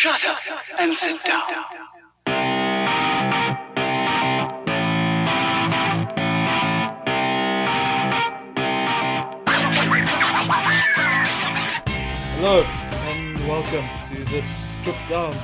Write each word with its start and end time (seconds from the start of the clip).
Shut 0.00 0.24
up 0.24 0.38
and 0.78 0.96
sit 0.96 1.22
down. 1.24 1.42
Hello 12.32 12.62
and 12.62 13.38
welcome 13.46 13.84
to 14.08 14.24
this 14.30 14.48
stripped 14.78 15.06
down, 15.10 15.34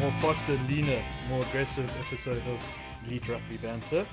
more 0.00 0.10
faster, 0.22 0.54
leaner, 0.66 1.04
more 1.28 1.42
aggressive 1.42 1.92
episode 2.06 2.38
of 2.38 3.04
Elite 3.06 3.28
Rugby 3.28 3.58
Banter. 3.58 4.06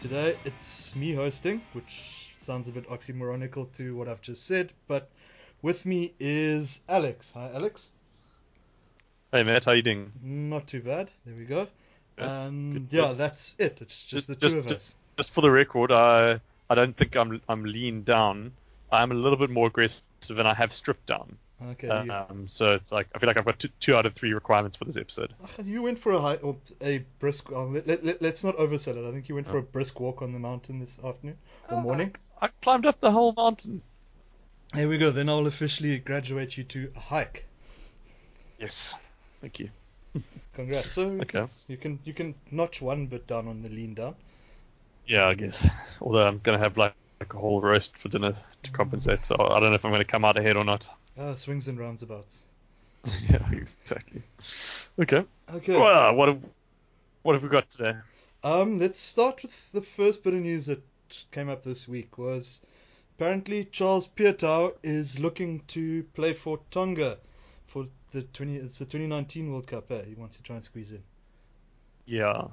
Today 0.00 0.34
it's 0.44 0.92
me 0.96 1.14
hosting, 1.14 1.62
which 1.72 2.32
sounds 2.38 2.66
a 2.66 2.72
bit 2.72 2.88
oxymoronical 2.88 3.72
to 3.76 3.94
what 3.94 4.08
I've 4.08 4.22
just 4.22 4.44
said, 4.44 4.72
but 4.88 5.08
with 5.62 5.86
me 5.86 6.14
is 6.18 6.80
Alex. 6.88 7.30
Hi, 7.36 7.48
Alex. 7.54 7.90
Hey 9.32 9.42
Matt, 9.42 9.64
how 9.64 9.72
you 9.72 9.82
doing? 9.82 10.12
Not 10.22 10.66
too 10.66 10.80
bad. 10.80 11.10
There 11.24 11.34
we 11.36 11.44
go. 11.44 11.66
And 12.18 12.88
yeah, 12.90 13.12
that's 13.12 13.54
it. 13.58 13.78
It's 13.82 14.04
just 14.04 14.26
the 14.28 14.36
Just- 14.36 14.54
two 14.54 14.60
of 14.60 14.66
us. 14.68 14.94
Just 15.16 15.30
for 15.32 15.40
the 15.40 15.50
record, 15.50 15.92
I 15.92 16.40
I 16.68 16.74
don't 16.74 16.96
think 16.96 17.16
I'm 17.16 17.40
I'm 17.48 17.64
lean 17.64 18.02
down. 18.02 18.52
I'm 18.92 19.10
a 19.12 19.14
little 19.14 19.38
bit 19.38 19.50
more 19.50 19.66
aggressive 19.66 20.02
and 20.30 20.46
I 20.46 20.54
have 20.54 20.72
stripped 20.72 21.06
down. 21.06 21.36
Okay. 21.70 21.86
you, 22.04 22.12
Um, 22.12 22.46
so 22.48 22.74
it's 22.74 22.92
like 22.92 23.08
I 23.14 23.18
feel 23.18 23.26
like 23.28 23.36
I've 23.38 23.44
got 23.46 23.58
two, 23.58 23.68
two 23.80 23.96
out 23.96 24.04
of 24.06 24.14
three 24.14 24.32
requirements 24.34 24.76
for 24.76 24.84
this 24.84 24.96
episode. 24.98 25.32
Ah, 25.42 25.48
you 25.64 25.82
went 25.82 25.98
for 25.98 26.12
a 26.12 26.20
high, 26.20 26.34
or 26.36 26.56
a 26.82 26.98
brisk. 27.18 27.50
Oh, 27.50 27.64
let, 27.64 27.86
let, 27.86 28.04
let, 28.04 28.20
let's 28.22 28.44
not 28.44 28.56
oversell 28.58 28.96
it. 29.02 29.08
I 29.08 29.12
think 29.12 29.28
you 29.30 29.34
went 29.34 29.48
for 29.48 29.56
a 29.58 29.62
brisk 29.62 29.98
walk 29.98 30.20
on 30.22 30.32
the 30.32 30.38
mountain 30.38 30.80
this 30.80 30.98
afternoon 31.02 31.38
or 31.70 31.78
Ah. 31.78 31.80
morning. 31.80 32.14
I 32.40 32.48
climbed 32.60 32.84
up 32.84 33.00
the 33.00 33.10
whole 33.10 33.32
mountain. 33.32 33.80
There 34.74 34.88
we 34.88 34.98
go. 34.98 35.10
Then 35.10 35.30
I'll 35.30 35.46
officially 35.46 35.98
graduate 35.98 36.58
you 36.58 36.64
to 36.64 36.92
a 36.94 37.00
hike. 37.00 37.46
Yes, 38.60 38.98
thank 39.40 39.60
you. 39.60 39.70
Congrats. 40.54 40.92
So 40.92 41.10
Okay. 41.22 41.46
you 41.68 41.76
can 41.76 41.98
you 42.04 42.14
can 42.14 42.34
notch 42.50 42.80
one 42.80 43.06
bit 43.06 43.26
down 43.26 43.48
on 43.48 43.62
the 43.62 43.68
lean 43.68 43.94
down. 43.94 44.14
Yeah, 45.06 45.26
I 45.26 45.34
guess. 45.34 45.66
Although 46.00 46.26
I'm 46.26 46.38
gonna 46.38 46.58
have 46.58 46.76
like, 46.76 46.94
like 47.20 47.32
a 47.34 47.38
whole 47.38 47.60
roast 47.60 47.96
for 47.98 48.08
dinner 48.08 48.34
to 48.62 48.70
compensate, 48.70 49.26
so 49.26 49.36
I 49.38 49.60
don't 49.60 49.70
know 49.70 49.74
if 49.76 49.84
I'm 49.84 49.92
gonna 49.92 50.04
come 50.04 50.24
out 50.24 50.38
ahead 50.38 50.56
or 50.56 50.64
not. 50.64 50.88
Ah, 51.18 51.34
swings 51.34 51.68
and 51.68 51.78
roundabouts. 51.78 52.40
yeah, 53.30 53.50
exactly. 53.52 54.22
Okay. 54.98 55.24
Okay. 55.54 55.76
Well, 55.78 56.14
what 56.14 56.28
have 56.28 56.44
what 57.22 57.34
have 57.34 57.42
we 57.42 57.48
got 57.48 57.70
today? 57.70 57.94
Um, 58.42 58.78
let's 58.78 58.98
start 58.98 59.42
with 59.42 59.72
the 59.72 59.82
first 59.82 60.22
bit 60.22 60.34
of 60.34 60.40
news 60.40 60.66
that 60.66 60.82
came 61.30 61.48
up 61.48 61.64
this 61.64 61.86
week. 61.88 62.18
Was 62.18 62.60
apparently 63.16 63.64
Charles 63.64 64.06
Piutau 64.08 64.72
is 64.82 65.18
looking 65.18 65.60
to 65.68 66.04
play 66.14 66.32
for 66.32 66.60
Tonga 66.70 67.18
the 68.12 68.22
20. 68.22 68.56
It's 68.56 68.78
the 68.78 68.84
2019 68.84 69.52
World 69.52 69.66
Cup. 69.66 69.90
Eh? 69.90 70.02
He 70.06 70.14
wants 70.14 70.36
to 70.36 70.42
try 70.42 70.56
and 70.56 70.64
squeeze 70.64 70.90
in. 70.90 71.02
Yeah, 72.06 72.44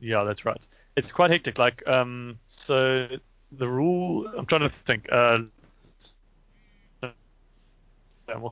yeah, 0.00 0.24
that's 0.24 0.44
right. 0.44 0.64
It's 0.96 1.12
quite 1.12 1.30
hectic. 1.30 1.58
Like, 1.58 1.86
um, 1.86 2.38
so 2.46 3.08
the 3.52 3.68
rule. 3.68 4.26
I'm 4.36 4.46
trying 4.46 4.62
to 4.62 4.70
think. 4.70 5.08
Uh, 5.10 5.38
I'm 7.02 8.50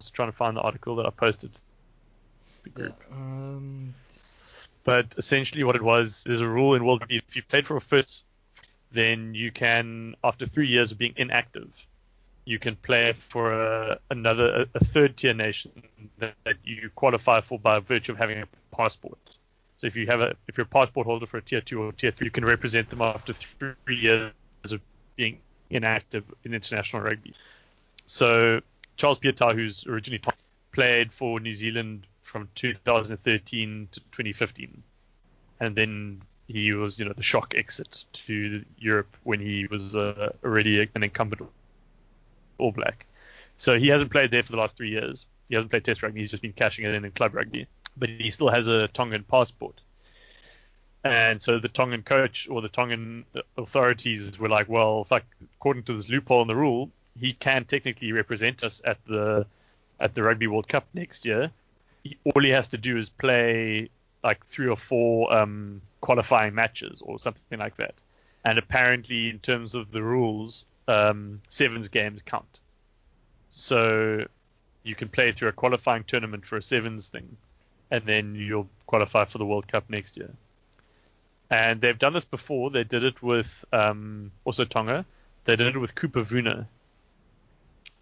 just 0.00 0.14
trying 0.14 0.30
to 0.30 0.36
find 0.36 0.56
the 0.56 0.62
article 0.62 0.96
that 0.96 1.06
I 1.06 1.10
posted. 1.10 1.50
The 2.62 2.70
Yeah. 2.70 2.74
group. 2.74 3.02
Um. 3.12 3.94
But 4.82 5.14
essentially, 5.18 5.62
what 5.62 5.76
it 5.76 5.82
was, 5.82 6.24
there's 6.24 6.40
a 6.40 6.48
rule 6.48 6.74
in 6.74 6.84
World 6.84 7.00
Cup. 7.00 7.10
If 7.10 7.36
you've 7.36 7.48
played 7.48 7.66
for 7.66 7.76
a 7.76 7.80
first, 7.82 8.24
then 8.92 9.34
you 9.34 9.52
can, 9.52 10.16
after 10.24 10.46
three 10.46 10.68
years 10.68 10.90
of 10.90 10.98
being 10.98 11.12
inactive, 11.16 11.70
you 12.50 12.58
can 12.58 12.74
play 12.74 13.12
for 13.12 13.52
a, 13.52 14.00
another, 14.10 14.66
a, 14.74 14.84
third 14.84 15.16
tier 15.16 15.32
nation 15.32 15.70
that, 16.18 16.34
that 16.44 16.56
you 16.64 16.90
qualify 16.96 17.40
for 17.40 17.60
by 17.60 17.78
virtue 17.78 18.10
of 18.10 18.18
having 18.18 18.42
a 18.42 18.76
passport. 18.76 19.18
So 19.76 19.86
if 19.86 19.94
you 19.94 20.08
have 20.08 20.20
a, 20.20 20.34
if 20.48 20.58
you're 20.58 20.66
a 20.66 20.68
passport 20.68 21.06
holder 21.06 21.26
for 21.26 21.36
a 21.36 21.42
tier 21.42 21.60
two 21.60 21.80
or 21.80 21.92
tier 21.92 22.10
three, 22.10 22.26
you 22.26 22.32
can 22.32 22.44
represent 22.44 22.90
them 22.90 23.02
after 23.02 23.32
three 23.32 23.96
years 23.96 24.32
of 24.72 24.80
being 25.14 25.38
inactive 25.70 26.24
in 26.42 26.52
international 26.52 27.02
rugby. 27.02 27.34
So 28.06 28.60
Charles 28.96 29.20
Piutau, 29.20 29.54
who's 29.54 29.86
originally 29.86 30.20
played 30.72 31.12
for 31.12 31.38
New 31.38 31.54
Zealand 31.54 32.08
from 32.22 32.48
2013 32.56 33.88
to 33.92 34.00
2015, 34.00 34.82
and 35.60 35.76
then 35.76 36.22
he 36.48 36.72
was, 36.72 36.98
you 36.98 37.04
know, 37.04 37.12
the 37.12 37.22
shock 37.22 37.54
exit 37.56 38.06
to 38.12 38.64
Europe 38.76 39.16
when 39.22 39.38
he 39.38 39.68
was 39.70 39.94
uh, 39.94 40.32
already 40.42 40.80
an 40.96 41.04
incumbent 41.04 41.42
All 42.60 42.72
Black. 42.72 43.06
So 43.56 43.78
he 43.78 43.88
hasn't 43.88 44.10
played 44.10 44.30
there 44.30 44.42
for 44.42 44.52
the 44.52 44.58
last 44.58 44.76
three 44.76 44.90
years. 44.90 45.26
He 45.48 45.54
hasn't 45.54 45.70
played 45.70 45.84
Test 45.84 46.02
rugby. 46.02 46.20
He's 46.20 46.30
just 46.30 46.42
been 46.42 46.52
cashing 46.52 46.84
it 46.84 46.94
in 46.94 47.04
in 47.04 47.10
club 47.12 47.34
rugby, 47.34 47.66
but 47.96 48.08
he 48.08 48.30
still 48.30 48.48
has 48.48 48.68
a 48.68 48.88
Tongan 48.88 49.24
passport. 49.24 49.80
And 51.04 51.40
so 51.40 51.58
the 51.58 51.68
Tongan 51.68 52.02
coach 52.02 52.48
or 52.50 52.60
the 52.60 52.68
Tongan 52.68 53.24
authorities 53.56 54.38
were 54.38 54.48
like, 54.48 54.68
well, 54.68 55.04
fuck, 55.04 55.24
according 55.56 55.84
to 55.84 55.94
this 55.94 56.08
loophole 56.08 56.42
in 56.42 56.48
the 56.48 56.56
rule, 56.56 56.90
he 57.18 57.32
can 57.32 57.64
technically 57.64 58.12
represent 58.12 58.62
us 58.64 58.82
at 58.84 58.98
the 59.06 59.46
at 59.98 60.14
the 60.14 60.22
Rugby 60.22 60.46
World 60.46 60.68
Cup 60.68 60.86
next 60.94 61.24
year. 61.24 61.50
He, 62.04 62.16
all 62.24 62.42
he 62.42 62.50
has 62.50 62.68
to 62.68 62.78
do 62.78 62.96
is 62.96 63.08
play 63.08 63.90
like 64.22 64.44
three 64.46 64.68
or 64.68 64.76
four 64.76 65.32
um, 65.34 65.82
qualifying 66.00 66.54
matches 66.54 67.02
or 67.02 67.18
something 67.18 67.58
like 67.58 67.76
that. 67.76 67.94
And 68.44 68.58
apparently, 68.58 69.28
in 69.28 69.38
terms 69.38 69.74
of 69.74 69.90
the 69.90 70.02
rules, 70.02 70.64
um, 70.90 71.40
sevens 71.48 71.88
games 71.88 72.22
count. 72.22 72.60
So 73.50 74.26
you 74.82 74.94
can 74.94 75.08
play 75.08 75.32
through 75.32 75.48
a 75.48 75.52
qualifying 75.52 76.04
tournament 76.04 76.44
for 76.44 76.56
a 76.56 76.62
sevens 76.62 77.08
thing, 77.08 77.36
and 77.90 78.04
then 78.04 78.34
you'll 78.34 78.68
qualify 78.86 79.24
for 79.24 79.38
the 79.38 79.46
World 79.46 79.68
Cup 79.68 79.88
next 79.88 80.16
year. 80.16 80.30
And 81.48 81.80
they've 81.80 81.98
done 81.98 82.12
this 82.12 82.24
before. 82.24 82.70
They 82.70 82.84
did 82.84 83.04
it 83.04 83.22
with 83.22 83.64
um, 83.72 84.30
also 84.44 84.64
Tonga. 84.64 85.04
They 85.44 85.56
did 85.56 85.74
it 85.74 85.78
with 85.78 85.94
Cooper 85.94 86.22
Vuna. 86.22 86.68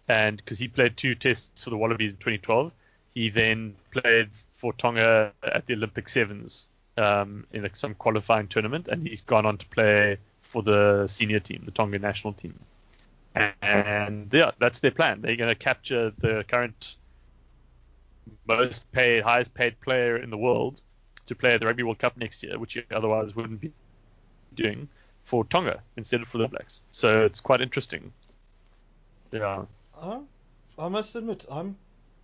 And 0.07 0.37
because 0.37 0.59
he 0.59 0.67
played 0.67 0.97
two 0.97 1.15
tests 1.15 1.63
for 1.63 1.69
the 1.69 1.77
Wallabies 1.77 2.11
in 2.11 2.17
2012, 2.17 2.71
he 3.13 3.29
then 3.29 3.75
played 3.91 4.29
for 4.53 4.73
Tonga 4.73 5.33
at 5.43 5.65
the 5.65 5.73
Olympic 5.73 6.09
Sevens 6.09 6.67
um, 6.97 7.45
in 7.51 7.63
like 7.63 7.75
some 7.75 7.95
qualifying 7.95 8.47
tournament, 8.47 8.87
and 8.87 9.07
he's 9.07 9.21
gone 9.21 9.45
on 9.45 9.57
to 9.57 9.65
play 9.67 10.17
for 10.41 10.63
the 10.63 11.07
senior 11.07 11.39
team, 11.39 11.63
the 11.65 11.71
Tonga 11.71 11.99
national 11.99 12.33
team. 12.33 12.59
And 13.35 14.29
yeah, 14.33 14.51
that's 14.59 14.79
their 14.79 14.91
plan. 14.91 15.21
They're 15.21 15.35
going 15.35 15.49
to 15.49 15.55
capture 15.55 16.11
the 16.17 16.43
current 16.47 16.95
most 18.47 18.91
paid, 18.91 19.23
highest 19.23 19.53
paid 19.53 19.79
player 19.81 20.17
in 20.17 20.29
the 20.29 20.37
world 20.37 20.81
to 21.27 21.35
play 21.35 21.53
at 21.53 21.59
the 21.59 21.67
Rugby 21.67 21.83
World 21.83 21.99
Cup 21.99 22.17
next 22.17 22.43
year, 22.43 22.57
which 22.57 22.75
you 22.75 22.83
otherwise 22.91 23.35
wouldn't 23.35 23.61
be 23.61 23.71
doing, 24.55 24.89
for 25.23 25.45
Tonga 25.45 25.81
instead 25.95 26.21
of 26.21 26.27
for 26.27 26.39
the 26.39 26.47
Blacks. 26.47 26.81
So 26.91 27.23
it's 27.23 27.39
quite 27.39 27.61
interesting. 27.61 28.11
Yeah. 29.31 29.65
I, 29.99 30.21
I 30.77 30.87
must 30.87 31.15
admit, 31.15 31.45
I'm 31.51 31.77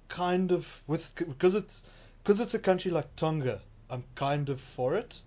kind 0.07 0.51
of 0.51 0.67
with 0.87 1.13
because 1.15 1.55
it's 1.55 1.83
because 2.23 2.39
it's 2.39 2.53
a 2.55 2.59
country 2.59 2.91
like 2.91 3.15
Tonga. 3.15 3.61
I'm 3.89 4.03
kind 4.15 4.49
of 4.49 4.59
for 4.59 4.95
it 4.95 5.21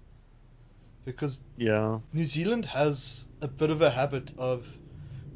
because 1.05 1.41
Yeah. 1.56 2.00
New 2.12 2.25
Zealand 2.25 2.67
has 2.67 3.27
a 3.41 3.49
bit 3.49 3.71
of 3.71 3.81
a 3.81 3.91
habit 3.91 4.33
of 4.38 4.67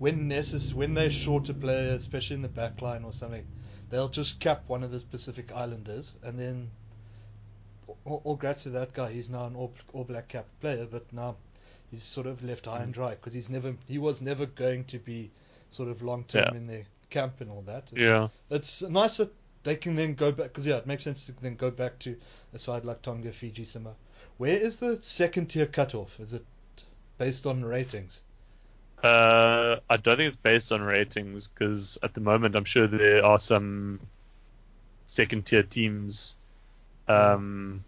when 0.03 0.29
necess- 0.29 0.75
when 0.75 0.95
they're 0.95 1.13
short 1.13 1.49
a 1.49 1.55
player, 1.55 1.93
especially 1.95 2.35
in 2.35 2.43
the 2.43 2.49
back 2.49 2.83
line 2.83 3.05
or 3.05 3.13
something, 3.13 3.47
they'll 3.89 4.09
just 4.09 4.41
cap 4.41 4.65
one 4.67 4.83
of 4.83 4.91
the 4.91 4.99
Pacific 4.99 5.53
Islanders 5.53 6.17
and 6.25 6.37
then 6.37 6.73
all, 8.05 8.21
all 8.25 8.37
grats 8.37 8.65
to 8.65 8.71
that 8.71 8.93
guy. 8.95 9.13
He's 9.13 9.31
now 9.31 9.47
an 9.47 9.55
all, 9.55 9.73
all 9.93 10.03
black 10.03 10.27
cap 10.27 10.47
player, 10.61 10.89
but 10.91 11.13
now 11.13 11.37
he's 11.93 12.03
sort 12.03 12.27
of 12.27 12.43
left 12.43 12.67
high 12.67 12.83
and 12.83 12.91
mm. 12.91 12.95
dry 12.95 13.11
because 13.11 13.33
he's 13.33 13.49
never 13.49 13.77
he 13.87 13.99
was 13.99 14.21
never 14.21 14.45
going 14.45 14.83
to 14.87 14.99
be 14.99 15.31
sort 15.71 15.89
of 15.89 16.03
long 16.03 16.25
term 16.25 16.49
Yeah. 16.51 16.57
in 16.57 16.67
their 16.67 16.85
camp 17.09 17.41
and 17.41 17.49
all 17.49 17.63
that. 17.67 17.85
Yeah. 17.93 18.31
It's 18.51 18.83
nice 18.83 19.19
that 19.19 19.33
they 19.63 19.77
can 19.77 19.95
then 19.95 20.15
go 20.15 20.33
back 20.33 20.49
because 20.49 20.67
yeah, 20.67 20.79
it 20.79 20.87
makes 20.89 21.05
sense 21.05 21.27
to 21.27 21.33
then 21.41 21.55
go 21.55 21.71
back 21.71 22.01
to 22.01 22.17
a 22.53 22.59
side 22.59 22.85
like 22.85 23.03
Tonga, 23.03 23.31
Fiji, 23.31 23.67
Samoa. 23.67 23.95
Where 24.37 24.57
is 24.57 24.81
the 24.81 25.01
second 25.01 25.47
tier 25.47 25.67
cutoff? 25.67 26.19
Is 26.19 26.33
it 26.33 26.45
based 27.19 27.47
on 27.47 27.65
ratings? 27.65 28.25
Uh, 29.03 29.81
I 29.91 29.97
don't 29.97 30.17
think 30.17 30.29
it's 30.29 30.37
based 30.37 30.71
on 30.73 30.81
ratings 30.81 31.49
because 31.49 31.99
at 32.03 32.15
the 32.15 32.21
moment 32.21 32.55
I'm 32.55 32.65
sure 32.65 32.87
there 32.87 33.25
are 33.25 33.39
some 33.39 34.01
second 35.07 35.47
tier 35.47 35.63
teams 35.63 36.37
um, 37.09 37.85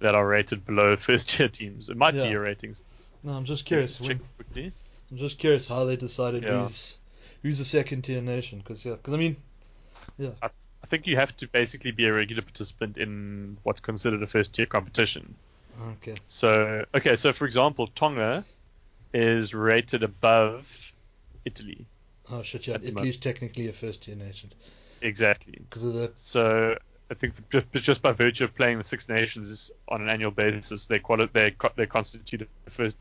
that 0.00 0.14
are 0.14 0.26
rated 0.26 0.64
below 0.66 0.96
first 0.98 1.30
tier 1.30 1.48
teams. 1.48 1.88
It 1.88 1.96
might 1.96 2.14
Yeah. 2.14 2.24
be 2.24 2.28
your 2.30 2.42
ratings. 2.42 2.82
No, 3.22 3.32
I'm 3.32 3.44
just 3.44 3.64
curious. 3.64 3.96
Check 3.96 4.18
quickly. 4.36 4.72
I'm 5.10 5.18
just 5.18 5.38
curious 5.38 5.66
how 5.68 5.84
they 5.84 5.96
decided 5.96 6.42
Yeah. 6.42 6.64
who's 6.64 6.96
who's 7.42 7.60
a 7.60 7.64
second 7.64 8.02
tier 8.02 8.20
nation. 8.20 8.58
Because 8.58 8.84
yeah, 8.84 8.94
because 8.94 9.14
I 9.14 9.16
mean, 9.16 9.36
yeah, 10.18 10.30
I, 10.42 10.46
I 10.46 10.86
think 10.88 11.06
you 11.06 11.16
have 11.16 11.36
to 11.38 11.48
basically 11.48 11.90
be 11.92 12.06
a 12.06 12.12
regular 12.12 12.42
participant 12.42 12.98
in 12.98 13.58
what's 13.62 13.80
considered 13.80 14.22
a 14.22 14.26
first 14.26 14.54
tier 14.54 14.66
competition. 14.66 15.34
okay, 15.92 16.14
So, 16.26 16.84
okay, 16.94 17.16
so 17.16 17.32
for 17.32 17.46
example, 17.46 17.86
Tonga 17.88 18.44
is 19.14 19.54
rated 19.54 20.02
above 20.02 20.92
Italy. 21.44 21.86
oh 22.30 22.42
shit, 22.42 22.66
yeah, 22.66 22.74
At 22.74 22.82
the 22.82 22.88
Italy's 22.88 23.16
technically 23.16 23.68
a 23.68 23.72
first 23.72 24.02
tier 24.02 24.16
nation 24.16 24.52
Exactly. 25.00 25.54
because 25.68 25.84
of 25.84 25.94
the 25.94 26.12
So 26.16 26.76
I 27.10 27.14
think 27.14 27.34
just, 27.50 27.66
just 27.72 28.02
by 28.02 28.12
virtue 28.12 28.44
of 28.44 28.54
playing 28.54 28.78
the 28.78 28.84
Six 28.84 29.08
Nations 29.08 29.70
on 29.88 30.02
an 30.02 30.08
annual 30.08 30.30
basis, 30.30 30.86
they 30.86 30.98
quali- 30.98 31.30
they 31.32 31.52
co- 31.52 31.72
they 31.76 31.86
constitute 31.86 32.46
the 32.64 32.70
first 32.70 32.98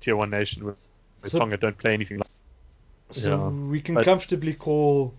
tier 0.00 0.16
one 0.16 0.30
nation. 0.30 0.64
Where 0.64 0.74
So- 1.18 1.38
Tonga 1.38 1.56
don't 1.58 1.76
play 1.78 1.92
anything 1.92 2.18
like. 2.18 2.26
So 3.12 3.30
Yeah. 3.36 3.48
we 3.68 3.80
can 3.80 3.94
But- 3.96 4.04
comfortably 4.04 4.54
call 4.54 5.14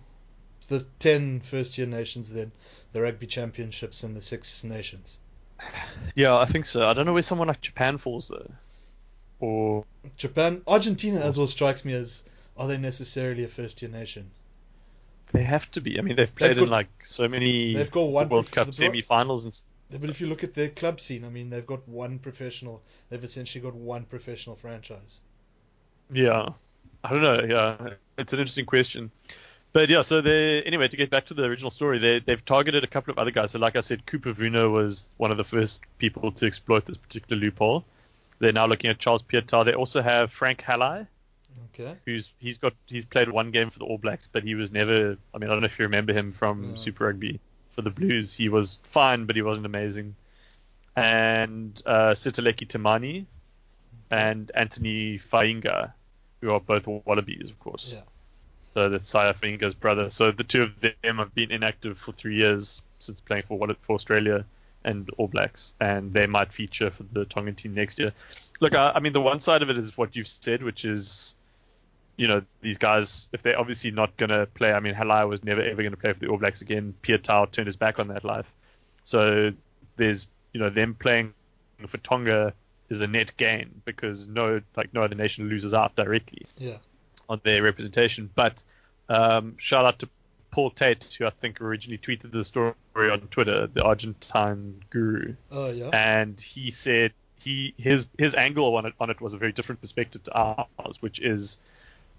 the 0.68 0.84
ten 0.98 1.40
first 1.40 1.74
tier 1.74 1.86
nations 1.86 2.32
then 2.32 2.52
the 2.92 3.00
rugby 3.00 3.26
championships 3.26 4.02
and 4.02 4.14
the 4.16 4.20
six 4.22 4.62
nations. 4.64 5.18
Yeah, 6.14 6.36
I 6.36 6.44
think 6.44 6.66
so. 6.66 6.86
I 6.88 6.92
don't 6.92 7.06
know 7.06 7.12
where 7.14 7.22
someone 7.22 7.48
like 7.48 7.60
Japan 7.62 7.96
falls 7.98 8.28
though, 8.28 8.50
or 9.42 9.84
Japan, 10.16 10.62
Argentina 10.66 11.20
as 11.20 11.36
well 11.36 11.46
strikes 11.48 11.84
me 11.84 11.92
as 11.92 12.22
are 12.56 12.68
they 12.68 12.78
necessarily 12.78 13.44
a 13.44 13.48
first 13.48 13.82
year 13.82 13.90
nation? 13.90 14.30
they 15.32 15.42
have 15.42 15.70
to 15.70 15.80
be. 15.80 15.98
I 15.98 16.02
mean, 16.02 16.16
they've 16.16 16.34
played 16.34 16.56
got- 16.56 16.64
in 16.64 16.68
like 16.70 16.88
so 17.04 17.26
many 17.26 17.74
they've 17.74 17.90
got 17.90 18.02
one 18.04 18.28
World 18.28 18.50
Cup 18.50 18.74
semi-finals 18.74 19.44
and. 19.44 19.60
But 19.90 20.08
if 20.08 20.22
you 20.22 20.26
look 20.26 20.42
at 20.42 20.54
their 20.54 20.70
club 20.70 21.00
scene, 21.02 21.22
I 21.24 21.28
mean, 21.28 21.50
they've 21.50 21.66
got 21.66 21.86
one 21.86 22.18
professional. 22.18 22.80
They've 23.10 23.22
essentially 23.22 23.62
got 23.62 23.74
one 23.74 24.04
professional 24.04 24.56
franchise. 24.56 25.20
Yeah, 26.10 26.48
I 27.04 27.10
don't 27.10 27.22
know. 27.22 27.42
Yeah, 27.44 27.90
it's 28.16 28.32
an 28.32 28.38
interesting 28.38 28.64
question. 28.66 29.10
But 29.74 29.88
yeah, 29.88 30.02
so 30.02 30.20
they 30.20 30.62
anyway 30.62 30.88
to 30.88 30.96
get 30.96 31.10
back 31.10 31.26
to 31.26 31.34
the 31.34 31.44
original 31.44 31.70
story, 31.70 31.98
they 31.98 32.20
they've 32.20 32.44
targeted 32.44 32.84
a 32.84 32.86
couple 32.86 33.12
of 33.12 33.18
other 33.18 33.30
guys. 33.30 33.50
So 33.52 33.58
like 33.58 33.76
I 33.76 33.80
said, 33.80 34.06
Cooper 34.06 34.32
Vuna 34.32 34.68
was 34.68 35.12
one 35.16 35.30
of 35.30 35.36
the 35.38 35.44
first 35.44 35.80
people 35.98 36.30
to 36.32 36.46
exploit 36.46 36.84
this 36.86 36.96
particular 36.98 37.40
loophole. 37.40 37.84
They're 38.42 38.52
now 38.52 38.66
looking 38.66 38.90
at 38.90 38.98
Charles 38.98 39.22
Piutau. 39.22 39.64
They 39.64 39.74
also 39.74 40.02
have 40.02 40.32
Frank 40.32 40.62
Halai, 40.62 41.06
Okay. 41.72 41.96
who's 42.04 42.32
he's 42.40 42.58
got 42.58 42.72
he's 42.86 43.04
played 43.04 43.30
one 43.30 43.52
game 43.52 43.70
for 43.70 43.78
the 43.78 43.84
All 43.84 43.98
Blacks, 43.98 44.26
but 44.26 44.42
he 44.42 44.56
was 44.56 44.72
never. 44.72 45.16
I 45.32 45.38
mean, 45.38 45.48
I 45.48 45.52
don't 45.52 45.60
know 45.60 45.66
if 45.66 45.78
you 45.78 45.84
remember 45.84 46.12
him 46.12 46.32
from 46.32 46.70
No. 46.70 46.74
Super 46.74 47.04
Rugby 47.06 47.38
for 47.70 47.82
the 47.82 47.90
Blues. 47.90 48.34
He 48.34 48.48
was 48.48 48.80
fine, 48.82 49.26
but 49.26 49.36
he 49.36 49.42
wasn't 49.42 49.66
amazing. 49.66 50.16
And 50.96 51.80
uh, 51.86 52.14
Sitaleki 52.14 52.66
Timani 52.66 53.26
and 54.10 54.50
Anthony 54.56 55.20
Fainga, 55.20 55.92
who 56.40 56.50
are 56.50 56.58
both 56.60 56.88
Wallabies, 56.88 57.48
of 57.48 57.60
course. 57.60 57.92
Yeah. 57.94 58.02
So 58.74 58.88
that's 58.88 59.08
Saya 59.08 59.34
Fainga's 59.34 59.74
brother. 59.74 60.10
So 60.10 60.32
the 60.32 60.42
two 60.44 60.62
of 60.62 60.70
them 60.80 61.18
have 61.18 61.32
been 61.32 61.52
inactive 61.52 61.96
for 61.96 62.10
three 62.10 62.38
years 62.38 62.82
since 62.98 63.20
playing 63.20 63.44
for 63.46 63.56
for 63.82 63.94
Australia 63.94 64.44
and 64.84 65.08
All 65.18 65.28
Blacks, 65.28 65.74
and 65.80 66.12
they 66.12 66.26
might 66.26 66.52
feature 66.52 66.90
for 66.90 67.04
the 67.12 67.24
Tongan 67.24 67.54
team 67.54 67.74
next 67.74 67.98
year. 67.98 68.12
Look, 68.60 68.74
I, 68.74 68.92
I 68.94 69.00
mean, 69.00 69.12
the 69.12 69.20
one 69.20 69.40
side 69.40 69.62
of 69.62 69.70
it 69.70 69.78
is 69.78 69.96
what 69.96 70.14
you've 70.14 70.28
said, 70.28 70.62
which 70.62 70.84
is, 70.84 71.34
you 72.16 72.28
know, 72.28 72.42
these 72.60 72.78
guys, 72.78 73.28
if 73.32 73.42
they're 73.42 73.58
obviously 73.58 73.90
not 73.90 74.16
going 74.16 74.30
to 74.30 74.46
play, 74.54 74.72
I 74.72 74.80
mean, 74.80 74.94
Halai 74.94 75.28
was 75.28 75.42
never 75.42 75.62
ever 75.62 75.82
going 75.82 75.92
to 75.92 75.96
play 75.96 76.12
for 76.12 76.20
the 76.20 76.28
All 76.28 76.38
Blacks 76.38 76.62
again. 76.62 76.94
Pierre 77.02 77.18
Piutau 77.18 77.50
turned 77.50 77.66
his 77.66 77.76
back 77.76 77.98
on 77.98 78.08
that 78.08 78.24
life. 78.24 78.46
So 79.04 79.52
there's, 79.96 80.26
you 80.52 80.60
know, 80.60 80.70
them 80.70 80.94
playing 80.94 81.34
for 81.86 81.98
Tonga 81.98 82.54
is 82.88 83.00
a 83.00 83.06
net 83.06 83.32
gain 83.36 83.82
because 83.84 84.26
no, 84.26 84.60
like, 84.76 84.92
no 84.94 85.02
other 85.02 85.14
nation 85.14 85.48
loses 85.48 85.74
out 85.74 85.96
directly 85.96 86.44
Yeah. 86.58 86.76
on 87.28 87.40
their 87.42 87.62
representation. 87.62 88.30
But 88.34 88.62
um, 89.08 89.56
shout 89.58 89.84
out 89.84 89.98
to 90.00 90.08
Paul 90.52 90.70
Tate, 90.70 91.16
who 91.18 91.26
I 91.26 91.30
think 91.30 91.60
originally 91.60 91.98
tweeted 91.98 92.30
the 92.30 92.44
story 92.44 92.74
on 92.96 93.20
Twitter, 93.30 93.66
the 93.66 93.82
Argentine 93.82 94.84
guru, 94.90 95.34
Oh 95.50 95.70
yeah. 95.70 95.88
and 95.92 96.40
he 96.40 96.70
said 96.70 97.12
he 97.40 97.74
his 97.76 98.06
his 98.16 98.36
angle 98.36 98.76
on 98.76 98.86
it 98.86 98.94
on 99.00 99.10
it 99.10 99.20
was 99.20 99.32
a 99.34 99.38
very 99.38 99.50
different 99.50 99.80
perspective 99.80 100.22
to 100.24 100.32
ours, 100.32 101.00
which 101.00 101.18
is, 101.20 101.58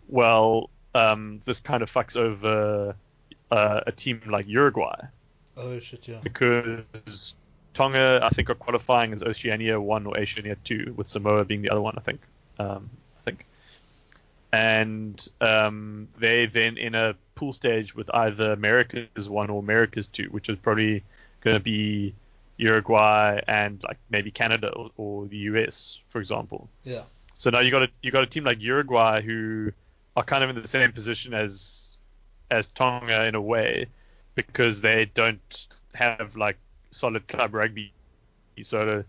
well, 0.09 0.69
um, 0.93 1.41
this 1.45 1.61
kind 1.61 1.81
of 1.81 1.89
fucks 1.91 2.17
over 2.17 2.95
uh, 3.49 3.81
a 3.87 3.91
team 3.91 4.21
like 4.27 4.47
Uruguay 4.47 5.05
oh 5.55 5.79
shit. 5.79 6.07
Yeah. 6.07 6.19
because 6.23 7.35
Tonga, 7.73 8.19
I 8.21 8.29
think, 8.29 8.49
are 8.49 8.55
qualifying 8.55 9.13
as 9.13 9.23
Oceania 9.23 9.79
one 9.79 10.05
or 10.05 10.19
Oceania 10.19 10.57
two, 10.63 10.93
with 10.97 11.07
Samoa 11.07 11.45
being 11.45 11.61
the 11.61 11.69
other 11.69 11.81
one. 11.81 11.95
I 11.97 12.01
think. 12.01 12.19
Um, 12.59 12.89
I 13.19 13.21
think. 13.23 13.45
And 14.51 15.27
um, 15.41 16.07
they 16.17 16.45
then 16.45 16.77
in 16.77 16.93
a 16.95 17.15
pool 17.35 17.53
stage 17.53 17.95
with 17.95 18.09
either 18.13 18.51
America's 18.51 19.29
one 19.29 19.49
or 19.49 19.59
America's 19.59 20.07
two, 20.07 20.25
which 20.25 20.49
is 20.49 20.57
probably 20.57 21.03
going 21.41 21.55
to 21.55 21.63
be 21.63 22.13
Uruguay 22.57 23.39
and 23.47 23.81
like 23.83 23.97
maybe 24.09 24.31
Canada 24.31 24.69
or, 24.69 24.91
or 24.97 25.25
the 25.27 25.37
US, 25.37 25.99
for 26.09 26.19
example. 26.19 26.69
Yeah. 26.83 27.03
So 27.35 27.49
now 27.49 27.59
you 27.59 27.71
got 27.71 27.83
a 27.83 27.89
you 28.01 28.11
got 28.11 28.23
a 28.23 28.27
team 28.27 28.43
like 28.43 28.61
Uruguay 28.61 29.21
who 29.21 29.71
are 30.15 30.23
kind 30.23 30.43
of 30.43 30.49
in 30.49 30.61
the 30.61 30.67
same 30.67 30.91
position 30.91 31.33
as 31.33 31.97
as 32.51 32.67
Tonga 32.67 33.25
in 33.25 33.35
a 33.35 33.41
way 33.41 33.87
because 34.35 34.81
they 34.81 35.09
don't 35.13 35.67
have 35.93 36.35
like 36.35 36.57
solid 36.91 37.27
club 37.27 37.53
rugby. 37.53 37.91
So 38.61 39.03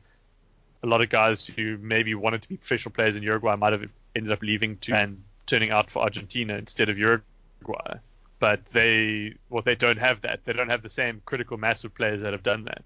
a 0.82 0.86
lot 0.86 1.02
of 1.02 1.10
guys 1.10 1.46
who 1.46 1.76
maybe 1.78 2.14
wanted 2.14 2.42
to 2.42 2.48
be 2.48 2.56
professional 2.56 2.92
players 2.92 3.16
in 3.16 3.22
Uruguay 3.22 3.56
might 3.56 3.72
have 3.72 3.84
ended 4.16 4.32
up 4.32 4.42
leaving 4.42 4.78
to 4.78 4.94
and 4.94 5.22
turning 5.46 5.70
out 5.70 5.90
for 5.90 6.02
Argentina 6.02 6.56
instead 6.56 6.88
of 6.88 6.98
Uruguay. 6.98 7.98
But 8.44 8.60
they 8.72 9.36
well 9.48 9.62
they 9.62 9.74
don't 9.74 9.96
have 9.96 10.20
that. 10.20 10.40
They 10.44 10.52
don't 10.52 10.68
have 10.68 10.82
the 10.82 10.90
same 10.90 11.22
critical 11.24 11.56
mass 11.56 11.82
of 11.84 11.94
players 11.94 12.20
that 12.20 12.34
have 12.34 12.42
done 12.42 12.64
that. 12.66 12.84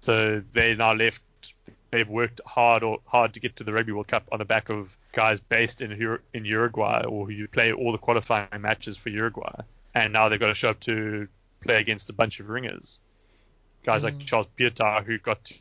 So 0.00 0.42
they 0.54 0.74
now 0.74 0.94
left. 0.94 1.22
They've 1.90 2.08
worked 2.08 2.40
hard 2.46 2.82
or 2.82 3.00
hard 3.04 3.34
to 3.34 3.40
get 3.40 3.56
to 3.56 3.64
the 3.64 3.74
Rugby 3.74 3.92
World 3.92 4.08
Cup 4.08 4.26
on 4.32 4.38
the 4.38 4.46
back 4.46 4.70
of 4.70 4.96
guys 5.12 5.38
based 5.38 5.82
in 5.82 5.92
in 6.32 6.46
Uruguay 6.46 7.02
or 7.06 7.26
who 7.26 7.46
play 7.46 7.74
all 7.74 7.92
the 7.92 7.98
qualifying 7.98 8.48
matches 8.58 8.96
for 8.96 9.10
Uruguay, 9.10 9.60
and 9.94 10.14
now 10.14 10.30
they've 10.30 10.40
got 10.40 10.46
to 10.46 10.54
show 10.54 10.70
up 10.70 10.80
to 10.80 11.28
play 11.60 11.76
against 11.78 12.08
a 12.08 12.14
bunch 12.14 12.40
of 12.40 12.48
ringers, 12.48 13.00
guys 13.84 14.02
like 14.02 14.14
Mm. 14.14 14.24
Charles 14.24 14.46
Piutau 14.58 15.04
who 15.04 15.18
got 15.18 15.44
to, 15.44 15.54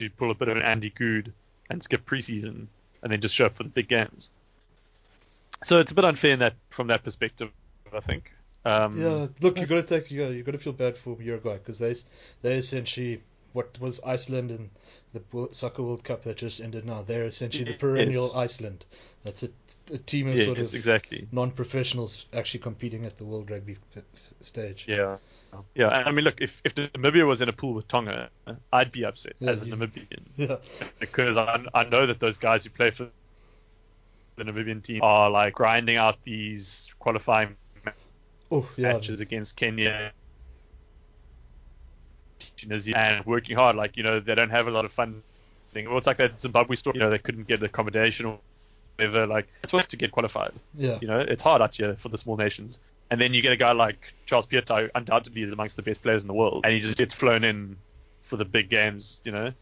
to 0.00 0.10
pull 0.10 0.30
a 0.30 0.34
bit 0.34 0.48
of 0.48 0.58
an 0.58 0.62
Andy 0.62 0.90
Good 0.90 1.32
and 1.70 1.82
skip 1.82 2.04
preseason 2.04 2.66
and 3.02 3.10
then 3.10 3.22
just 3.22 3.34
show 3.34 3.46
up 3.46 3.56
for 3.56 3.62
the 3.62 3.70
big 3.70 3.88
games. 3.88 4.28
So 5.64 5.80
it's 5.80 5.90
a 5.90 5.94
bit 5.94 6.04
unfair 6.04 6.32
in 6.32 6.40
that 6.40 6.56
from 6.68 6.88
that 6.88 7.02
perspective, 7.02 7.50
I 7.96 8.00
think. 8.00 8.32
Um, 8.64 8.96
Yeah, 8.98 9.26
look, 9.40 9.58
you 9.58 9.66
got 9.66 9.76
to 9.76 9.82
take 10.00 10.10
you 10.10 10.26
you 10.26 10.42
got 10.42 10.52
to 10.52 10.58
feel 10.58 10.72
bad 10.72 10.96
for 10.96 11.16
Uruguay 11.20 11.58
because 11.58 11.78
they 11.78 11.94
they 12.42 12.56
essentially 12.56 13.22
what 13.52 13.78
was 13.80 14.00
Iceland 14.04 14.50
in 14.50 14.70
the 15.14 15.48
soccer 15.52 15.82
World 15.82 16.04
Cup 16.04 16.24
that 16.24 16.36
just 16.36 16.60
ended 16.60 16.84
now. 16.84 17.02
They're 17.02 17.24
essentially 17.24 17.64
the 17.64 17.70
Yes. 17.70 17.80
perennial 17.80 18.30
Iceland. 18.36 18.84
That's 19.24 19.42
a, 19.44 19.48
a 19.92 19.98
team 19.98 20.28
of 20.28 20.36
Yes, 20.36 20.44
sort 20.46 20.58
of 20.58 20.74
exactly. 20.74 21.26
non-professionals 21.32 22.26
actually 22.34 22.60
competing 22.60 23.06
at 23.06 23.16
the 23.16 23.24
World 23.24 23.50
Rugby 23.50 23.76
f- 23.96 24.04
f- 24.14 24.32
stage. 24.40 24.84
Yeah. 24.86 25.16
Yeah, 25.74 25.88
and 25.88 26.08
I 26.08 26.12
mean, 26.12 26.24
look, 26.24 26.40
if, 26.42 26.60
if 26.64 26.74
Namibia 26.74 27.26
was 27.26 27.40
in 27.40 27.48
a 27.48 27.52
pool 27.52 27.72
with 27.72 27.88
Tonga, 27.88 28.28
I'd 28.72 28.92
be 28.92 29.04
upset 29.06 29.36
Yeah, 29.38 29.50
as 29.52 29.62
a 29.62 29.66
you- 29.66 29.74
Namibian 29.74 30.26
Yeah, 30.36 30.56
because 31.00 31.38
I, 31.38 31.64
I 31.72 31.84
know 31.84 32.06
that 32.06 32.20
those 32.20 32.36
guys 32.36 32.64
who 32.64 32.70
play 32.70 32.90
for 32.90 33.08
the 34.36 34.44
Namibian 34.44 34.82
team 34.82 35.00
are 35.02 35.30
like 35.30 35.54
grinding 35.54 35.96
out 35.96 36.18
these 36.24 36.94
qualifying 36.98 37.56
oh 38.50 38.68
yeah, 38.76 38.92
matches 38.94 39.20
against 39.20 39.56
Kenya, 39.56 40.12
and 42.94 43.24
working 43.26 43.56
hard. 43.56 43.76
Like 43.76 43.96
you 43.96 44.02
know, 44.02 44.20
they 44.20 44.34
don't 44.34 44.50
have 44.50 44.66
a 44.66 44.70
lot 44.70 44.84
of 44.84 44.92
fun. 44.92 45.22
Thing. 45.72 45.88
Well, 45.88 45.98
it's 45.98 46.06
like 46.06 46.16
that 46.18 46.40
Zimbabwe 46.40 46.76
story. 46.76 46.96
You 46.96 47.00
know, 47.00 47.10
they 47.10 47.18
couldn't 47.18 47.46
get 47.48 47.62
accommodation 47.62 48.26
or 48.26 48.38
whatever. 48.96 49.26
Like 49.26 49.46
it's 49.62 49.72
worth 49.72 49.88
to 49.88 49.96
get 49.96 50.10
qualified. 50.12 50.52
yeah, 50.74 50.98
You 51.02 51.08
know, 51.08 51.18
it's 51.18 51.42
hard 51.42 51.60
out 51.60 51.76
here 51.76 51.96
for 51.96 52.08
the 52.08 52.16
small 52.16 52.36
nations. 52.36 52.78
And 53.10 53.20
then 53.20 53.34
you 53.34 53.42
get 53.42 53.52
a 53.52 53.56
guy 53.56 53.72
like 53.72 54.12
Charles 54.24 54.46
Piutau, 54.46 54.90
undoubtedly 54.94 55.42
is 55.42 55.52
amongst 55.52 55.76
the 55.76 55.82
best 55.82 56.02
players 56.02 56.22
in 56.22 56.28
the 56.28 56.34
world, 56.34 56.64
and 56.64 56.72
he 56.72 56.80
just 56.80 56.98
gets 56.98 57.14
flown 57.14 57.44
in 57.44 57.76
for 58.22 58.36
the 58.36 58.44
big 58.44 58.70
games. 58.70 59.20
You 59.24 59.32
know, 59.32 59.52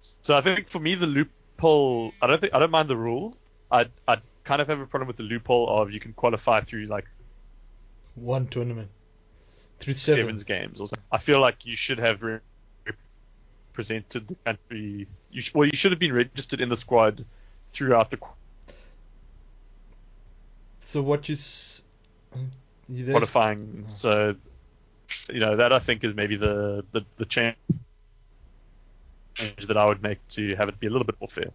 so 0.00 0.36
I 0.36 0.40
think 0.40 0.68
for 0.68 0.78
me 0.78 0.94
the 0.94 1.06
loophole. 1.06 2.12
I 2.22 2.26
don't 2.28 2.40
think 2.40 2.54
I 2.54 2.58
don't 2.60 2.70
mind 2.70 2.88
the 2.88 2.96
rule. 2.96 3.36
I 3.70 3.86
I 4.06 4.18
kind 4.44 4.62
of 4.62 4.68
have 4.68 4.80
a 4.80 4.86
problem 4.86 5.08
with 5.08 5.16
the 5.16 5.24
loophole 5.24 5.68
of 5.68 5.90
you 5.90 6.00
can 6.00 6.12
qualify 6.12 6.60
through 6.60 6.86
like 6.86 7.06
one 8.20 8.46
tournament 8.46 8.90
through 9.80 9.94
seven. 9.94 10.22
sevens 10.24 10.44
games 10.44 10.80
or 10.80 10.88
something. 10.88 11.04
I 11.10 11.18
feel 11.18 11.40
like 11.40 11.64
you 11.64 11.76
should 11.76 11.98
have 11.98 12.22
re- 12.22 12.40
represented 13.72 14.28
the 14.28 14.34
country. 14.44 15.06
You 15.30 15.40
sh- 15.42 15.54
well, 15.54 15.66
you 15.66 15.76
should 15.76 15.92
have 15.92 15.98
been 16.00 16.12
registered 16.12 16.60
in 16.60 16.68
the 16.68 16.76
squad 16.76 17.24
throughout 17.72 18.10
the. 18.10 18.16
qu- 18.16 18.34
So 20.80 21.02
what 21.02 21.28
you, 21.28 21.34
s- 21.34 21.82
you 22.88 23.04
qualifying. 23.10 23.84
Oh. 23.86 23.88
So, 23.88 24.34
you 25.30 25.40
know, 25.40 25.56
that 25.56 25.72
I 25.72 25.78
think 25.78 26.02
is 26.04 26.14
maybe 26.14 26.36
the, 26.36 26.84
the, 26.92 27.04
the 27.18 27.26
change 27.26 27.56
that 29.66 29.76
I 29.76 29.84
would 29.84 30.02
make 30.02 30.26
to 30.30 30.56
have 30.56 30.68
it 30.68 30.80
be 30.80 30.86
a 30.86 30.90
little 30.90 31.06
bit 31.06 31.16
more 31.20 31.28
fair. 31.28 31.50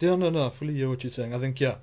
Yeah, 0.00 0.16
no, 0.16 0.30
no, 0.30 0.46
I 0.46 0.50
fully 0.50 0.74
hear 0.74 0.88
what 0.88 1.04
you're 1.04 1.12
saying. 1.12 1.34
I 1.34 1.38
think 1.38 1.60
yeah, 1.60 1.76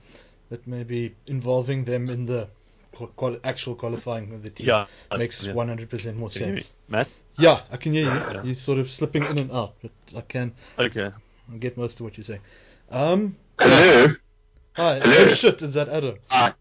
that 0.50 0.66
maybe 0.68 1.16
involving 1.28 1.86
them 1.86 2.10
in 2.10 2.26
the 2.26 2.50
qual- 2.98 3.14
qual- 3.16 3.38
actual 3.44 3.76
qualifying 3.76 4.34
of 4.34 4.42
the 4.44 4.50
team 4.50 4.68
Yeah. 4.68 4.86
makes 5.18 5.44
yeah. 5.44 5.54
100% 5.54 6.16
more 6.16 6.30
Can 6.30 6.40
you 6.40 6.46
hear 6.46 6.56
me? 6.56 6.60
sense. 6.62 6.74
Matt? 6.88 7.08
Yeah, 7.38 7.62
I 7.72 7.78
can 7.78 7.94
hear 7.94 8.06
you. 8.06 8.10
Yeah. 8.10 8.44
You're 8.44 8.56
sort 8.56 8.80
of 8.80 8.90
slipping 8.90 9.24
in 9.24 9.40
and 9.40 9.52
out, 9.52 9.76
but 9.82 9.92
I 10.16 10.22
can 10.22 10.54
Okay. 10.80 11.12
I 11.54 11.58
get 11.58 11.78
most 11.78 12.00
of 12.00 12.04
what 12.06 12.18
you're 12.18 12.24
saying. 12.24 12.42
Um, 12.90 13.36
Hello. 13.60 14.16
hi. 14.74 15.00
Hello. 15.00 15.16
Oh 15.20 15.28
shit, 15.34 15.62
is 15.62 15.74
that 15.76 15.88
Adam? 15.90 16.18
Uh, 16.32 16.52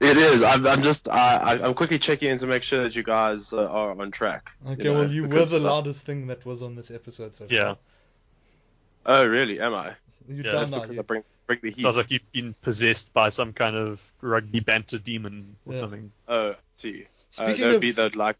It 0.00 0.16
is. 0.16 0.42
I'm, 0.44 0.64
I'm 0.66 0.82
just. 0.82 1.08
I, 1.08 1.58
I'm 1.62 1.74
quickly 1.74 1.98
checking 1.98 2.30
in 2.30 2.38
to 2.38 2.46
make 2.46 2.62
sure 2.62 2.84
that 2.84 2.94
you 2.94 3.02
guys 3.02 3.52
uh, 3.52 3.66
are 3.66 3.90
on 4.00 4.10
track. 4.12 4.50
Okay, 4.64 4.84
you 4.84 4.92
know, 4.92 5.00
well, 5.00 5.10
you 5.10 5.22
were 5.22 5.28
because, 5.28 5.50
the 5.50 5.68
uh, 5.68 5.92
thing 5.92 6.28
that 6.28 6.44
was 6.46 6.62
on 6.62 6.76
this 6.76 6.90
episode 6.92 7.34
so 7.34 7.46
far. 7.48 7.54
Yeah. 7.56 7.74
Oh, 9.06 9.26
really? 9.26 9.58
Am 9.60 9.74
I? 9.74 9.94
You're 10.28 10.44
Yeah, 10.46 10.52
down 10.52 10.60
That's 10.60 10.70
now. 10.70 10.80
because 10.80 10.96
You, 10.96 11.02
I 11.02 11.04
bring 11.04 11.24
bring 11.48 11.58
the 11.62 11.70
heat. 11.70 11.82
Sounds 11.82 11.96
like 11.96 12.10
you've 12.12 12.30
been 12.30 12.54
possessed 12.62 13.12
by 13.12 13.30
some 13.30 13.52
kind 13.52 13.74
of 13.74 14.00
rugby 14.20 14.60
banter 14.60 14.98
demon 14.98 15.56
or 15.66 15.72
Yeah. 15.72 15.80
something. 15.80 16.12
Oh, 16.28 16.54
see. 16.74 17.02
Uh, 17.02 17.06
speaking 17.30 17.60
that 17.62 17.66
would 17.66 17.74
of, 17.76 17.80
be 17.80 17.90
that'd 17.90 18.14
like 18.16 18.36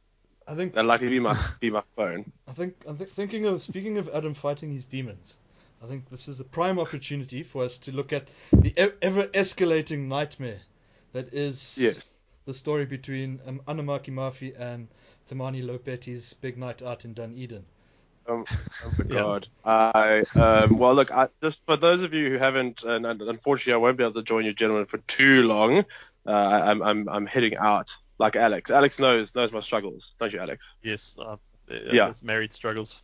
I 0.47 0.55
think, 0.55 0.75
that'd 0.75 0.87
likely 0.89 1.09
be 1.09 1.19
my 1.21 1.37
be 1.61 1.71
my 1.71 1.83
phone. 1.97 2.31
I 2.47 2.53
think, 2.53 2.77
I 2.89 2.93
think, 2.93 3.11
thinking 3.11 3.45
of 3.47 3.61
speaking 3.63 3.99
of 3.99 4.09
Adam 4.15 4.35
fighting 4.35 4.73
his 4.73 4.87
demons, 4.87 5.37
I 5.83 5.87
think 5.87 6.09
this 6.11 6.29
is 6.29 6.39
a 6.41 6.45
prime 6.45 6.79
opportunity 6.79 7.43
for 7.43 7.65
us 7.65 7.79
to 7.79 7.93
look 7.93 8.13
at 8.13 8.29
the 8.53 8.71
e- 8.71 8.93
ever 9.03 9.25
escalating 9.25 10.07
nightmare 10.09 10.61
that 11.13 11.35
is 11.35 11.77
Yes. 11.81 12.09
the 12.47 12.55
story 12.55 12.87
between 12.87 13.41
um, 13.47 13.61
Anamaki 13.67 14.11
Mafi 14.13 14.59
and 14.59 14.89
Timani 15.31 15.63
Lopeti's 15.63 16.33
big 16.35 16.57
night 16.57 16.81
out 16.83 17.05
in 17.05 17.13
Dunedin. 17.15 17.65
Um, 18.29 18.45
oh 18.85 18.93
my 18.99 19.05
Yeah. 19.09 19.21
god. 19.21 19.47
I 19.65 20.25
um, 20.37 20.79
well 20.79 20.95
look, 20.95 21.11
I, 21.11 21.29
just 21.43 21.61
for 21.67 21.77
those 21.77 22.03
of 22.03 22.13
you 22.15 22.31
who 22.31 22.39
haven't, 22.39 22.83
and, 22.85 23.07
and 23.07 23.23
unfortunately 23.23 23.75
I 23.75 23.77
won't 23.77 23.97
be 23.97 24.05
able 24.05 24.15
to 24.15 24.23
join 24.23 24.45
you 24.45 24.53
gentlemen 24.55 24.87
for 24.87 24.99
too 24.99 25.43
long. 25.45 25.85
Uh, 26.27 26.31
I'm 26.31 26.83
I'm 26.83 27.09
I'm 27.09 27.27
heading 27.27 27.57
out 27.57 27.91
like 28.19 28.37
Alex. 28.37 28.71
Alex 28.71 28.99
knows 28.99 29.35
knows 29.35 29.53
my 29.53 29.61
struggles, 29.61 30.13
don't 30.19 30.33
you, 30.33 30.41
Alex? 30.41 30.75
Yes. 30.83 31.17
Uh, 31.19 31.37
Yeah. 31.71 32.11
It's 32.11 32.23
married 32.23 32.55
struggles. 32.55 33.03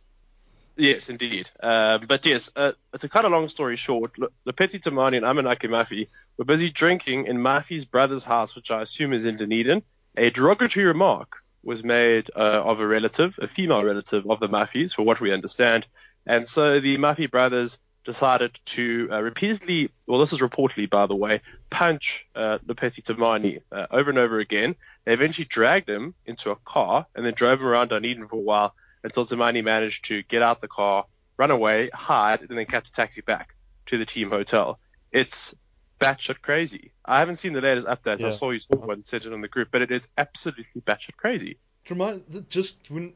Yes, 0.77 1.09
indeed. 1.09 1.49
Um, 1.63 2.01
but 2.07 2.25
yes, 2.25 2.51
uh, 2.55 2.73
to 2.99 3.07
cut 3.07 3.23
a 3.23 3.29
long 3.29 3.47
story 3.47 3.77
short, 3.77 4.17
Le- 4.19 4.27
Lepeti 4.45 4.77
Timani 4.79 5.15
and 5.17 5.25
Amanaki 5.25 5.69
Mafi 5.69 6.09
were 6.37 6.43
busy 6.43 6.69
drinking 6.69 7.27
in 7.27 7.37
Mafi's 7.37 7.85
brother's 7.85 8.25
house, 8.25 8.55
which 8.55 8.71
I 8.71 8.81
assume 8.81 9.13
is 9.13 9.25
in 9.25 9.37
Dunedin. 9.37 9.83
A 10.17 10.29
derogatory 10.31 10.85
remark 10.85 11.37
was 11.65 11.83
made 11.83 12.29
uh, 12.35 12.61
of 12.63 12.79
a 12.79 12.87
relative, 12.87 13.37
a 13.41 13.47
female 13.47 13.83
relative 13.83 14.29
of 14.29 14.39
the 14.39 14.47
Mafis, 14.47 14.93
for 14.93 15.03
what 15.03 15.19
we 15.19 15.33
understand. 15.33 15.87
And 16.25 16.47
so 16.47 16.79
the 16.79 16.97
Mafi 16.97 17.29
brothers 17.29 17.77
decided 18.03 18.57
to 18.65 19.09
uh, 19.11 19.21
repeatedly, 19.21 19.89
well, 20.05 20.19
this 20.19 20.31
is 20.31 20.39
reportedly, 20.39 20.89
by 20.89 21.07
the 21.07 21.15
way, 21.15 21.41
punch 21.69 22.25
uh, 22.35 22.59
Lepeti 22.65 23.01
Timani 23.03 23.61
uh, 23.71 23.87
over 23.91 24.11
and 24.11 24.19
over 24.19 24.39
again. 24.39 24.75
They 25.03 25.13
eventually 25.13 25.45
dragged 25.45 25.89
him 25.89 26.13
into 26.25 26.51
a 26.51 26.55
car 26.55 27.07
and 27.15 27.25
then 27.25 27.33
drove 27.33 27.59
him 27.59 27.67
around 27.67 27.89
Dunedin 27.89 28.27
for 28.27 28.35
a 28.37 28.39
while 28.39 28.75
until 29.03 29.25
Timani 29.25 29.63
managed 29.63 30.05
to 30.05 30.21
get 30.23 30.43
out 30.43 30.61
the 30.61 30.67
car, 30.67 31.05
run 31.37 31.51
away, 31.51 31.89
hide, 31.93 32.41
and 32.41 32.57
then 32.57 32.65
catch 32.65 32.87
a 32.89 32.91
taxi 32.91 33.21
back 33.21 33.55
to 33.87 33.97
the 33.97 34.05
team 34.05 34.29
hotel. 34.29 34.79
It's 35.11 35.55
batshit 36.05 36.41
crazy. 36.41 36.91
I 37.03 37.19
haven't 37.19 37.37
seen 37.37 37.53
the 37.53 37.61
latest 37.61 37.87
updates. 37.87 38.23
I 38.23 38.29
saw 38.31 38.51
you 38.51 38.59
saw 38.59 38.75
one, 38.75 39.03
sent 39.03 39.25
it 39.25 39.33
on 39.33 39.41
the 39.41 39.47
group, 39.47 39.69
but 39.71 39.81
it 39.81 39.91
is 39.91 40.07
absolutely 40.17 40.81
batshit 40.81 41.17
crazy. 41.17 41.57
Remind 41.89 42.45
just 42.49 42.77
when 42.89 43.13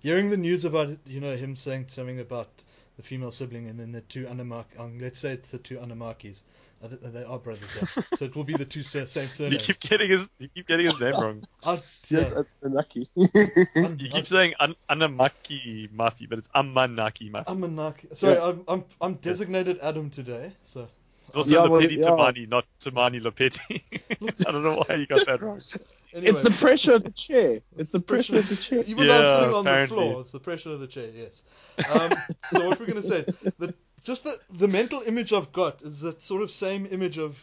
hearing 0.00 0.30
the 0.30 0.36
news 0.36 0.64
about 0.64 0.90
it, 0.90 0.98
you 1.06 1.20
know 1.20 1.36
him 1.36 1.56
saying 1.56 1.86
something 1.88 2.20
about 2.20 2.48
the 2.96 3.02
female 3.02 3.30
sibling 3.30 3.68
and 3.68 3.78
then 3.78 3.92
the 3.92 4.00
two 4.02 4.24
Anamaki. 4.24 4.78
Um, 4.78 4.98
let's 4.98 5.18
say 5.18 5.32
it's 5.32 5.50
the 5.50 5.58
two 5.58 5.76
Anamakis. 5.78 6.42
They 6.82 7.24
are 7.24 7.38
brothers, 7.38 7.68
yeah. 7.74 8.02
so 8.16 8.26
it 8.26 8.36
will 8.36 8.44
be 8.44 8.52
the 8.54 8.64
two 8.66 8.82
sa- 8.82 9.06
same 9.06 9.50
You 9.50 9.56
keep 9.58 9.80
getting 9.80 10.10
his 10.10 10.30
you 10.38 10.48
keep 10.54 10.68
getting 10.68 10.84
his 10.86 11.00
name 11.00 11.14
wrong. 11.14 11.42
I- 11.64 11.80
yeah, 12.08 12.28
unlucky. 12.62 13.06
I'm- 13.16 13.28
You 13.34 13.66
I'm- 13.76 13.96
keep 14.10 14.26
saying 14.26 14.54
An- 14.60 14.76
Anamaki 14.90 15.88
Mafi, 15.90 16.28
but 16.28 16.38
it's 16.38 16.48
Amanaki 16.48 17.30
Mafi. 17.30 17.46
Amanaki. 17.46 18.14
Sorry, 18.16 18.34
Yeah. 18.34 18.44
I'm, 18.48 18.64
I'm 18.68 18.84
I'm 19.00 19.14
designated 19.14 19.78
Adam 19.80 20.10
today, 20.10 20.52
so 20.62 20.86
It's 21.26 21.36
also 21.36 21.56
Yeah, 21.56 21.64
well, 21.64 21.82
Lopeti 21.82 21.98
yeah. 21.98 22.16
Timani, 22.18 22.48
not 22.48 22.64
Timani 22.80 23.20
Lopeti. 23.22 23.82
I 24.46 24.52
don't 24.52 24.62
know 24.62 24.82
why 24.86 24.96
you 24.96 25.06
got 25.06 25.24
that 25.26 25.42
wrong. 25.42 25.60
anyway. 26.14 26.30
It's 26.30 26.40
the 26.40 26.50
pressure 26.50 26.94
of 26.94 27.04
the 27.04 27.10
chair. 27.10 27.60
It's 27.76 27.90
the 27.90 28.00
pressure 28.00 28.38
of 28.38 28.48
the 28.48 28.56
chair. 28.56 28.82
Even 28.86 29.06
though 29.06 29.18
I'm 29.18 29.26
Yeah, 29.26 29.26
sitting 29.26 29.52
on 29.52 29.68
the 29.68 29.78
floor, 29.78 30.20
it's 30.22 30.32
the 30.32 30.40
pressure 30.40 30.70
of 30.70 30.80
the 30.80 30.86
chair. 30.86 31.10
Yes. 31.14 31.42
Um, 31.88 32.22
so 32.46 32.62
what 32.64 32.78
we're 32.78 32.86
going 32.86 32.96
to 32.96 33.02
say, 33.02 33.26
the, 33.58 33.74
just 34.02 34.24
the 34.24 34.38
the 34.50 34.68
mental 34.68 35.02
image 35.02 35.32
I've 35.32 35.52
got 35.52 35.82
is 35.82 36.00
that 36.00 36.22
sort 36.22 36.42
of 36.42 36.50
same 36.50 36.86
image 36.86 37.18
of. 37.18 37.38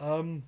Um, 0.00 0.44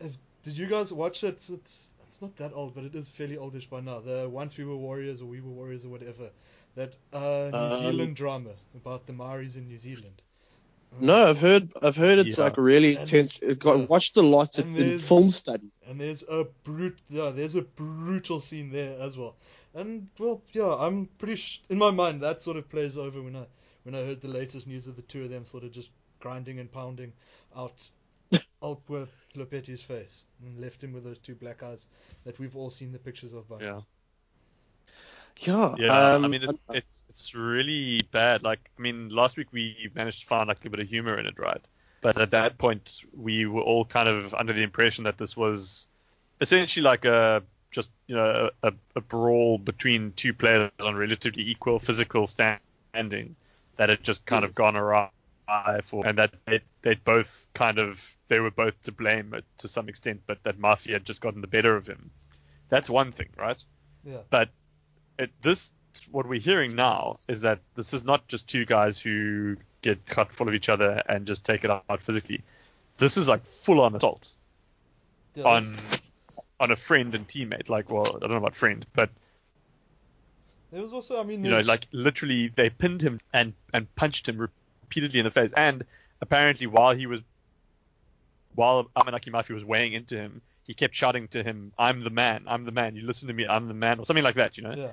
if, 0.00 0.16
did 0.42 0.56
you 0.58 0.66
guys 0.66 0.92
watch 0.92 1.24
it? 1.24 1.28
It's, 1.34 1.50
it's 1.50 1.90
it's 2.06 2.20
not 2.22 2.36
that 2.36 2.52
old, 2.54 2.74
but 2.74 2.84
it 2.84 2.94
is 2.94 3.08
fairly 3.08 3.36
oldish 3.36 3.68
by 3.68 3.80
now. 3.80 4.00
The 4.00 4.28
once 4.28 4.56
we 4.56 4.64
were 4.64 4.76
warriors 4.76 5.20
or 5.20 5.26
we 5.26 5.40
were 5.40 5.50
warriors 5.50 5.84
or 5.84 5.88
whatever. 5.88 6.30
That 6.74 6.94
uh, 7.12 7.52
New 7.54 7.70
Um, 7.70 7.70
Zealand 7.70 8.16
drama 8.16 8.52
about 8.74 9.06
the 9.06 9.12
Maoris 9.12 9.56
in 9.56 9.66
New 9.68 9.78
Zealand. 9.78 10.22
No, 10.98 11.26
I've 11.28 11.38
heard. 11.38 11.72
I've 11.82 11.96
heard 11.96 12.18
it's 12.18 12.38
Yeah. 12.38 12.44
like 12.44 12.56
really 12.56 12.92
And- 12.96 13.00
intense. 13.00 13.38
It 13.40 13.58
got 13.58 13.78
yeah. 13.78 13.84
watched 13.84 14.16
a 14.16 14.22
lot 14.22 14.58
And 14.58 14.74
in, 14.76 14.82
in 14.82 14.88
there's- 14.88 15.06
film 15.08 15.30
study. 15.30 15.70
And 15.86 16.00
there's 16.00 16.22
a 16.22 16.44
brute, 16.64 16.98
yeah, 17.10 17.30
there's 17.30 17.54
a 17.54 17.62
brutal 17.62 18.40
scene 18.40 18.70
there 18.70 18.98
as 19.00 19.16
well. 19.16 19.36
And 19.74 20.08
well, 20.18 20.42
yeah, 20.52 20.74
I'm 20.74 21.06
pretty 21.18 21.36
sh- 21.36 21.60
in 21.68 21.76
my 21.78 21.90
mind 21.90 22.22
that 22.22 22.40
sort 22.40 22.56
of 22.56 22.68
plays 22.70 22.96
over 22.96 23.20
when 23.22 23.36
I 23.36 23.46
when 23.84 23.94
I 23.94 23.98
heard 24.04 24.20
the 24.20 24.28
latest 24.28 24.66
news 24.66 24.86
of 24.86 24.96
the 24.96 25.02
two 25.02 25.24
of 25.24 25.30
them 25.30 25.44
sort 25.44 25.62
of 25.64 25.70
just 25.70 25.90
grinding 26.18 26.58
and 26.58 26.72
pounding 26.72 27.12
out 27.54 27.88
old 28.62 28.84
poor 28.86 29.06
Lopeti's 29.36 29.82
face 29.82 30.24
and 30.42 30.58
left 30.60 30.82
him 30.82 30.92
with 30.92 31.04
those 31.04 31.18
two 31.18 31.34
black 31.34 31.62
eyes 31.62 31.86
that 32.24 32.38
we've 32.38 32.56
all 32.56 32.70
seen 32.70 32.90
the 32.90 32.98
pictures 32.98 33.32
of 33.32 33.48
by. 33.48 33.58
now. 33.58 33.86
Yeah. 35.38 35.74
Yeah. 35.78 35.86
Yeah, 35.86 36.14
um, 36.14 36.24
I 36.24 36.28
mean, 36.28 36.42
it's, 36.42 36.58
it's 36.70 37.04
it's 37.08 37.34
really 37.34 38.00
bad. 38.12 38.42
Like, 38.42 38.70
I 38.78 38.82
mean, 38.82 39.08
last 39.10 39.36
week 39.36 39.48
we 39.52 39.90
managed 39.94 40.20
to 40.22 40.26
find 40.26 40.48
like 40.48 40.64
a 40.64 40.70
bit 40.70 40.80
of 40.80 40.88
humor 40.88 41.18
in 41.18 41.26
it, 41.26 41.38
right? 41.38 41.60
But 42.00 42.18
at 42.18 42.30
that 42.30 42.58
point, 42.58 43.02
we 43.16 43.46
were 43.46 43.62
all 43.62 43.84
kind 43.84 44.08
of 44.08 44.34
under 44.34 44.52
the 44.52 44.62
impression 44.62 45.04
that 45.04 45.18
this 45.18 45.36
was 45.36 45.88
essentially 46.40 46.84
like 46.84 47.04
a 47.04 47.42
just 47.70 47.90
you 48.06 48.14
know 48.14 48.50
a, 48.62 48.72
a 48.94 49.00
brawl 49.00 49.58
between 49.58 50.12
two 50.12 50.32
players 50.32 50.70
on 50.80 50.94
relatively 50.94 51.48
equal 51.48 51.78
physical 51.78 52.26
standing 52.26 53.36
that 53.76 53.88
had 53.88 54.02
just 54.02 54.24
kind 54.24 54.44
of 54.44 54.54
gone 54.54 54.76
awry 54.76 55.10
for, 55.84 56.06
and 56.06 56.18
that 56.18 56.32
they 56.46 56.60
they 56.82 56.94
both 56.94 57.48
kind 57.54 57.78
of 57.78 58.14
they 58.28 58.40
were 58.40 58.50
both 58.50 58.80
to 58.84 58.92
blame 58.92 59.34
to 59.58 59.68
some 59.68 59.88
extent, 59.88 60.20
but 60.26 60.42
that 60.44 60.58
Mafia 60.58 60.94
had 60.94 61.04
just 61.04 61.20
gotten 61.20 61.40
the 61.40 61.46
better 61.46 61.76
of 61.76 61.86
him. 61.86 62.10
That's 62.68 62.90
one 62.90 63.12
thing, 63.12 63.28
right? 63.36 63.62
Yeah. 64.04 64.18
But 64.30 64.50
it, 65.18 65.30
this, 65.42 65.72
what 66.10 66.28
we're 66.28 66.40
hearing 66.40 66.74
now 66.74 67.16
is 67.28 67.40
that 67.42 67.60
this 67.74 67.94
is 67.94 68.04
not 68.04 68.26
just 68.28 68.46
two 68.46 68.64
guys 68.64 68.98
who 68.98 69.56
get 69.82 70.04
cut 70.06 70.32
full 70.32 70.48
of 70.48 70.54
each 70.54 70.68
other 70.68 71.02
and 71.08 71.26
just 71.26 71.44
take 71.44 71.64
it 71.64 71.70
out 71.70 72.02
physically. 72.02 72.42
This 72.98 73.16
is 73.16 73.28
like 73.28 73.44
full 73.46 73.80
on 73.80 73.94
assault 73.94 74.28
Yeah, 75.34 75.44
on 75.44 75.76
on 76.58 76.70
a 76.70 76.76
friend 76.76 77.14
and 77.14 77.26
teammate. 77.26 77.68
Like, 77.68 77.90
well, 77.90 78.06
I 78.06 78.18
don't 78.18 78.30
know 78.30 78.36
about 78.36 78.56
friend, 78.56 78.84
but 78.94 79.10
There 80.72 80.82
was 80.82 80.92
also, 80.92 81.20
I 81.20 81.22
mean, 81.22 81.44
you 81.44 81.50
know, 81.50 81.60
like 81.60 81.86
literally 81.92 82.48
they 82.48 82.70
pinned 82.70 83.02
him 83.02 83.20
and 83.32 83.52
and 83.72 83.94
punched 83.94 84.28
him 84.28 84.38
repeatedly 84.38 85.20
in 85.20 85.24
the 85.24 85.30
face. 85.30 85.52
And 85.52 85.84
apparently, 86.20 86.66
while 86.66 86.94
he 86.94 87.06
was 87.06 87.20
while 88.54 88.84
Amanaki 88.96 89.30
Mafi 89.30 89.50
was 89.50 89.64
weighing 89.64 89.92
into 89.92 90.16
him, 90.16 90.40
he 90.64 90.74
kept 90.74 90.94
shouting 90.94 91.28
to 91.28 91.42
him, 91.42 91.72
"I'm 91.78 92.02
the 92.02 92.10
man, 92.10 92.44
I'm 92.46 92.64
the 92.64 92.72
man. 92.72 92.96
You 92.96 93.06
listen 93.06 93.28
to 93.28 93.34
me, 93.34 93.46
I'm 93.46 93.68
the 93.68 93.74
man," 93.74 94.00
or 94.00 94.04
something 94.04 94.24
like 94.24 94.36
that. 94.36 94.56
You 94.56 94.64
know. 94.64 94.74
yeah. 94.74 94.92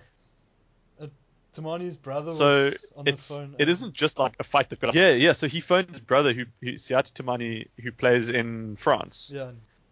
Timani's 1.54 1.98
brother 1.98 2.32
So 2.32 2.66
was 2.66 2.86
on 2.96 3.06
the 3.06 3.12
it's 3.12 3.28
phone. 3.30 3.56
it 3.58 3.62
and- 3.62 3.70
isn't 3.70 3.94
just 3.94 4.20
like 4.20 4.36
a 4.40 4.44
fight 4.44 4.70
that 4.70 4.80
got 4.80 4.96
yeah 4.96 5.12
yeah. 5.12 5.34
So 5.34 5.48
he 5.48 5.60
phoned 5.62 5.90
his 5.90 6.00
brother 6.00 6.34
who, 6.34 6.46
who 6.62 6.74
Siati 6.74 7.14
Timani 7.14 7.68
who 7.82 7.92
plays 7.92 8.30
in 8.30 8.76
France 8.76 9.32
Yeah, 9.34 9.52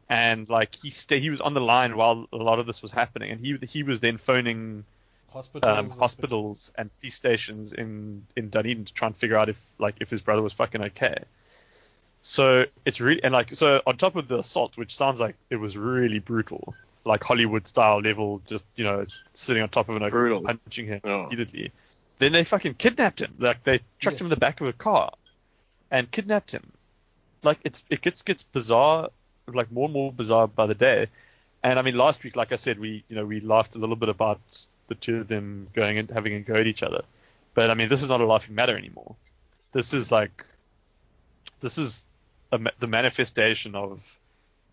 and 0.09 0.49
like 0.49 0.75
he 0.75 0.89
stay, 0.89 1.19
he 1.19 1.29
was 1.29 1.41
on 1.41 1.53
the 1.53 1.61
line 1.61 1.95
while 1.95 2.27
a 2.33 2.37
lot 2.37 2.59
of 2.59 2.65
this 2.65 2.81
was 2.81 2.91
happening 2.91 3.31
and 3.31 3.39
he 3.39 3.57
he 3.67 3.83
was 3.83 3.99
then 3.99 4.17
phoning 4.17 4.85
hospitals. 5.29 5.77
um, 5.79 5.89
hospitals 5.91 6.71
and 6.77 6.89
police 6.99 7.15
stations 7.15 7.73
in 7.73 8.25
in 8.35 8.49
Dunedin 8.49 8.85
to 8.85 8.93
try 8.93 9.07
and 9.07 9.15
figure 9.15 9.37
out 9.37 9.49
if 9.49 9.61
like 9.79 9.95
if 10.01 10.09
his 10.09 10.21
brother 10.21 10.41
was 10.41 10.53
fucking 10.53 10.81
okay. 10.85 11.15
So 12.21 12.65
it's 12.85 13.01
really 13.01 13.23
and 13.23 13.33
like 13.33 13.55
so 13.55 13.81
on 13.85 13.97
top 13.97 14.15
of 14.15 14.27
the 14.27 14.39
assault, 14.39 14.77
which 14.77 14.95
sounds 14.95 15.19
like 15.19 15.35
it 15.49 15.55
was 15.57 15.77
really 15.77 16.19
brutal, 16.19 16.75
like 17.03 17.23
Hollywood 17.23 17.67
style 17.67 17.99
level, 18.01 18.41
just 18.47 18.63
you 18.75 18.83
know, 18.83 18.99
it's 18.99 19.23
sitting 19.33 19.63
on 19.63 19.69
top 19.69 19.89
of 19.89 19.95
an 19.95 20.03
oak, 20.03 20.11
Brutal. 20.11 20.41
punching 20.43 20.87
him 20.87 21.01
Yeah. 21.03 21.23
repeatedly. 21.23 21.71
Then 22.19 22.31
they 22.33 22.43
fucking 22.43 22.75
kidnapped 22.75 23.21
him. 23.21 23.33
Like 23.39 23.63
they 23.63 23.79
chucked 23.99 24.19
him 24.21 24.27
in 24.27 24.29
the 24.29 24.35
back 24.35 24.61
of 24.61 24.67
a 24.67 24.73
car 24.73 25.11
and 25.89 26.09
kidnapped 26.11 26.51
him. 26.51 26.71
Like 27.43 27.57
it's 27.63 27.83
it 27.89 28.01
gets 28.01 28.21
gets 28.21 28.43
bizarre, 28.43 29.09
like 29.47 29.71
more 29.71 29.85
and 29.85 29.93
more 29.93 30.11
bizarre 30.11 30.47
by 30.47 30.67
the 30.67 30.75
day. 30.75 31.07
And 31.63 31.79
I 31.79 31.81
mean, 31.81 31.95
last 31.97 32.23
week, 32.23 32.35
like 32.35 32.51
I 32.51 32.55
said, 32.55 32.79
we 32.79 33.03
you 33.09 33.15
know 33.15 33.25
we 33.25 33.39
laughed 33.39 33.75
a 33.75 33.79
little 33.79 33.95
bit 33.95 34.09
about 34.09 34.39
the 34.87 34.95
two 34.95 35.17
of 35.21 35.27
them 35.27 35.67
going 35.73 35.97
and 35.97 36.09
having 36.11 36.33
a 36.33 36.39
go 36.41 36.55
at 36.55 36.67
each 36.67 36.83
other. 36.83 37.01
But 37.55 37.71
I 37.71 37.73
mean, 37.73 37.89
this 37.89 38.03
is 38.03 38.09
not 38.09 38.21
a 38.21 38.25
laughing 38.25 38.55
matter 38.55 38.77
anymore. 38.77 39.15
This 39.73 39.93
is 39.93 40.11
like, 40.11 40.45
this 41.61 41.77
is 41.77 42.05
a, 42.51 42.59
the 42.79 42.87
manifestation 42.87 43.73
of. 43.75 44.01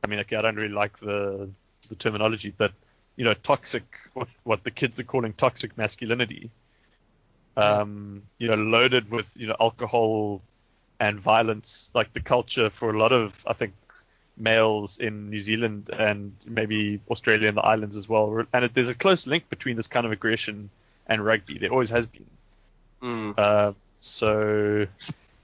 I 0.05 0.07
mean, 0.07 0.21
okay, 0.21 0.37
I 0.37 0.43
don't 0.43 0.57
really 0.57 0.69
like 0.75 0.99
the 0.99 1.49
the 1.89 1.95
terminology, 1.95 2.53
but 2.57 2.73
you 3.17 3.25
know, 3.25 3.35
toxic, 3.35 3.85
what 4.15 4.29
what 4.45 4.65
the 4.65 4.71
kids 4.71 4.99
are 5.01 5.05
calling 5.05 5.33
toxic 5.33 5.77
masculinity. 5.77 6.51
Um, 7.57 8.23
you 8.39 8.47
know, 8.47 8.55
loaded 8.55 9.11
with 9.11 9.31
you 9.37 9.49
know 9.49 9.57
alcohol 9.61 10.43
and 11.01 11.21
violence, 11.21 11.91
like 11.95 12.13
the 12.13 12.21
culture 12.21 12.71
for 12.71 12.91
a 12.91 12.99
lot 12.99 13.13
of, 13.13 13.45
I 13.47 13.53
think, 13.53 13.75
males 14.37 14.99
in 14.99 15.31
New 15.31 15.41
Zealand 15.41 15.91
and 15.97 16.35
maybe 16.47 17.01
Australia 17.11 17.49
and 17.49 17.57
the 17.57 17.63
islands 17.63 17.97
as 17.97 18.09
well. 18.09 18.45
And 18.53 18.65
it, 18.65 18.75
there's 18.75 18.89
a 18.89 18.95
close 18.95 19.27
link 19.27 19.49
between 19.49 19.77
this 19.77 19.87
kind 19.87 20.07
of 20.07 20.13
aggression 20.13 20.71
and 21.07 21.25
rugby. 21.25 21.59
There 21.59 21.71
always 21.71 21.91
has 21.91 22.07
been. 22.07 22.27
Mm. 23.03 23.35
Uh, 23.37 23.73
so, 24.01 24.87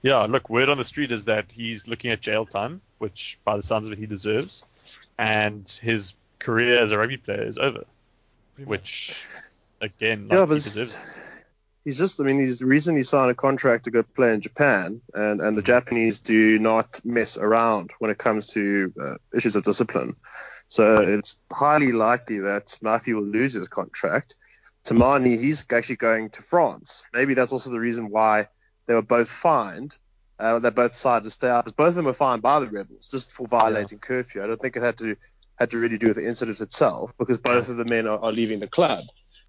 yeah, 0.01 0.23
look, 0.23 0.49
word 0.49 0.69
on 0.69 0.77
the 0.77 0.85
street 0.85 1.11
is 1.11 1.25
that 1.25 1.45
he's 1.49 1.87
looking 1.87 2.11
at 2.11 2.21
jail 2.21 2.45
time, 2.45 2.81
which 2.97 3.37
by 3.43 3.55
the 3.57 3.63
sounds 3.63 3.87
of 3.87 3.93
it 3.93 3.99
he 3.99 4.05
deserves, 4.05 4.63
and 5.17 5.69
his 5.81 6.13
career 6.39 6.81
as 6.81 6.91
a 6.91 6.97
rugby 6.97 7.17
player 7.17 7.43
is 7.43 7.57
over, 7.57 7.83
Pretty 8.55 8.69
much. 8.69 8.69
which 8.69 9.25
again, 9.81 10.27
Yeah, 10.31 10.39
like, 10.39 10.49
but 10.49 10.53
he 10.55 10.61
deserves. 10.61 11.41
he's 11.83 11.97
just, 11.97 12.19
I 12.19 12.23
mean, 12.23 12.39
he's 12.39 12.61
recently 12.61 13.03
signed 13.03 13.31
a 13.31 13.35
contract 13.35 13.85
to 13.85 13.91
go 13.91 14.03
play 14.03 14.33
in 14.33 14.41
Japan, 14.41 15.01
and, 15.13 15.41
and 15.41 15.57
the 15.57 15.61
Japanese 15.61 16.19
do 16.19 16.59
not 16.59 16.99
mess 17.03 17.37
around 17.37 17.91
when 17.99 18.11
it 18.11 18.17
comes 18.17 18.47
to 18.53 18.93
uh, 19.01 19.15
issues 19.33 19.55
of 19.55 19.63
discipline. 19.63 20.15
So 20.67 21.01
it's 21.01 21.39
highly 21.51 21.91
likely 21.91 22.39
that 22.39 22.67
Mafi 22.83 23.13
will 23.13 23.23
lose 23.23 23.53
his 23.53 23.67
contract. 23.67 24.35
Timani, 24.83 25.39
he's 25.39 25.65
actually 25.71 25.97
going 25.97 26.29
to 26.31 26.41
France. 26.41 27.05
Maybe 27.13 27.33
that's 27.35 27.53
also 27.53 27.69
the 27.71 27.79
reason 27.79 28.09
why 28.09 28.47
they 28.87 28.93
were 28.93 29.01
both 29.01 29.29
fined. 29.29 29.97
Uh, 30.37 30.59
they 30.59 30.69
both 30.69 30.91
decided 30.91 31.23
to 31.23 31.29
stay 31.29 31.49
out, 31.49 31.63
because 31.63 31.73
both 31.73 31.87
of 31.89 31.95
them 31.95 32.05
were 32.05 32.13
fined 32.13 32.41
by 32.41 32.59
the 32.59 32.67
rebels 32.67 33.07
just 33.07 33.31
for 33.31 33.47
violating 33.47 33.99
curfew. 33.99 34.43
I 34.43 34.47
don't 34.47 34.59
think 34.59 34.75
it 34.75 34.83
had 34.83 34.97
to 34.97 35.15
had 35.57 35.71
to 35.71 35.77
really 35.77 35.97
do 35.97 36.07
with 36.07 36.17
the 36.17 36.27
incident 36.27 36.61
itself, 36.61 37.13
because 37.17 37.37
both 37.37 37.69
of 37.69 37.77
the 37.77 37.85
men 37.85 38.07
are, 38.07 38.19
are 38.19 38.31
leaving 38.31 38.59
the 38.59 38.67
club. 38.67 39.05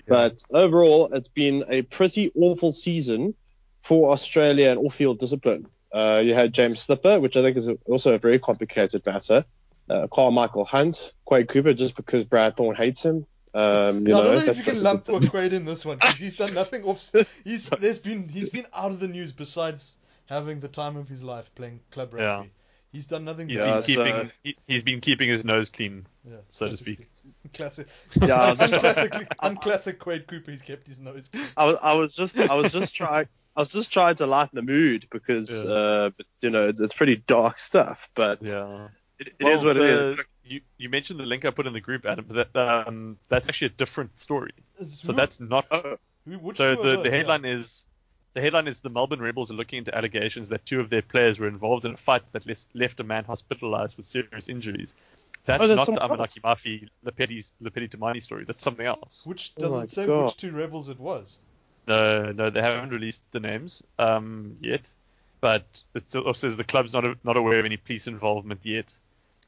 But 0.09 0.43
overall, 0.51 1.13
it's 1.13 1.29
been 1.29 1.65
a 1.69 1.83
pretty 1.83 2.31
awful 2.37 2.73
season 2.73 3.35
for 3.83 4.13
Australia 4.13 4.71
and 4.71 4.79
off-field 4.79 5.19
discipline. 5.19 5.67
Uh, 5.93 6.23
you 6.25 6.35
had 6.35 6.53
James 6.53 6.81
Slipper, 6.81 7.19
which 7.19 7.37
I 7.37 7.43
think 7.43 7.57
is 7.57 7.69
a, 7.69 7.77
also 7.87 8.15
a 8.15 8.19
very 8.19 8.39
complicated 8.39 9.05
matter. 9.05 9.45
Uh, 9.89 10.07
Carmichael 10.09 10.65
Hunt, 10.65 11.13
Quade 11.25 11.49
Cooper, 11.49 11.73
just 11.73 11.97
because 11.97 12.25
Brad 12.25 12.57
Thorn 12.57 12.77
hates 12.77 13.05
him. 13.05 13.27
Um, 13.55 14.07
you 14.07 14.15
Yeah, 14.15 14.21
I 14.21 14.25
don't 14.25 14.45
know 14.47 14.51
if 14.51 14.59
you 14.59 14.65
can 14.65 14.77
a- 14.77 14.81
lump 14.81 15.07
Quade 15.07 15.53
in 15.53 15.65
this 15.65 15.85
one 15.85 15.97
because 15.97 16.19
he's 16.19 16.37
done 16.37 16.55
nothing 16.55 16.85
off. 16.85 17.11
He's 17.45 17.71
there's 17.71 17.99
been 17.99 18.29
he's 18.29 18.51
been 18.51 18.67
out 18.75 18.91
of 18.91 19.01
the 19.01 19.09
news 19.09 19.33
besides 19.33 19.97
having 20.27 20.61
the 20.61 20.69
time 20.69 20.97
of 20.97 21.09
his 21.09 21.23
life 21.23 21.51
playing 21.55 21.81
club 21.91 22.13
rugby. 22.13 22.25
Yeah. 22.25 22.45
He's 22.97 23.07
done 23.07 23.25
nothing. 23.27 23.49
He's 23.51 23.59
but- 23.59 23.67
Yeah, 23.67 23.75
been 23.75 23.83
so- 23.83 24.05
keeping 24.05 24.31
he, 24.43 24.57
he's 24.67 24.83
been 24.83 25.01
keeping 25.03 25.29
his 25.29 25.45
nose 25.45 25.69
clean. 25.69 26.07
yeah, 26.27 26.37
so 26.49 26.69
to 26.71 26.77
speak. 26.77 27.07
Classic. 27.53 27.87
Yeah, 28.21 28.35
I 28.37 28.51
unclassic, 28.61 29.29
unclassic 29.41 29.99
Quade 29.99 30.27
Cooper. 30.27 30.51
He's 30.51 30.63
kept 30.63 30.87
his 30.87 30.99
nose. 30.99 31.29
clean. 31.29 31.45
I 31.59 31.65
was, 31.67 31.77
I 31.83 31.93
was 31.95 32.15
just 32.15 32.39
I 32.39 32.55
was 32.55 32.73
just 32.73 32.95
trying 32.95 33.27
I 33.55 33.61
was 33.61 33.71
just 33.73 33.93
trying 33.93 34.15
to 34.17 34.27
lighten 34.27 34.57
the 34.57 34.63
mood 34.63 35.07
because 35.11 35.51
Yeah. 35.65 35.71
uh, 35.71 36.11
you 36.41 36.49
know 36.51 36.69
it's, 36.69 36.81
it's 36.81 36.95
pretty 36.95 37.17
dark 37.17 37.59
stuff, 37.59 38.09
but 38.15 38.39
Yeah. 38.43 38.89
it, 39.19 39.35
it 39.39 39.47
is 39.47 39.63
what 39.63 39.77
it 39.77 39.83
is. 39.85 40.19
You, 40.43 40.61
you 40.79 40.89
mentioned 40.89 41.21
the 41.21 41.27
link 41.27 41.45
I 41.45 41.51
put 41.51 41.67
in 41.67 41.73
the 41.75 41.81
group, 41.81 42.07
Adam, 42.07 42.25
but 42.29 42.53
that, 42.55 42.87
um, 42.87 43.19
that's 43.29 43.49
actually 43.49 43.67
a 43.67 43.71
different 43.71 44.19
story. 44.19 44.53
So 44.77 45.09
Who- 45.09 45.13
that's 45.17 45.41
not. 45.41 45.67
Oh, 45.71 45.97
who- 46.25 46.39
which 46.39 46.57
So 46.57 46.75
two 46.75 46.81
are 46.81 46.85
the, 46.85 46.91
those? 46.97 47.03
the 47.03 47.11
Yeah. 47.11 47.17
headline 47.17 47.45
is 47.45 47.85
the 48.37 48.43
headline 48.43 48.69
is 48.69 48.81
the 48.81 48.91
Melbourne 48.91 49.23
Rebels 49.23 49.51
are 49.51 49.55
looking 49.55 49.79
into 49.79 49.97
allegations 49.97 50.51
that 50.51 50.67
two 50.67 50.79
of 50.79 50.91
their 50.91 51.01
players 51.01 51.39
were 51.39 51.49
involved 51.49 51.87
in 51.87 51.95
a 51.95 51.97
fight 51.97 52.23
that 52.33 52.47
les- 52.47 52.67
left 52.75 53.01
a 53.01 53.05
man 53.05 53.25
hospitalized 53.25 53.97
with 53.97 54.05
serious 54.05 54.49
injuries. 54.49 54.93
That's 55.47 55.65
Oh, 55.65 55.75
not 55.75 55.87
the 55.87 55.95
someone 55.95 56.19
Amanaki 56.19 56.41
Mafi 56.43 56.89
Lepeti 57.03 57.51
Lepeti 57.63 57.89
Timani 57.89 58.23
story. 58.23 58.45
That's 58.45 58.63
something 58.63 58.85
else. 58.85 59.23
Which 59.25 59.55
Oh 59.57 59.63
doesn't 59.63 59.81
my 59.81 59.87
say 59.87 60.07
God. 60.07 60.27
which 60.27 60.37
two 60.37 60.53
rebels 60.53 60.91
it 60.91 61.01
was. 61.01 61.39
No, 61.87 62.31
no, 62.33 62.51
they 62.51 62.61
haven't 62.61 62.91
released 62.91 63.23
the 63.33 63.41
names 63.41 63.83
um, 63.99 64.57
yet. 64.61 64.91
But 65.41 65.65
it 65.95 66.15
also 66.15 66.33
says 66.33 66.57
the 66.59 66.65
club's 66.65 66.93
not 66.93 67.05
not 67.25 67.39
aware 67.39 67.59
of 67.59 67.65
any 67.65 67.79
police 67.79 68.07
involvement 68.07 68.61
yet, 68.65 68.93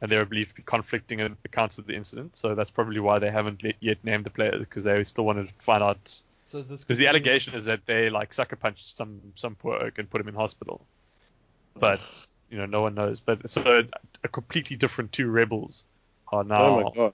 and 0.00 0.10
there 0.10 0.22
are 0.22 0.24
believed 0.24 0.50
to 0.50 0.56
be 0.56 0.62
conflicting 0.62 1.20
accounts 1.44 1.76
of 1.76 1.86
the 1.86 1.94
incident. 1.94 2.38
So 2.38 2.54
that's 2.54 2.70
probably 2.70 3.00
why 3.00 3.18
they 3.18 3.30
haven't 3.30 3.62
le- 3.62 3.72
yet 3.80 4.02
named 4.02 4.24
the 4.24 4.30
players 4.30 4.60
because 4.60 4.84
they 4.84 5.04
still 5.04 5.26
wanted 5.26 5.48
to 5.48 5.54
find 5.58 5.82
out. 5.82 6.20
So 6.48 6.62
this 6.62 6.82
Because 6.82 6.96
the 6.96 7.04
be- 7.04 7.08
allegation 7.08 7.54
is 7.54 7.66
that 7.66 7.80
they 7.84 8.08
like 8.08 8.32
sucker 8.32 8.56
punched 8.56 8.96
some 8.96 9.20
some 9.34 9.54
poor 9.54 9.74
oak 9.76 9.98
and 9.98 10.08
put 10.08 10.22
him 10.22 10.28
in 10.28 10.34
hospital. 10.34 10.86
But 11.78 12.00
you 12.48 12.56
know, 12.56 12.64
no 12.64 12.80
one 12.80 12.94
knows. 12.94 13.20
But 13.20 13.50
so 13.50 13.82
a 14.24 14.28
completely 14.28 14.76
different 14.76 15.12
two 15.12 15.28
rebels 15.28 15.84
are 16.32 16.44
now 16.44 16.94
oh 16.96 17.12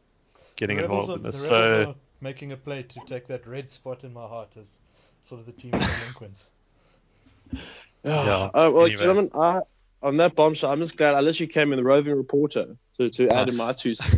getting 0.55 0.77
the 0.77 0.85
involved 0.85 1.11
are, 1.11 1.17
in 1.17 1.23
this. 1.25 1.43
The 1.43 1.51
rebels 1.51 1.73
So 1.73 1.87
are 1.89 1.95
making 2.21 2.53
a 2.53 2.57
play 2.57 2.85
to 2.85 3.01
take 3.07 3.27
that 3.27 3.45
red 3.45 3.71
spot 3.71 4.05
in 4.05 4.13
my 4.13 4.25
heart 4.25 4.57
as 4.57 4.79
sort 5.23 5.41
of 5.41 5.47
the 5.47 5.53
team 5.53 5.73
of 5.75 5.81
delinquents. 5.99 6.49
Yeah, 8.05 8.51
Oh, 8.55 8.71
well, 8.71 8.85
anyway. 8.85 8.99
gentlemen, 8.99 9.31
I, 9.35 9.63
on 10.03 10.19
that 10.19 10.37
bombshell, 10.37 10.71
I'm 10.71 10.79
just 10.79 10.97
glad 10.97 11.15
I 11.15 11.21
literally 11.23 11.51
came 11.51 11.73
in 11.73 11.79
the 11.79 11.85
roving 11.85 12.15
reporter 12.15 12.77
to, 12.99 13.09
to 13.09 13.31
add 13.31 13.49
in 13.49 13.57
my 13.57 13.73
two 13.73 13.95
cents 13.95 14.15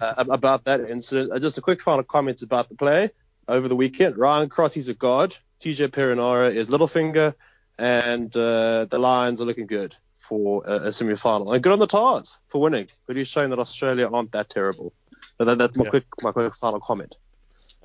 uh, 0.00 0.24
about 0.28 0.64
that 0.64 0.80
incident. 0.90 1.30
Uh, 1.30 1.38
just 1.38 1.56
a 1.56 1.60
quick 1.60 1.80
final 1.80 2.02
comment 2.02 2.42
about 2.42 2.68
the 2.68 2.74
play 2.74 3.10
over 3.48 3.68
the 3.68 3.76
weekend. 3.76 4.16
Ryan 4.18 4.48
Crotty's 4.48 4.88
a 4.88 4.94
god. 4.94 5.34
TJ 5.60 5.88
Perenara 5.88 6.54
is 6.54 6.68
Littlefinger, 6.68 7.34
and 7.78 8.34
uh, 8.36 8.84
the 8.86 8.98
Lions 8.98 9.40
are 9.40 9.44
looking 9.44 9.66
good 9.66 9.94
for 10.12 10.62
a, 10.66 10.72
a 10.88 10.92
semi-final. 10.92 11.52
And 11.52 11.62
good 11.62 11.72
on 11.72 11.78
the 11.78 11.86
Tahs 11.86 12.40
for 12.48 12.60
winning. 12.60 12.88
But 13.06 13.16
he's 13.16 13.28
showing 13.28 13.50
that 13.50 13.58
Australia 13.58 14.08
aren't 14.12 14.32
that 14.32 14.48
terrible. 14.50 14.92
But 15.38 15.44
that, 15.46 15.58
that's 15.58 15.76
my 15.76 15.84
Yeah. 15.84 15.90
quick 15.90 16.04
my 16.22 16.32
quick 16.32 16.54
final 16.54 16.80
comment. 16.80 17.16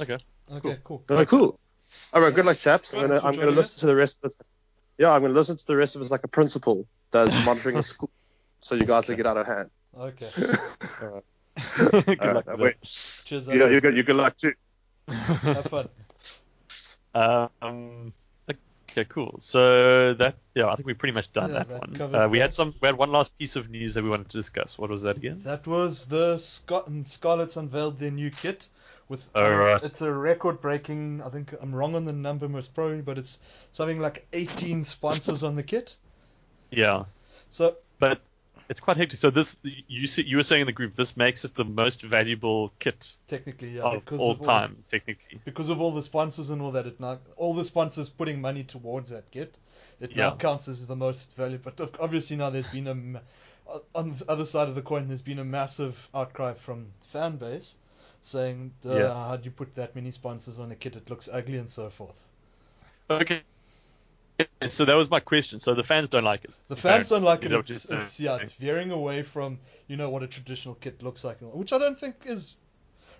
Okay, 0.02 0.17
cool. 0.84 1.04
Oh, 1.10 1.26
cool. 1.26 1.60
All 2.13 2.22
right, 2.22 2.34
good 2.34 2.45
luck, 2.45 2.58
chaps. 2.58 2.93
I'm 2.93 3.08
gonna 3.08 3.22
I'm 3.24 3.36
gonna 3.36 3.52
listen 3.52 3.80
to 3.80 3.86
the 3.88 3.95
rest 3.95 4.17
of 4.24 4.32
it. 4.32 4.45
Yeah, 4.98 5.12
I'm 5.12 5.22
gonna 5.22 5.34
listen 5.34 5.58
to 5.58 5.65
the 5.65 5.76
rest 5.78 5.95
of 5.95 6.02
us 6.02 6.12
like 6.12 6.24
a 6.24 6.28
principal 6.28 6.86
does 7.12 7.38
monitoring 7.45 7.78
a 7.78 7.84
school, 7.84 8.10
so 8.60 8.76
you 8.76 8.86
guys 8.86 9.08
don't 9.08 9.17
get 9.17 9.26
out 9.26 9.38
of 9.38 9.48
hand. 9.48 9.69
Okay. 9.98 10.30
All 11.02 11.10
right. 11.10 11.24
good 11.78 12.19
All 12.22 12.34
luck. 12.36 12.48
right, 12.48 12.60
with 12.60 12.76
Cheers. 13.26 13.48
You, 13.48 13.54
Alex. 13.62 13.74
you 13.74 13.82
good. 13.82 13.98
You 13.98 14.04
good 14.04 14.15
luck 14.15 14.38
too. 14.38 14.54
Have 15.10 15.65
fun. 15.65 15.89
Um, 17.62 18.13
okay, 18.91 19.06
cool. 19.06 19.36
So 19.39 20.13
that 20.13 20.36
yeah, 20.56 20.67
I 20.67 20.76
think 20.76 20.86
we're 20.86 20.95
pretty 20.95 21.13
much 21.13 21.32
done 21.34 21.50
Yeah, 21.52 21.63
that, 21.63 21.69
that 21.69 22.00
one. 22.00 22.15
Uh, 22.15 22.28
we 22.30 22.38
that. 22.38 22.43
had 22.43 22.54
some. 22.54 22.74
We 22.82 22.88
had 22.88 22.98
one 22.98 23.12
last 23.12 23.38
piece 23.38 23.56
of 23.56 23.69
news 23.69 23.93
that 23.95 24.04
we 24.04 24.10
wanted 24.10 24.30
to 24.30 24.38
discuss. 24.38 24.78
What 24.78 24.89
was 24.89 25.02
that 25.04 25.17
again? 25.17 25.41
That 25.43 25.65
was 25.67 26.06
the 26.06 26.38
Scot- 26.38 26.89
Scarlets 27.06 27.58
unveiled 27.58 28.00
their 28.00 28.12
new 28.12 28.30
kit 28.30 28.67
with 29.08 29.28
Oh, 29.34 29.50
right. 29.50 29.84
it's 29.84 30.02
a 30.02 30.12
record 30.13 30.62
breaking 30.62 31.24
I 31.26 31.30
think 31.30 31.54
I'm 31.60 31.74
wrong 31.74 31.95
on 31.95 32.06
the 32.06 32.13
number 32.13 32.48
most 32.48 32.76
probably 32.76 33.02
but 33.02 33.17
it's 33.17 33.39
something 33.72 34.00
like 34.00 34.28
18 34.34 34.84
sponsors 34.84 35.43
on 35.43 35.56
the 35.56 35.63
kit. 35.63 35.95
Yeah, 36.69 37.06
So 37.50 37.76
but 37.98 38.22
it's 38.70 38.80
quite 38.80 38.98
hectic. 38.98 39.20
So 39.20 39.30
this 39.32 39.56
you 39.64 40.08
see, 40.08 40.24
you 40.24 40.38
were 40.38 40.44
saying 40.44 40.62
in 40.62 40.68
the 40.68 40.72
group 40.74 40.96
this 40.96 41.18
makes 41.18 41.44
it 41.44 41.56
the 41.56 41.66
most 41.66 42.02
valuable 42.04 42.72
kit 42.80 43.16
technically 43.28 43.72
yeah 43.72 43.82
of 43.82 44.04
all 44.20 44.32
of 44.32 44.42
time, 44.42 44.84
technically. 44.88 45.40
because 45.44 45.70
of 45.70 45.82
all 45.82 45.92
the 45.92 46.04
sponsors 46.04 46.50
and 46.52 46.62
all 46.62 46.72
that 46.72 46.86
it 46.86 47.00
now 47.00 47.20
all 47.36 47.54
the 47.54 47.66
sponsors 47.66 48.10
putting 48.10 48.40
money 48.42 48.64
towards 48.64 49.10
that 49.10 49.30
kit 49.32 49.58
it 50.00 50.16
now 50.16 50.36
counts 50.36 50.68
as 50.68 50.86
the 50.88 50.96
most 50.96 51.36
valuable 51.36 51.72
but 51.76 51.96
obviously 52.00 52.38
now 52.38 52.50
there's 52.50 52.72
been 52.72 52.88
a 52.88 53.22
on 53.96 54.12
the 54.14 54.26
other 54.28 54.46
side 54.46 54.68
of 54.68 54.76
the 54.76 54.82
coin 54.82 55.08
there's 55.08 55.22
been 55.22 55.40
a 55.40 55.44
massive 55.46 56.08
outcry 56.14 56.54
from 56.54 56.88
fan 57.02 57.38
base 57.38 57.76
saying 58.22 58.72
uh, 58.86 58.96
Yeah. 58.98 59.14
how 59.28 59.36
do 59.38 59.46
you 59.46 59.52
put 59.52 59.76
that 59.76 59.96
many 59.96 60.12
sponsors 60.12 60.60
on 60.60 60.72
a 60.72 60.76
kit 60.76 60.96
it 60.96 61.10
looks 61.10 61.28
ugly 61.32 61.58
and 61.58 61.70
so 61.70 61.90
forth 61.90 62.18
Okay. 63.10 63.42
So 64.65 64.86
that 64.86 64.95
was 64.95 65.10
my 65.10 65.19
question. 65.19 65.60
So 65.60 65.73
the 65.73 65.84
fans 65.84 66.10
don't 66.10 66.23
like 66.23 66.43
it. 66.43 66.52
The 66.67 66.75
fans 66.75 67.10
don't 67.10 67.23
like 67.23 67.43
it. 67.43 67.52
It's, 67.52 67.91
uh, 67.91 67.97
it's 67.97 68.19
yeah, 68.19 68.38
it's 68.38 68.54
veering 68.54 68.91
away 68.91 69.23
from 69.23 69.60
you 69.88 69.97
know 69.97 70.10
what 70.10 70.23
a 70.23 70.28
traditional 70.28 70.75
kit 70.75 71.02
looks 71.04 71.23
like, 71.23 71.38
which 71.41 71.73
I 71.73 71.78
don't 71.78 71.97
think 71.99 72.15
is 72.25 72.56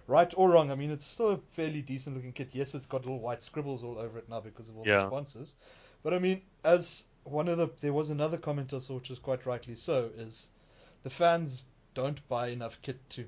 right 0.08 0.34
or 0.38 0.50
wrong. 0.50 0.72
I 0.72 0.76
mean, 0.76 0.92
it's 0.92 1.06
still 1.06 1.32
a 1.32 1.38
fairly 1.52 1.82
decent 1.82 2.16
looking 2.16 2.32
kit. 2.34 2.50
Yes, 2.54 2.76
it's 2.76 2.86
got 2.86 3.02
little 3.02 3.20
white 3.20 3.44
scribbles 3.44 3.84
all 3.84 3.98
over 4.00 4.18
it 4.18 4.30
now 4.30 4.40
because 4.40 4.70
of 4.70 4.78
all 4.78 4.84
the 4.84 4.90
Yeah. 4.90 5.08
sponsors. 5.08 5.56
But 6.04 6.14
I 6.14 6.20
mean, 6.20 6.42
as 6.64 7.06
one 7.24 7.48
of 7.48 7.58
the 7.58 7.70
there 7.82 7.94
was 7.94 8.10
another 8.10 8.38
comment 8.38 8.74
I 8.74 8.80
saw, 8.80 8.96
which 8.96 9.10
was 9.10 9.20
quite 9.20 9.46
rightly 9.46 9.76
so, 9.76 10.10
is 10.18 10.50
the 11.04 11.10
fans 11.10 11.64
don't 11.96 12.26
buy 12.30 12.48
enough 12.50 12.78
kit 12.82 12.98
to 13.10 13.26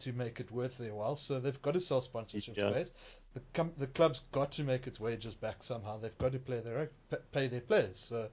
to 0.00 0.12
make 0.12 0.40
it 0.40 0.50
worth 0.50 0.78
their 0.78 0.94
while, 0.94 1.16
so 1.16 1.38
they've 1.38 1.62
got 1.62 1.74
to 1.74 1.80
sell 1.80 2.00
sponsorship 2.00 2.56
Yeah. 2.56 2.70
space. 2.70 2.90
The 3.34 3.40
com- 3.52 3.72
the 3.78 3.86
club's 3.86 4.22
got 4.32 4.52
to 4.52 4.64
make 4.64 4.86
its 4.86 4.98
wages 4.98 5.34
back 5.34 5.62
somehow. 5.62 5.98
They've 5.98 6.16
got 6.18 6.32
to 6.32 6.38
play 6.38 6.60
their 6.60 6.90
pa- 7.10 7.18
pay 7.32 7.46
their 7.48 7.60
players. 7.60 7.98
So 7.98 8.28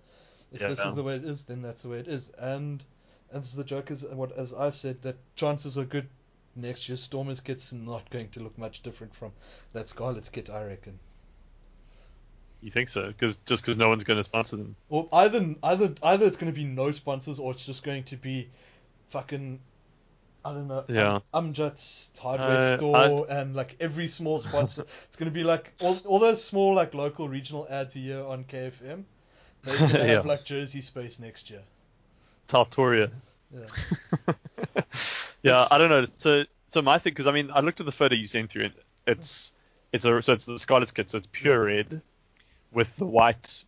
if 0.52 0.62
Yeah. 0.62 0.70
this 0.70 0.80
is 0.80 0.96
the 0.96 1.04
way 1.04 1.16
it 1.16 1.26
is, 1.26 1.44
then 1.44 1.62
that's 1.62 1.82
the 1.84 1.90
way 1.90 2.00
it 2.00 2.08
is. 2.08 2.30
And 2.38 2.84
as 3.32 3.54
the 3.54 3.64
joke 3.64 3.92
is, 3.92 4.06
what 4.06 4.32
as 4.32 4.54
I 4.54 4.70
said, 4.70 5.02
that 5.04 5.18
chances 5.36 5.78
are 5.78 5.86
good 5.86 6.08
next 6.56 6.88
year 6.88 6.98
Stormers 6.98 7.42
kit's 7.42 7.74
not 7.74 8.10
going 8.10 8.30
to 8.30 8.40
look 8.40 8.58
much 8.58 8.82
different 8.82 9.14
from 9.14 9.34
that 9.74 9.88
Scarlet's 9.88 10.30
kit, 10.30 10.50
I 10.50 10.64
reckon. 10.64 11.00
You 12.62 12.72
think 12.72 12.90
so? 12.90 13.08
Because 13.08 13.38
just 13.46 13.64
because 13.64 13.78
no 13.78 13.90
one's 13.90 14.06
going 14.06 14.18
to 14.18 14.24
sponsor 14.24 14.56
them. 14.56 14.76
Or 14.90 15.08
either 15.12 15.56
either 15.62 15.94
either 16.02 16.26
it's 16.26 16.38
going 16.38 16.52
to 16.52 16.56
be 16.56 16.64
no 16.64 16.92
sponsors, 16.92 17.38
or 17.38 17.52
it's 17.52 17.66
just 17.66 17.84
going 17.84 18.06
to 18.06 18.18
be 18.18 18.50
fucking. 19.10 19.60
I 20.46 20.54
don't 20.54 20.68
know. 20.68 20.86
Yeah. 20.88 21.20
Um, 21.34 21.54
Amjad's 21.54 22.12
hardware 22.20 22.52
Uh, 22.52 22.78
store 22.78 23.26
and 23.30 23.56
like 23.56 23.78
every 23.80 24.08
small 24.08 24.40
sponsor. 24.40 24.86
it's 25.06 25.16
going 25.16 25.32
to 25.32 25.34
be 25.34 25.44
like 25.44 25.74
all, 25.82 25.98
all 26.06 26.20
those 26.20 26.44
small 26.44 26.76
like 26.76 26.94
local 26.94 27.28
regional 27.28 27.66
ads 27.68 27.96
a 27.96 28.00
year 28.00 28.24
on 28.24 28.44
KFM. 28.44 29.06
They're 29.64 29.78
going 29.78 29.90
to 29.92 30.06
have 30.06 30.26
like 30.26 30.46
jersey 30.46 30.82
space 30.82 31.20
next 31.20 31.50
year. 31.50 31.62
Tartoria. 32.48 33.10
Yeah. 33.52 34.34
yeah, 35.42 35.68
I 35.70 35.80
don't 35.80 35.90
know. 35.90 36.06
So, 36.18 36.44
so 36.70 36.82
my 36.84 37.00
thing, 37.00 37.12
because 37.12 37.26
I 37.26 37.32
mean, 37.32 37.50
I 37.52 37.62
looked 37.62 37.80
at 37.80 37.88
the 37.88 37.92
photo 37.92 38.14
you 38.14 38.28
sent 38.28 38.52
through, 38.52 38.66
and 38.66 38.74
it's 39.08 39.52
it's 39.92 40.06
a 40.06 40.22
so 40.22 40.34
it's 40.34 40.46
the 40.46 40.60
Scarlet's 40.60 40.92
kit, 40.92 41.10
so 41.10 41.18
it's 41.18 41.28
pure 41.32 41.66
red 41.66 42.02
with 42.72 42.96
the 42.98 43.06
white 43.06 43.64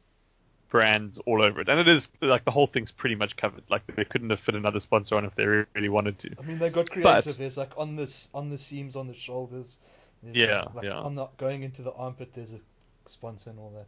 brands 0.70 1.20
all 1.26 1.42
over 1.42 1.62
it, 1.62 1.70
and 1.70 1.80
it 1.80 1.88
is 1.88 2.10
like 2.22 2.46
the 2.46 2.52
whole 2.52 2.68
thing's 2.68 2.92
pretty 2.92 3.16
much 3.16 3.36
covered. 3.36 3.64
Like 3.70 3.84
they 3.88 4.06
couldn't 4.06 4.30
have 4.30 4.40
fit 4.40 4.56
another 4.56 4.80
sponsor 4.80 5.16
on 5.16 5.26
if 5.26 5.36
they 5.36 5.46
really 5.46 5.90
wanted 5.90 6.20
to. 6.20 6.36
I 6.40 6.44
mean, 6.44 6.60
they 6.60 6.70
got 6.70 6.90
creative. 6.90 7.26
But- 7.26 7.38
there's 7.38 7.58
like 7.58 7.72
on 7.78 7.96
this 7.96 8.30
on 8.34 8.50
the 8.50 8.58
seams 8.58 8.96
on 8.96 9.08
the 9.08 9.14
shoulders. 9.14 9.78
Yeah, 10.24 10.66
like 10.74 10.86
yeah. 10.86 11.00
On 11.00 11.16
the 11.16 11.28
going 11.38 11.64
into 11.64 11.84
the 11.84 11.94
armpit, 11.94 12.32
there's 12.34 12.52
a 12.52 12.60
sponsor 13.06 13.52
and 13.52 13.60
all 13.60 13.72
that. 13.76 13.86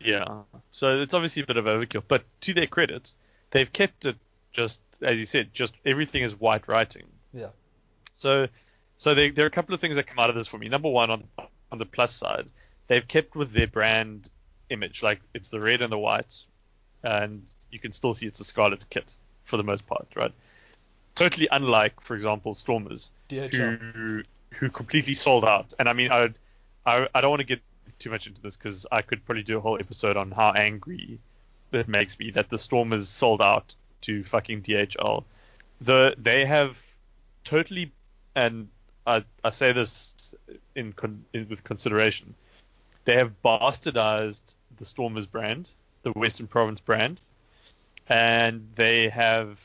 Yeah. 0.00 0.42
So 0.70 1.00
it's 1.00 1.14
obviously 1.14 1.42
a 1.42 1.46
bit 1.46 1.56
of 1.56 1.64
overkill, 1.66 2.02
but 2.06 2.24
to 2.42 2.54
their 2.54 2.66
credit, 2.66 3.12
they've 3.50 3.72
kept 3.72 4.06
it 4.06 4.16
just 4.52 4.80
as 5.02 5.18
you 5.18 5.24
said, 5.24 5.52
just 5.52 5.74
everything 5.84 6.22
is 6.22 6.38
white 6.38 6.68
writing. 6.68 7.04
Yeah. 7.32 7.50
So, 8.14 8.48
so 8.96 9.14
there, 9.14 9.32
there 9.32 9.44
are 9.44 9.48
a 9.48 9.52
couple 9.52 9.74
of 9.74 9.80
things 9.80 9.96
that 9.96 10.06
come 10.06 10.18
out 10.18 10.30
of 10.30 10.36
this 10.36 10.46
for 10.46 10.58
me. 10.58 10.68
Number 10.68 10.88
one, 10.88 11.10
on 11.10 11.24
on 11.70 11.78
the 11.78 11.86
plus 11.86 12.14
side, 12.14 12.48
they've 12.86 13.06
kept 13.06 13.34
with 13.34 13.52
their 13.52 13.66
brand 13.66 14.28
image, 14.70 15.02
like 15.02 15.20
it's 15.34 15.48
the 15.48 15.60
red 15.60 15.82
and 15.82 15.92
the 15.92 15.98
white, 15.98 16.44
and 17.02 17.44
you 17.70 17.78
can 17.78 17.92
still 17.92 18.14
see 18.14 18.26
it's 18.26 18.40
a 18.40 18.44
Scarlet's 18.44 18.84
kit 18.84 19.14
for 19.44 19.56
the 19.56 19.64
most 19.64 19.86
part, 19.86 20.06
right? 20.14 20.32
Totally 21.14 21.48
unlike, 21.50 22.00
for 22.00 22.14
example, 22.14 22.54
Stormers, 22.54 23.10
DHL. 23.28 23.92
who 23.92 24.22
who 24.54 24.68
completely 24.70 25.14
sold 25.14 25.44
out. 25.44 25.72
And 25.78 25.88
I 25.88 25.92
mean, 25.92 26.10
I 26.10 26.30
I, 26.86 27.08
I 27.14 27.20
don't 27.20 27.30
want 27.30 27.40
to 27.40 27.46
get 27.46 27.60
too 27.98 28.10
much 28.10 28.26
into 28.26 28.40
this 28.40 28.56
because 28.56 28.86
I 28.90 29.02
could 29.02 29.24
probably 29.24 29.42
do 29.42 29.58
a 29.58 29.60
whole 29.60 29.78
episode 29.78 30.16
on 30.16 30.30
how 30.30 30.52
angry 30.52 31.18
it 31.72 31.88
makes 31.88 32.18
me 32.18 32.30
that 32.32 32.50
the 32.50 32.58
Stormers 32.58 33.08
sold 33.08 33.40
out 33.40 33.74
to 34.02 34.24
fucking 34.24 34.62
DHL. 34.62 35.24
The 35.80 36.14
they 36.18 36.44
have 36.44 36.80
totally, 37.44 37.92
and 38.34 38.68
I 39.06 39.24
I 39.42 39.50
say 39.50 39.72
this 39.72 40.34
in, 40.74 40.92
con, 40.92 41.24
in 41.32 41.48
with 41.48 41.64
consideration, 41.64 42.34
they 43.04 43.16
have 43.16 43.32
bastardized 43.44 44.54
the 44.78 44.84
Stormers 44.84 45.26
brand, 45.26 45.68
the 46.02 46.12
Western 46.12 46.46
Province 46.46 46.80
brand, 46.80 47.20
and 48.08 48.68
they 48.74 49.08
have 49.08 49.60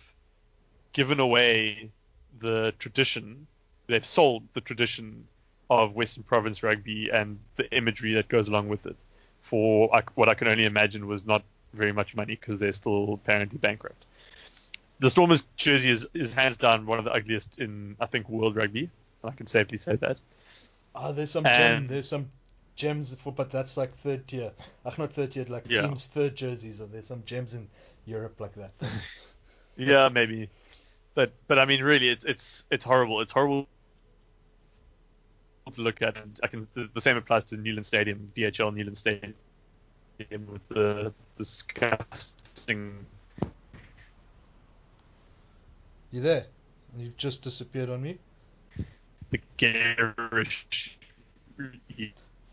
given 0.94 1.20
away 1.20 1.92
the 2.40 2.74
tradition. 2.80 3.48
They've 3.88 4.06
sold 4.06 4.44
the 4.54 4.62
tradition 4.62 5.28
of 5.70 5.94
Western 5.94 6.24
Province 6.24 6.64
rugby 6.64 7.10
and 7.10 7.40
the 7.56 7.70
imagery 7.76 8.14
that 8.14 8.28
goes 8.28 8.48
along 8.48 8.70
with 8.70 8.86
it 8.86 8.96
for 9.42 9.90
what 10.16 10.28
I 10.28 10.34
can 10.34 10.48
only 10.48 10.66
imagine 10.66 11.08
was 11.08 11.26
not 11.26 11.44
very 11.74 11.94
much 11.94 12.16
money 12.16 12.36
because 12.36 12.60
they're 12.60 12.74
still 12.74 13.14
apparently 13.14 13.58
bankrupt. 13.58 14.06
The 15.00 15.10
Stormers 15.10 15.44
jersey 15.56 15.90
is, 15.90 16.08
is 16.14 16.34
hands 16.34 16.58
down 16.58 16.86
one 16.86 17.00
of 17.00 17.06
the 17.06 17.12
ugliest 17.12 17.60
in 17.60 17.96
I 18.00 18.08
think 18.08 18.28
world 18.28 18.56
rugby. 18.56 18.90
I 19.24 19.32
can 19.32 19.48
safely 19.48 19.78
say 19.78 19.96
that. 19.98 20.18
Ah, 20.96 21.12
there's 21.12 21.32
some 21.32 21.44
gem, 21.44 21.88
there's 21.88 22.10
some 22.10 22.30
gems 22.78 23.14
for, 23.16 23.34
but 23.34 23.52
that's 23.52 23.78
like 23.78 23.96
third 23.96 24.28
tier. 24.28 24.54
Ach, 24.86 24.98
not 24.98 25.14
third 25.14 25.34
tier, 25.34 25.46
like 25.50 25.66
Yeah. 25.66 25.82
teams 25.82 26.08
third 26.08 26.36
jerseys, 26.36 26.82
or 26.82 26.88
there's 26.88 27.08
some 27.08 27.26
gems 27.26 27.54
in 27.56 27.70
Europe 28.06 28.40
like 28.40 28.56
that. 28.56 28.74
Yeah, 29.78 30.10
maybe. 30.10 30.50
But 31.16 31.34
but 31.48 31.60
I 31.60 31.66
mean, 31.66 31.84
really, 31.84 32.10
it's 32.10 32.26
it's 32.26 32.66
it's 32.72 32.84
horrible. 32.84 33.22
It's 33.22 33.32
horrible 33.32 33.68
to 35.74 35.82
look 35.82 36.02
at, 36.02 36.18
and 36.18 36.40
I 36.44 36.48
can 36.48 36.68
the, 36.74 36.90
the 36.94 37.02
same 37.02 37.18
applies 37.18 37.46
to 37.46 37.58
Newland 37.58 37.86
Stadium, 37.86 38.32
DHL 38.36 38.74
Newland 38.74 38.98
Stadium, 38.98 39.36
with 40.48 40.68
the 40.70 41.14
disgusting. 41.38 43.06
You 46.12 46.22
there? 46.22 46.48
You've 46.98 47.16
just 47.18 47.42
disappeared 47.42 47.90
on 47.90 48.02
me. 48.02 48.20
the 49.32 49.40
garish 49.58 50.98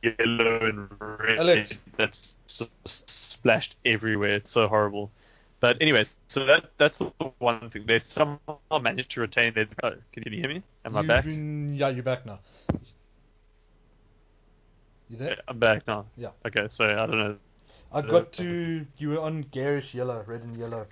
yellow 0.05 0.59
and 0.61 0.91
red 1.01 1.39
Alex. 1.39 1.79
that's 1.97 2.37
splashed 2.85 3.77
everywhere. 3.85 4.37
It's 4.37 4.51
so 4.51 4.69
horrible. 4.69 5.11
But 5.61 5.79
anyway, 5.81 6.05
so 6.29 6.45
that 6.45 6.71
that's 6.77 6.99
the 6.99 7.11
one 7.39 7.71
thing. 7.71 7.87
They 7.87 7.99
somehow 7.99 8.59
managed 8.81 9.13
to 9.13 9.21
retain 9.21 9.55
their. 9.55 9.67
Oh, 9.83 9.93
can 10.13 10.23
you 10.27 10.41
hear 10.41 10.49
me? 10.49 10.63
Am 10.85 10.97
I 10.97 11.01
You've 11.01 11.09
back? 11.09 11.25
yeah, 11.25 11.89
you're 11.89 12.03
back 12.03 12.27
now. 12.27 12.41
You 15.09 15.17
there? 15.17 15.31
Yeah, 15.31 15.37
I'm 15.49 15.59
back 15.59 15.87
now. 15.87 16.07
Yeah. 16.17 16.31
Okay, 16.47 16.67
so 16.69 16.85
I 16.85 17.07
don't 17.07 17.19
know. 17.19 17.37
I 17.93 18.03
got 18.03 18.33
to. 18.35 18.87
You 18.99 19.09
were 19.11 19.21
on 19.21 19.43
garish 19.43 19.95
yellow, 19.95 20.23
red 20.27 20.43
and 20.43 20.57
yellow. 20.57 20.87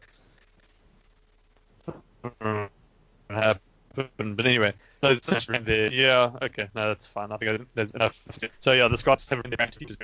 Mm, 2.41 2.69
happened. 3.29 4.37
But 4.37 4.47
anyway, 4.47 4.75
so 5.03 5.11
it's 5.11 5.29
actually 5.29 5.59
there. 5.59 5.93
Yeah, 5.93 6.31
okay, 6.43 6.69
no, 6.75 6.89
that's 6.89 7.07
fine. 7.07 7.33
I 7.33 7.37
think 7.37 7.61
I, 7.61 7.65
there's 7.75 7.93
enough. 7.93 8.19
So 8.61 8.73
yeah, 8.73 8.89
the 8.89 8.97
Scots 8.97 9.29
have 9.31 9.43
been 9.43 9.51
back 9.57 9.73
to. 9.73 9.97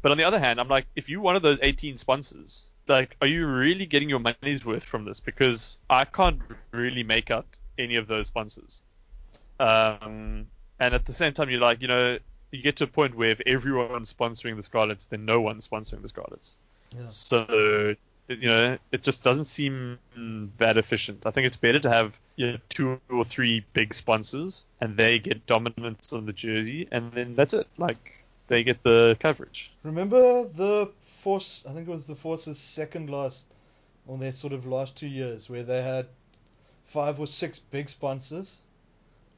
But 0.00 0.12
on 0.12 0.18
the 0.18 0.24
other 0.24 0.38
hand, 0.38 0.60
I'm 0.60 0.68
like, 0.68 0.86
if 0.96 1.08
you're 1.08 1.20
one 1.20 1.34
of 1.34 1.42
those 1.42 1.58
18 1.62 1.98
sponsors, 1.98 2.64
like, 2.86 3.16
are 3.20 3.26
you 3.26 3.46
really 3.46 3.86
getting 3.86 4.08
your 4.08 4.20
money's 4.20 4.64
worth 4.64 4.84
from 4.84 5.04
this? 5.04 5.18
Because 5.18 5.78
I 5.90 6.04
can't 6.04 6.40
really 6.72 7.02
make 7.02 7.30
out 7.30 7.46
any 7.78 7.96
of 7.96 8.06
those 8.06 8.28
sponsors. 8.28 8.82
Um, 9.58 10.46
and 10.78 10.94
at 10.94 11.06
the 11.06 11.14
same 11.14 11.32
time, 11.32 11.50
you're 11.50 11.60
like, 11.60 11.80
you 11.80 11.88
know, 11.88 12.18
you 12.50 12.62
get 12.62 12.76
to 12.76 12.84
a 12.84 12.86
point 12.86 13.16
where 13.16 13.30
if 13.30 13.40
everyone's 13.46 14.12
sponsoring 14.12 14.56
the 14.56 14.62
Scarlets, 14.62 15.06
then 15.06 15.24
no 15.24 15.40
one's 15.40 15.66
sponsoring 15.66 16.02
the 16.02 16.08
Scarlets. 16.08 16.54
Yeah. 16.96 17.06
So 17.06 17.96
you 18.28 18.48
know, 18.48 18.78
it 18.90 19.02
just 19.02 19.22
doesn't 19.22 19.46
seem 19.46 19.98
that 20.58 20.78
efficient. 20.78 21.26
I 21.26 21.30
think 21.30 21.46
it's 21.46 21.56
better 21.56 21.80
to 21.80 21.90
have 21.90 22.18
you 22.36 22.52
know, 22.52 22.58
two 22.68 23.00
or 23.10 23.24
three 23.24 23.64
big 23.72 23.94
sponsors, 23.94 24.64
and 24.80 24.96
they 24.96 25.18
get 25.18 25.46
dominance 25.46 26.12
on 26.12 26.26
the 26.26 26.32
jersey, 26.32 26.88
and 26.90 27.12
then 27.12 27.34
that's 27.34 27.54
it. 27.54 27.68
Like 27.78 28.12
they 28.48 28.62
get 28.64 28.82
the 28.82 29.16
coverage. 29.20 29.72
Remember 29.82 30.44
the 30.44 30.90
Force? 31.22 31.64
I 31.68 31.72
think 31.72 31.88
it 31.88 31.90
was 31.90 32.06
the 32.06 32.16
Force's 32.16 32.58
second 32.58 33.10
last, 33.10 33.46
or 34.06 34.18
their 34.18 34.32
sort 34.32 34.52
of 34.52 34.66
last 34.66 34.96
two 34.96 35.06
years, 35.06 35.48
where 35.48 35.62
they 35.62 35.82
had 35.82 36.08
five 36.86 37.20
or 37.20 37.26
six 37.26 37.58
big 37.58 37.88
sponsors, 37.88 38.60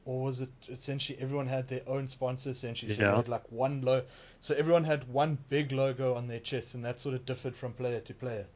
or 0.05 0.21
was 0.23 0.41
it 0.41 0.49
essentially 0.69 1.17
everyone 1.19 1.47
had 1.47 1.67
their 1.67 1.81
own 1.87 2.07
sponsor 2.07 2.49
essentially? 2.51 2.91
So 2.91 3.03
Yeah. 3.03 3.11
they 3.11 3.15
had 3.17 3.27
like 3.29 3.51
one 3.51 3.81
low, 3.81 4.03
so 4.39 4.55
everyone 4.55 4.83
had 4.85 5.07
one 5.09 5.37
big 5.49 5.71
logo 5.71 6.15
on 6.15 6.27
their 6.27 6.39
chest, 6.39 6.73
and 6.73 6.83
that 6.85 6.99
sort 6.99 7.15
of 7.15 7.25
differed 7.25 7.55
from 7.55 7.73
player 7.73 7.99
to 8.01 8.13
player. 8.13 8.47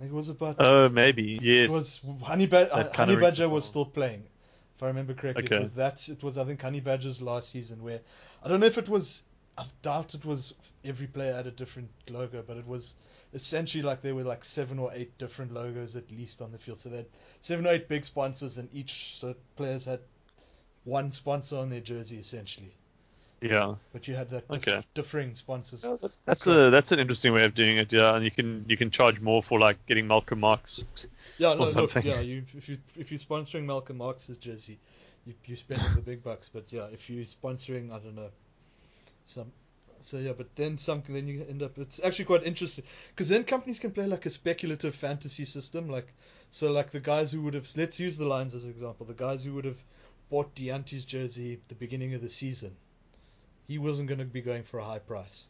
Think 0.00 0.12
it 0.12 0.14
was 0.14 0.30
about. 0.30 0.56
Oh, 0.58 0.88
maybe 0.88 1.38
yes. 1.42 1.70
It 1.70 1.74
was 1.74 2.10
Honey, 2.22 2.46
ba- 2.46 2.72
uh, 2.72 2.90
Honey 2.94 3.16
Badger 3.16 3.50
was 3.50 3.66
still 3.66 3.84
playing, 3.84 4.22
if 4.74 4.82
I 4.82 4.86
remember 4.86 5.12
correctly. 5.12 5.44
It 5.44 5.60
was 5.60 5.72
that. 5.72 6.08
It 6.08 6.22
was 6.22 6.38
I 6.38 6.44
think 6.44 6.62
Honey 6.62 6.80
Badger's 6.80 7.20
last 7.20 7.50
season 7.50 7.82
where 7.82 8.00
I 8.42 8.48
don't 8.48 8.60
know 8.60 8.66
if 8.66 8.78
it 8.78 8.88
was. 8.88 9.22
I 9.58 9.66
doubt 9.82 10.14
it 10.14 10.24
was 10.24 10.54
every 10.86 11.06
player 11.06 11.34
had 11.34 11.46
a 11.46 11.50
different 11.50 11.90
logo, 12.08 12.42
but 12.46 12.56
it 12.56 12.66
was 12.66 12.94
essentially 13.34 13.82
like 13.82 14.00
there 14.00 14.14
were 14.14 14.24
like 14.24 14.42
seven 14.42 14.78
or 14.78 14.90
eight 14.94 15.18
different 15.18 15.52
logos 15.52 15.96
at 15.96 16.10
least 16.10 16.40
on 16.40 16.50
the 16.50 16.58
field. 16.58 16.78
So 16.78 16.88
they 16.88 16.96
had 16.98 17.06
seven 17.42 17.66
or 17.66 17.72
eight 17.74 17.86
big 17.86 18.06
sponsors, 18.06 18.56
and 18.56 18.74
each 18.74 19.18
so 19.20 19.34
players 19.56 19.84
had 19.84 20.00
one 20.84 21.12
sponsor 21.12 21.58
on 21.58 21.68
their 21.68 21.80
jersey 21.80 22.16
essentially. 22.16 22.72
Yeah. 23.40 23.76
But 23.92 24.06
you 24.06 24.14
had 24.14 24.30
that 24.30 24.48
dif- 24.48 24.68
Okay. 24.68 24.82
differing 24.94 25.34
sponsors. 25.34 25.84
That's 26.26 26.46
a 26.46 26.70
that's 26.70 26.92
an 26.92 26.98
interesting 26.98 27.32
way 27.32 27.44
of 27.44 27.54
doing 27.54 27.78
it. 27.78 27.92
Yeah, 27.92 28.14
and 28.14 28.24
you 28.24 28.30
can 28.30 28.66
you 28.68 28.76
can 28.76 28.90
charge 28.90 29.20
more 29.20 29.42
for 29.42 29.58
like 29.58 29.86
getting 29.86 30.06
Malcolm 30.06 30.40
Marx. 30.40 30.84
Yeah, 31.38 31.54
no, 31.54 31.60
look, 31.64 31.70
something. 31.70 32.04
yeah. 32.04 32.20
You, 32.20 32.44
if 32.54 32.68
you 32.68 32.78
if 32.96 33.10
you're 33.10 33.18
sponsoring 33.18 33.64
Malcolm 33.64 33.96
Marx's 33.96 34.36
jersey, 34.36 34.78
you 35.24 35.34
you 35.46 35.56
spend 35.56 35.80
the 35.94 36.02
big 36.02 36.22
bucks. 36.22 36.50
But 36.52 36.64
yeah, 36.70 36.88
if 36.92 37.08
you're 37.08 37.24
sponsoring, 37.24 37.90
I 37.92 37.98
don't 37.98 38.14
know, 38.14 38.28
some. 39.24 39.52
So 40.00 40.18
yeah, 40.18 40.32
but 40.32 40.54
then 40.56 40.76
something, 40.78 41.14
then 41.14 41.26
you 41.26 41.44
end 41.48 41.62
up. 41.62 41.78
It's 41.78 42.00
actually 42.02 42.26
quite 42.26 42.42
interesting 42.42 42.84
because 43.10 43.28
then 43.28 43.44
companies 43.44 43.78
can 43.78 43.90
play 43.90 44.06
like 44.06 44.26
a 44.26 44.30
speculative 44.30 44.94
fantasy 44.94 45.44
system, 45.46 45.88
like 45.88 46.12
so 46.50 46.72
like 46.72 46.90
the 46.90 47.00
guys 47.00 47.32
who 47.32 47.40
would 47.42 47.54
have. 47.54 47.68
Let's 47.76 48.00
use 48.00 48.16
the 48.18 48.26
Lions 48.26 48.54
as 48.54 48.64
an 48.64 48.70
example. 48.70 49.06
The 49.06 49.14
guys 49.14 49.44
who 49.44 49.54
would 49.54 49.64
have 49.64 49.82
bought 50.30 50.54
Deante's 50.54 51.04
jersey 51.04 51.54
at 51.54 51.68
the 51.68 51.74
beginning 51.74 52.14
of 52.14 52.20
the 52.22 52.30
season, 52.30 52.76
he 53.70 53.78
wasn't 53.78 54.08
going 54.08 54.18
to 54.18 54.24
be 54.24 54.40
going 54.40 54.64
for 54.64 54.80
a 54.80 54.84
high 54.84 54.98
price. 54.98 55.46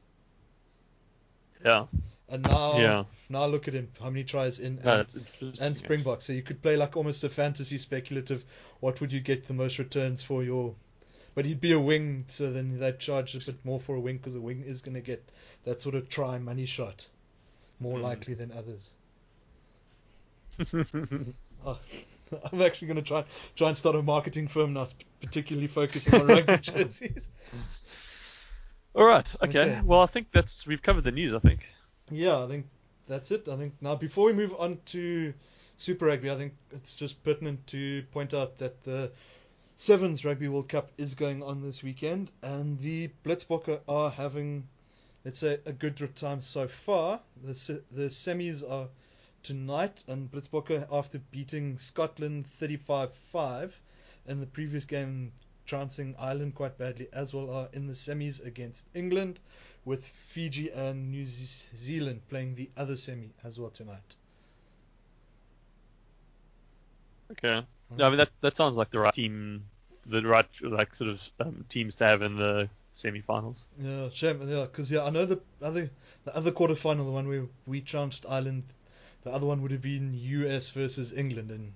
Yeah, 1.64 1.86
And 2.28 2.42
now, 2.42 2.78
Yeah. 2.78 3.04
now 3.30 3.46
look 3.46 3.66
at 3.66 3.72
him. 3.74 3.88
How 3.98 4.10
many 4.10 4.24
tries 4.24 4.58
in? 4.58 4.78
and- 4.80 5.26
and 5.58 5.74
Springbok. 5.76 6.20
So 6.20 6.34
you 6.34 6.42
could 6.42 6.60
play 6.60 6.76
like 6.76 6.98
almost 6.98 7.24
a 7.24 7.30
fantasy 7.30 7.78
speculative. 7.78 8.44
What 8.80 9.00
would 9.00 9.10
you 9.10 9.20
get 9.20 9.46
the 9.46 9.54
most 9.54 9.78
returns 9.78 10.22
for 10.22 10.44
your? 10.44 10.74
But 11.34 11.46
he'd 11.46 11.60
be 11.62 11.72
a 11.72 11.80
wing, 11.80 12.26
so 12.28 12.52
then 12.52 12.78
they'd 12.78 12.98
charge 12.98 13.34
a 13.36 13.38
bit 13.40 13.64
more 13.64 13.80
for 13.80 13.94
a 13.96 14.00
wing 14.00 14.18
because 14.18 14.34
a 14.34 14.40
wing 14.40 14.62
is 14.66 14.82
going 14.82 14.94
to 14.96 15.00
get 15.00 15.26
that 15.64 15.80
sort 15.80 15.94
of 15.94 16.08
try 16.10 16.38
money 16.38 16.66
shot 16.66 17.06
more 17.78 17.96
Hmm. 17.96 18.02
likely 18.04 18.34
than 18.34 18.52
others. 18.52 18.92
Oh, 21.64 21.78
I'm 22.52 22.62
actually 22.62 22.88
going 22.88 22.96
to 22.96 23.02
try 23.02 23.24
try 23.56 23.68
and 23.68 23.76
start 23.76 23.96
a 23.96 24.02
marketing 24.02 24.46
firm 24.48 24.72
now, 24.74 24.86
particularly 25.20 25.66
focusing 25.68 26.14
on 26.14 26.26
rugby 26.26 26.56
jerseys. 26.68 27.28
All 28.94 29.04
right. 29.04 29.34
Okay. 29.42 29.60
Okay. 29.60 29.80
Well, 29.84 30.00
I 30.02 30.06
think 30.06 30.32
that's 30.32 30.66
we've 30.66 30.82
covered 30.82 31.04
the 31.04 31.12
news. 31.12 31.34
I 31.34 31.38
think. 31.38 31.66
Yeah, 32.10 32.42
I 32.42 32.48
think 32.48 32.66
that's 33.06 33.30
it. 33.30 33.48
I 33.48 33.56
think 33.56 33.74
now 33.80 33.94
before 33.94 34.26
we 34.26 34.32
move 34.32 34.54
on 34.58 34.78
to 34.86 35.32
Super 35.76 36.06
Rugby, 36.06 36.30
I 36.30 36.36
think 36.36 36.54
it's 36.72 36.96
just 36.96 37.22
pertinent 37.24 37.66
to 37.68 38.02
point 38.12 38.34
out 38.34 38.58
that 38.58 38.82
the 38.84 39.12
Sevens 39.76 40.24
Rugby 40.24 40.48
World 40.48 40.68
Cup 40.68 40.90
is 40.98 41.14
going 41.14 41.42
on 41.42 41.62
this 41.62 41.82
weekend, 41.82 42.30
and 42.42 42.78
the 42.80 43.10
Blitzbokke 43.24 43.80
are 43.88 44.10
having, 44.10 44.68
let's 45.24 45.38
say, 45.38 45.58
a 45.64 45.72
good 45.72 45.96
time 46.16 46.40
so 46.40 46.68
far. 46.68 47.20
The 47.42 47.54
se- 47.54 47.84
the 47.90 48.08
semis 48.10 48.68
are 48.68 48.88
tonight, 49.42 50.04
and 50.06 50.30
Blitzbokke, 50.30 50.86
after 50.92 51.18
beating 51.30 51.78
Scotland 51.78 52.46
35-5 52.60 53.70
in 54.26 54.40
the 54.40 54.46
previous 54.46 54.84
game, 54.84 55.32
trouncing 55.70 56.16
Ireland 56.18 56.56
quite 56.56 56.76
badly 56.78 57.06
as 57.12 57.32
well, 57.32 57.48
are 57.48 57.68
in 57.72 57.86
the 57.86 57.92
semis 57.92 58.44
against 58.44 58.84
England, 58.92 59.38
with 59.84 60.04
Fiji 60.04 60.68
and 60.70 61.12
New 61.12 61.24
Zealand 61.24 62.22
playing 62.28 62.56
the 62.56 62.68
other 62.76 62.96
semi 62.96 63.30
as 63.44 63.60
well 63.60 63.70
tonight. 63.70 64.16
Okay. 67.30 67.64
Yeah, 67.96 68.06
I 68.06 68.08
mean 68.08 68.18
that 68.18 68.30
that 68.40 68.56
sounds 68.56 68.76
like 68.76 68.90
the 68.90 68.98
right 68.98 69.14
team, 69.14 69.64
the 70.06 70.22
right 70.22 70.48
like 70.60 70.92
sort 70.92 71.10
of 71.10 71.30
um, 71.38 71.64
teams 71.68 71.94
to 71.96 72.04
have 72.04 72.22
in 72.22 72.34
the 72.34 72.68
semi-finals. 72.94 73.64
Yeah, 73.78 74.08
shame. 74.12 74.42
Yeah, 74.48 74.62
because 74.62 74.90
yeah, 74.90 75.04
I 75.04 75.10
know 75.10 75.24
the 75.24 75.40
other 75.62 75.88
the 76.24 76.36
other 76.36 76.50
quarterfinal, 76.50 77.04
the 77.04 77.12
one 77.12 77.28
where 77.28 77.46
we 77.66 77.80
trounced 77.80 78.26
Ireland, 78.28 78.64
the 79.22 79.30
other 79.30 79.46
one 79.46 79.62
would 79.62 79.70
have 79.70 79.82
been 79.82 80.14
US 80.14 80.70
versus 80.70 81.12
England, 81.12 81.52
and 81.52 81.72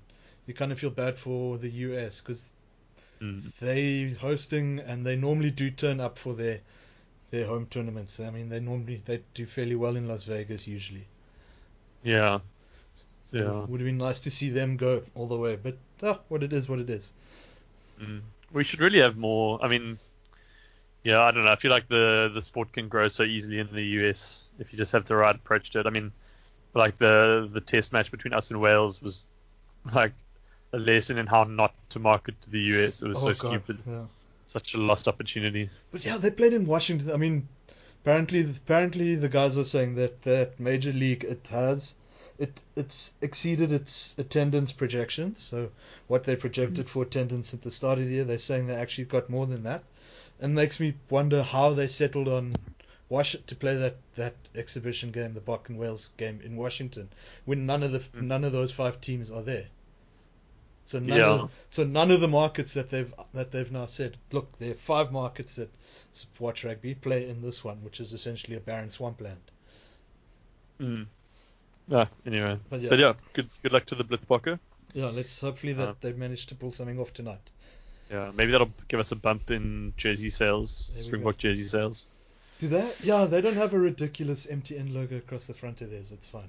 you 0.46 0.54
kind 0.54 0.72
of 0.72 0.80
feel 0.80 0.90
bad 0.90 1.16
for 1.16 1.58
the 1.58 1.70
US 1.70 2.20
because 2.20 2.50
Mm. 3.20 3.52
they 3.60 4.10
hosting 4.10 4.78
and 4.80 5.06
they 5.06 5.16
normally 5.16 5.50
do 5.50 5.70
turn 5.70 6.00
up 6.00 6.18
for 6.18 6.34
their 6.34 6.60
their 7.30 7.46
home 7.46 7.66
tournaments. 7.66 8.20
I 8.20 8.30
mean, 8.30 8.48
they 8.50 8.60
normally 8.60 9.02
they 9.04 9.22
do 9.34 9.46
fairly 9.46 9.76
well 9.76 9.96
in 9.96 10.08
Las 10.08 10.24
Vegas 10.24 10.66
usually. 10.66 11.08
Yeah. 12.02 12.40
So 13.26 13.36
Yeah. 13.36 13.66
it 13.66 13.68
would 13.68 13.80
have 13.80 13.86
been 13.86 13.98
nice 13.98 14.18
to 14.20 14.30
see 14.30 14.48
them 14.48 14.78
go 14.78 15.02
all 15.14 15.26
the 15.26 15.36
way, 15.36 15.56
but 15.56 15.76
ah, 16.02 16.20
what 16.28 16.42
it 16.42 16.54
is, 16.54 16.70
what 16.70 16.78
it 16.78 16.88
is. 16.88 17.12
Mm. 18.00 18.22
We 18.52 18.62
should 18.64 18.80
really 18.80 19.00
have 19.00 19.16
more. 19.16 19.62
I 19.62 19.68
mean, 19.68 19.98
yeah, 21.02 21.20
I 21.20 21.30
don't 21.30 21.44
know. 21.44 21.52
I 21.52 21.56
feel 21.56 21.70
like 21.70 21.88
the 21.88 22.30
the 22.32 22.40
sport 22.42 22.72
can 22.72 22.88
grow 22.88 23.08
so 23.08 23.24
easily 23.24 23.58
in 23.58 23.68
the 23.72 23.82
US 23.82 24.50
if 24.58 24.72
you 24.72 24.78
just 24.78 24.92
have 24.92 25.04
the 25.04 25.16
right 25.16 25.34
approach 25.34 25.70
to 25.70 25.80
it. 25.80 25.86
I 25.86 25.90
mean, 25.90 26.12
like 26.74 26.98
the 26.98 27.50
the 27.52 27.60
test 27.62 27.92
match 27.92 28.10
between 28.10 28.34
us 28.34 28.50
and 28.50 28.60
Wales 28.60 29.02
was 29.02 29.26
like 29.94 30.14
a 30.74 30.78
lesson 30.78 31.18
in 31.18 31.26
how 31.26 31.44
not 31.44 31.72
to 31.90 31.98
market 31.98 32.40
to 32.42 32.50
the 32.50 32.60
US. 32.74 33.02
It 33.02 33.08
was 33.08 33.18
oh, 33.18 33.32
so 33.32 33.42
God, 33.42 33.62
stupid, 33.62 33.78
Yeah. 33.86 34.06
such 34.46 34.74
a 34.74 34.78
lost 34.78 35.06
opportunity. 35.08 35.70
But 35.92 36.04
yeah, 36.04 36.18
they 36.18 36.30
played 36.30 36.52
in 36.52 36.66
Washington. 36.66 37.10
I 37.12 37.16
mean, 37.16 37.48
apparently, 38.02 38.40
apparently 38.40 39.14
the 39.14 39.28
guys 39.28 39.56
were 39.56 39.64
saying 39.64 39.94
that 39.94 40.22
that 40.22 40.58
major 40.58 40.92
league 40.92 41.22
it 41.24 41.46
has, 41.50 41.94
it 42.38 42.60
it's 42.74 43.12
exceeded 43.22 43.70
its 43.70 44.16
attendance 44.18 44.72
projections. 44.72 45.40
So 45.40 45.70
what 46.08 46.24
they 46.24 46.34
projected 46.34 46.90
for 46.90 47.04
attendance 47.04 47.54
at 47.54 47.62
the 47.62 47.70
start 47.70 47.98
of 48.00 48.06
the 48.06 48.10
year, 48.10 48.24
they're 48.24 48.38
saying 48.38 48.66
they 48.66 48.74
actually 48.74 49.04
got 49.04 49.30
more 49.30 49.46
than 49.46 49.62
that, 49.62 49.84
and 50.40 50.54
makes 50.54 50.80
me 50.80 50.94
wonder 51.08 51.42
how 51.44 51.72
they 51.72 51.86
settled 51.88 52.26
on 52.28 52.56
Wash 53.08 53.36
to 53.46 53.54
play 53.54 53.76
that 53.76 53.96
that 54.16 54.34
exhibition 54.56 55.12
game, 55.12 55.34
the 55.34 55.40
Bok 55.40 55.68
and 55.68 55.78
Wales 55.78 56.08
game 56.16 56.40
in 56.42 56.56
Washington, 56.56 57.10
when 57.44 57.64
none 57.66 57.82
of 57.84 57.92
the 57.92 58.00
Mm. 58.00 58.22
none 58.22 58.42
of 58.44 58.52
those 58.52 58.72
five 58.72 59.00
teams 59.00 59.30
are 59.30 59.42
there. 59.42 59.68
So 60.86 60.98
none 60.98 61.18
Yeah. 61.18 61.30
of 61.30 61.52
so 61.70 61.84
none 61.84 62.10
of 62.10 62.20
the 62.20 62.28
markets 62.28 62.74
that 62.74 62.90
they've 62.90 63.12
that 63.32 63.50
they've 63.52 63.70
now 63.72 63.86
said, 63.86 64.16
look, 64.32 64.58
there 64.58 64.72
are 64.72 64.74
five 64.74 65.12
markets 65.12 65.56
that 65.56 65.70
watch 66.38 66.62
rugby 66.64 66.94
play 66.94 67.28
in 67.28 67.40
this 67.42 67.64
one, 67.64 67.82
which 67.82 68.00
is 68.00 68.12
essentially 68.12 68.56
a 68.56 68.60
barren 68.60 68.90
swampland. 68.90 69.40
Mm. 70.80 71.06
Yeah. 71.88 72.06
Anyway, 72.26 72.58
But 72.70 72.80
yeah, 72.80 72.88
but 72.90 72.98
yeah, 72.98 73.12
good 73.32 73.48
good 73.62 73.72
luck 73.72 73.86
to 73.86 73.94
the 73.94 74.04
Blitzbokke. 74.04 74.58
yeah, 74.92 75.06
let's 75.06 75.40
hopefully 75.40 75.72
that 75.74 75.88
Uh, 75.88 75.94
they've 76.00 76.16
managed 76.16 76.48
to 76.50 76.54
pull 76.54 76.70
something 76.70 76.98
off 76.98 77.12
tonight. 77.12 77.50
Yeah, 78.10 78.30
maybe 78.34 78.52
that'll 78.52 78.70
give 78.88 79.00
us 79.00 79.12
a 79.12 79.16
bump 79.16 79.50
in 79.50 79.94
jersey 79.96 80.28
sales, 80.30 80.90
Springbok 80.94 81.38
jersey 81.38 81.62
sales. 81.62 82.06
Do 82.58 82.68
they? 82.68 82.88
Yeah, 83.02 83.24
they 83.24 83.40
don't 83.40 83.56
have 83.56 83.72
a 83.72 83.78
ridiculous 83.78 84.46
MTN 84.46 84.92
logo 84.94 85.16
across 85.16 85.46
the 85.46 85.54
front 85.54 85.80
of 85.80 85.90
theirs. 85.90 86.12
It's 86.12 86.26
fine. 86.26 86.48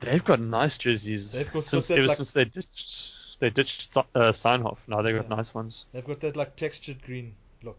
They've 0.00 0.24
got 0.24 0.40
nice 0.40 0.78
jerseys. 0.78 1.32
They've 1.32 1.52
got 1.52 1.66
since 1.66 1.90
ever 1.90 2.06
like- 2.06 2.16
since 2.16 2.32
they 2.32 2.44
ditched 2.46 3.14
they 3.42 3.50
ditched 3.50 3.96
uh, 3.96 4.02
Steinhoff. 4.30 4.78
Now 4.86 5.02
they 5.02 5.12
got 5.12 5.28
Yeah. 5.28 5.36
nice 5.36 5.52
ones. 5.52 5.84
They've 5.92 6.04
got 6.04 6.20
that 6.20 6.36
like 6.36 6.54
textured 6.54 7.02
green 7.02 7.34
look. 7.64 7.76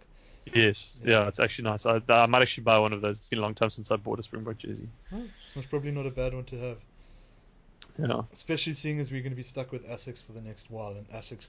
Yes, 0.54 0.98
Yeah. 1.02 1.12
yeah, 1.22 1.28
it's 1.30 1.40
actually 1.40 1.70
nice. 1.70 1.86
I, 1.86 2.02
I 2.10 2.26
might 2.26 2.42
actually 2.42 2.66
buy 2.66 2.78
one 2.80 2.92
of 2.92 3.00
those. 3.00 3.18
It's 3.20 3.30
been 3.30 3.40
a 3.40 3.42
long 3.42 3.56
time 3.56 3.70
since 3.70 3.90
I 3.90 3.96
bought 3.96 4.20
a 4.20 4.24
Springbok 4.24 4.58
jersey. 4.58 4.90
Oh, 5.14 5.24
it's 5.56 5.66
probably 5.68 5.92
not 5.92 6.06
a 6.06 6.12
bad 6.12 6.34
one 6.34 6.44
to 6.46 6.58
have, 6.60 6.78
Yeah, 7.98 8.24
especially 8.34 8.74
seeing 8.74 9.00
as 9.00 9.10
we're 9.10 9.22
going 9.22 9.32
to 9.32 9.38
be 9.38 9.44
stuck 9.44 9.72
with 9.72 9.88
Asics 9.88 10.22
for 10.22 10.34
the 10.34 10.42
next 10.42 10.70
while, 10.70 10.92
and 10.92 11.10
Asics 11.12 11.48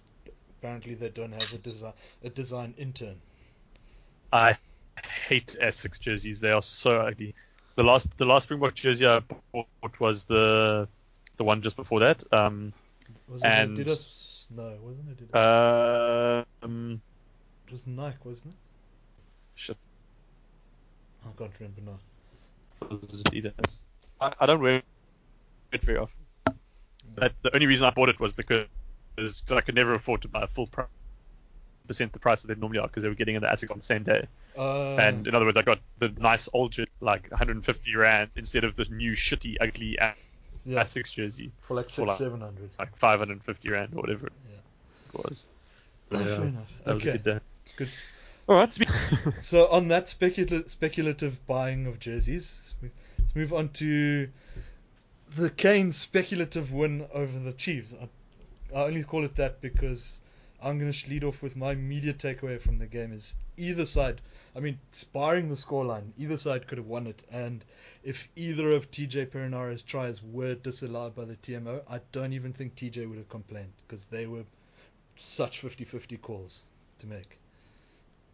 apparently 0.61 0.95
they 0.95 1.09
don't 1.09 1.33
have 1.33 1.53
a 1.53 1.59
design 1.59 1.93
a 2.23 2.31
design 2.31 2.75
intern. 2.79 3.17
I 4.33 4.57
hate 5.27 5.57
Asics 5.61 5.99
jerseys. 5.99 6.39
They 6.41 6.51
are 6.53 6.63
so 6.63 7.01
ugly. 7.01 7.35
The 7.77 7.83
last 7.83 8.17
the 8.17 8.27
last 8.27 8.45
Springbok 8.45 8.75
jersey 8.75 9.07
I 9.07 9.21
bought 9.53 10.01
was 10.01 10.25
the 10.25 10.89
the 11.37 11.45
one 11.45 11.63
just 11.63 11.77
before 11.77 12.01
that. 12.01 12.23
Um, 12.33 12.73
Was 13.29 13.43
it 13.43 13.47
And- 13.47 13.79
Adidas? 13.79 14.47
No, 14.51 14.77
wasn't 14.83 15.09
it 15.11 15.31
Adidas? 15.33 15.35
uh, 15.35 16.45
um, 16.65 17.01
it 17.67 17.73
was 17.73 17.87
Nike, 17.87 18.17
wasn't 18.25 18.53
it? 18.55 18.59
shit, 19.57 19.77
I 21.25 21.29
can't 21.39 21.53
remember 21.61 21.81
now. 21.93 22.89
was 22.91 23.21
it 23.21 23.25
Adidas? 23.31 23.79
I, 24.21 24.33
I 24.41 24.47
don't 24.47 24.61
wear 24.61 24.83
it 25.73 25.83
very 25.85 25.99
often. 25.99 26.17
But 27.15 27.33
the 27.43 27.55
only 27.55 27.67
reason 27.67 27.87
I 27.87 27.91
bought 27.91 28.09
it 28.09 28.19
was 28.21 28.33
because 28.33 28.67
because 29.17 29.45
I 29.53 29.61
could 29.61 29.77
never 29.77 29.95
afford 29.95 30.23
to 30.23 30.29
buy 30.29 30.43
a 30.43 30.47
full 30.49 30.67
pri- 30.67 30.87
percent 31.87 32.13
the 32.13 32.19
price 32.19 32.43
that 32.43 32.49
they 32.53 32.59
normally 32.61 32.81
are 32.81 32.89
because 32.89 33.05
they 33.05 33.09
were 33.09 33.15
getting 33.15 33.37
in 33.37 33.43
the 33.43 33.49
Asics 33.49 33.71
on 33.71 33.77
the 33.79 33.85
same 33.85 34.03
day. 34.03 34.27
Uh, 34.59 34.97
and 34.97 35.27
in 35.29 35.35
other 35.35 35.45
words, 35.45 35.57
I 35.57 35.63
got 35.63 35.79
the 35.99 36.09
nice 36.19 36.49
old 36.53 36.77
like 37.01 37.31
150 37.31 37.95
rand 37.95 38.31
instead 38.37 38.65
of 38.65 38.75
the 38.77 38.85
new 38.87 39.13
shitty 39.13 39.57
ugly 39.61 39.97
yeah, 40.65 40.83
Asics 40.83 41.13
jersey 41.13 41.53
for 41.61 41.75
like 41.75 41.89
six, 41.91 42.09
like- 42.09 42.17
seven 42.19 42.41
hundred. 42.41 42.71
like 42.79 42.97
550 42.97 43.71
rand 43.71 43.93
or 43.95 44.01
whatever 44.01 44.29
Yeah. 44.51 44.57
it 45.21 45.25
was. 45.31 45.47
Oh, 46.13 46.19
Yeah, 46.21 46.25
fair 46.25 46.45
enough. 46.45 46.73
That 46.85 46.95
was 46.95 47.05
a 47.05 47.09
okay. 47.09 47.19
good 47.19 47.25
day. 47.25 47.41
Good. 47.77 47.89
All 48.49 48.57
right. 48.57 48.79
So 49.41 49.67
on 49.69 49.89
that 49.89 50.09
speculative 50.09 50.69
speculative 50.71 51.47
buying 51.47 51.87
of 51.87 51.99
jerseys, 51.99 52.75
let's 53.19 53.35
move 53.35 53.53
on 53.53 53.69
to 53.71 54.29
the 55.37 55.51
Canes 55.51 55.97
speculative 55.97 56.73
win 56.73 57.07
over 57.13 57.39
the 57.39 57.53
Chiefs. 57.53 57.95
I, 58.01 58.09
I 58.79 58.85
only 58.85 59.03
call 59.03 59.25
it 59.25 59.37
that 59.37 59.61
because 59.61 60.21
I'm 60.63 60.79
going 60.79 60.93
to 60.93 61.11
lead 61.11 61.25
off 61.25 61.43
with 61.43 61.57
my 61.57 61.73
immediate 61.73 62.19
takeaway 62.19 62.61
from 62.61 62.79
the 62.79 62.87
game 62.87 63.13
is 63.13 63.35
either 63.57 63.87
side. 63.87 64.21
I 64.57 64.61
mean, 64.61 64.79
sparring 64.93 65.49
the 65.49 65.57
scoreline, 65.57 66.13
either 66.17 66.37
side 66.37 66.67
could 66.69 66.79
have 66.79 66.87
won 66.87 67.07
it. 67.07 67.23
And 67.33 67.65
if 68.03 68.29
either 68.37 68.71
of 68.71 68.91
TJ 68.91 69.27
Perenara's 69.31 69.83
tries 69.83 70.23
were 70.23 70.55
disallowed 70.55 71.15
by 71.15 71.25
the 71.25 71.37
TMO, 71.37 71.83
I 71.89 72.01
don't 72.13 72.33
even 72.33 72.53
think 72.53 72.75
TJ 72.77 73.09
would 73.09 73.19
have 73.19 73.29
complained 73.29 73.73
because 73.87 74.07
they 74.07 74.27
were 74.27 74.45
such 75.17 75.63
50-50 75.63 76.21
calls 76.21 76.65
to 77.01 77.07
make. 77.07 77.39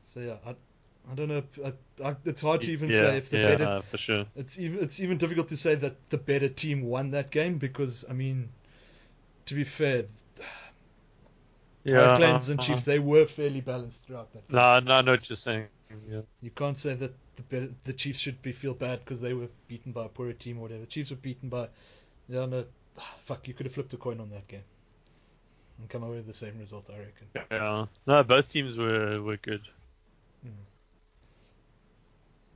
So 0.03 0.21
yeah, 0.21 0.37
I, 0.45 0.55
I 1.11 1.15
don't 1.15 1.29
know. 1.29 1.43
I, 1.65 1.73
I, 2.05 2.17
it's 2.25 2.41
hard 2.41 2.63
to 2.63 2.73
even 2.73 2.91
yeah, 2.91 2.99
say 2.99 3.17
if 3.19 3.31
the 3.31 3.39
yeah, 3.39 3.47
better. 3.47 3.65
uh, 3.65 3.81
for 3.83 3.97
sure. 3.97 4.27
It's 4.37 4.59
even 4.59 4.81
it's 4.81 5.01
even 5.01 5.19
difficult 5.19 5.49
to 5.49 5.57
say 5.57 5.75
that 5.77 6.11
the 6.11 6.19
better 6.19 6.49
team 6.49 6.83
won 6.83 7.13
that 7.13 7.31
game 7.31 7.59
because 7.59 8.05
I 8.09 8.13
mean, 8.13 8.51
to 9.47 9.55
be 9.55 9.65
fair, 9.65 10.05
Yeah. 11.85 11.95
Hurricanes 11.95 12.45
uh-huh, 12.45 12.53
and 12.53 12.61
uh-huh. 12.61 12.75
Chiefs 12.75 12.85
they 12.85 12.99
were 12.99 13.27
fairly 13.27 13.61
balanced 13.61 14.05
throughout 14.05 14.33
that. 14.33 14.51
No, 14.51 14.81
no, 14.81 15.01
no. 15.01 15.17
Just 15.17 15.43
saying. 15.43 15.67
Yeah. 16.09 16.21
You 16.41 16.51
can't 16.51 16.79
say 16.79 16.95
that 16.95 17.13
the 17.49 17.71
the 17.85 17.93
Chiefs 17.93 18.19
should 18.19 18.41
be 18.43 18.53
feel 18.53 18.75
bad 18.75 19.01
because 19.01 19.21
they 19.21 19.35
were 19.35 19.49
beaten 19.69 19.93
by 19.93 20.07
a 20.07 20.09
poorer 20.09 20.33
team 20.33 20.59
or 20.59 20.63
whatever. 20.63 20.85
Chiefs 20.87 21.11
were 21.11 21.17
beaten 21.17 21.49
by, 21.49 21.69
yeah, 22.29 22.47
no, 22.47 22.65
fuck. 23.25 23.49
You 23.49 23.55
could 23.55 23.67
have 23.67 23.75
flipped 23.75 23.95
a 23.95 23.97
coin 23.97 24.21
on 24.21 24.31
that 24.31 24.47
game 24.49 24.63
and 25.79 25.89
come 25.89 26.03
away 26.03 26.17
with 26.17 26.27
the 26.27 26.35
same 26.35 26.59
result. 26.59 26.89
I 26.91 26.99
reckon. 26.99 27.47
Yeah. 27.51 27.87
No, 28.07 28.23
both 28.23 28.51
teams 28.51 28.77
were 28.77 29.23
were 29.23 29.39
good. 29.39 29.63
Hmm. 30.43 30.51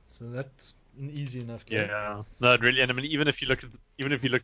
So 0.07 0.25
that's 0.25 0.75
an 0.99 1.09
easy 1.09 1.41
enough 1.41 1.65
game. 1.65 1.87
Yeah. 1.89 2.23
No, 2.39 2.57
really. 2.57 2.81
And 2.81 2.91
I 2.91 2.93
mean, 2.93 3.05
even 3.05 3.27
if 3.27 3.41
you 3.41 3.47
look 3.47 3.63
at 3.63 3.69
even 3.97 4.11
if 4.11 4.23
you 4.23 4.29
look 4.29 4.43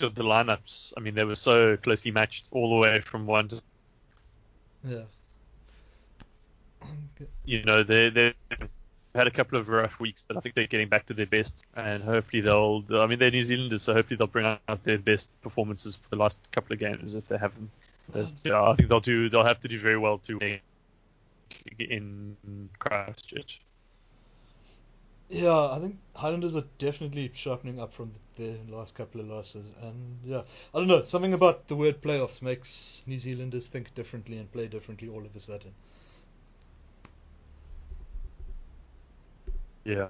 at 0.00 0.14
the 0.14 0.24
lineups, 0.24 0.94
I 0.96 1.00
mean, 1.00 1.14
they 1.14 1.24
were 1.24 1.36
so 1.36 1.76
closely 1.76 2.10
matched 2.10 2.46
all 2.50 2.70
the 2.70 2.80
way 2.80 3.00
from 3.00 3.26
one 3.26 3.48
to 3.48 3.62
Yeah. 4.84 5.02
You 7.44 7.62
know 7.64 7.82
they 7.82 8.10
they 8.10 8.34
had 9.14 9.26
a 9.26 9.30
couple 9.30 9.58
of 9.58 9.68
rough 9.68 10.00
weeks, 10.00 10.24
but 10.26 10.36
I 10.36 10.40
think 10.40 10.54
they're 10.54 10.66
getting 10.66 10.88
back 10.88 11.06
to 11.06 11.14
their 11.14 11.26
best, 11.26 11.64
and 11.76 12.02
hopefully 12.02 12.40
they'll. 12.40 12.84
I 12.90 13.06
mean, 13.06 13.18
they're 13.18 13.30
New 13.30 13.42
Zealanders, 13.42 13.82
so 13.82 13.94
hopefully 13.94 14.16
they'll 14.16 14.26
bring 14.26 14.46
out 14.46 14.84
their 14.84 14.98
best 14.98 15.28
performances 15.42 15.94
for 15.94 16.08
the 16.08 16.16
last 16.16 16.38
couple 16.50 16.72
of 16.72 16.78
games 16.80 17.14
if 17.14 17.28
they 17.28 17.38
have 17.38 17.54
them. 17.54 17.70
But, 18.12 18.28
yeah, 18.42 18.62
I 18.62 18.74
think 18.74 18.88
they'll 18.88 19.00
do. 19.00 19.28
They'll 19.28 19.44
have 19.44 19.60
to 19.60 19.68
do 19.68 19.78
very 19.78 19.98
well 19.98 20.18
to 20.18 20.38
win 20.38 20.60
in 21.78 22.68
Christchurch. 22.78 23.60
Yeah, 25.30 25.68
I 25.70 25.80
think 25.80 25.98
Highlanders 26.14 26.54
are 26.54 26.64
definitely 26.78 27.28
sharpening 27.34 27.80
up 27.80 27.92
from 27.92 28.12
their 28.36 28.56
last 28.68 28.94
couple 28.94 29.20
of 29.20 29.26
losses, 29.26 29.72
and 29.80 30.20
yeah, 30.22 30.42
I 30.72 30.78
don't 30.78 30.86
know. 30.86 31.02
Something 31.02 31.34
about 31.34 31.66
the 31.66 31.74
word 31.74 32.00
playoffs 32.00 32.40
makes 32.40 33.02
New 33.04 33.18
Zealanders 33.18 33.66
think 33.66 33.92
differently 33.96 34.38
and 34.38 34.52
play 34.52 34.68
differently 34.68 35.08
all 35.08 35.26
of 35.26 35.34
a 35.34 35.40
sudden. 35.40 35.74
Yeah. 39.84 40.08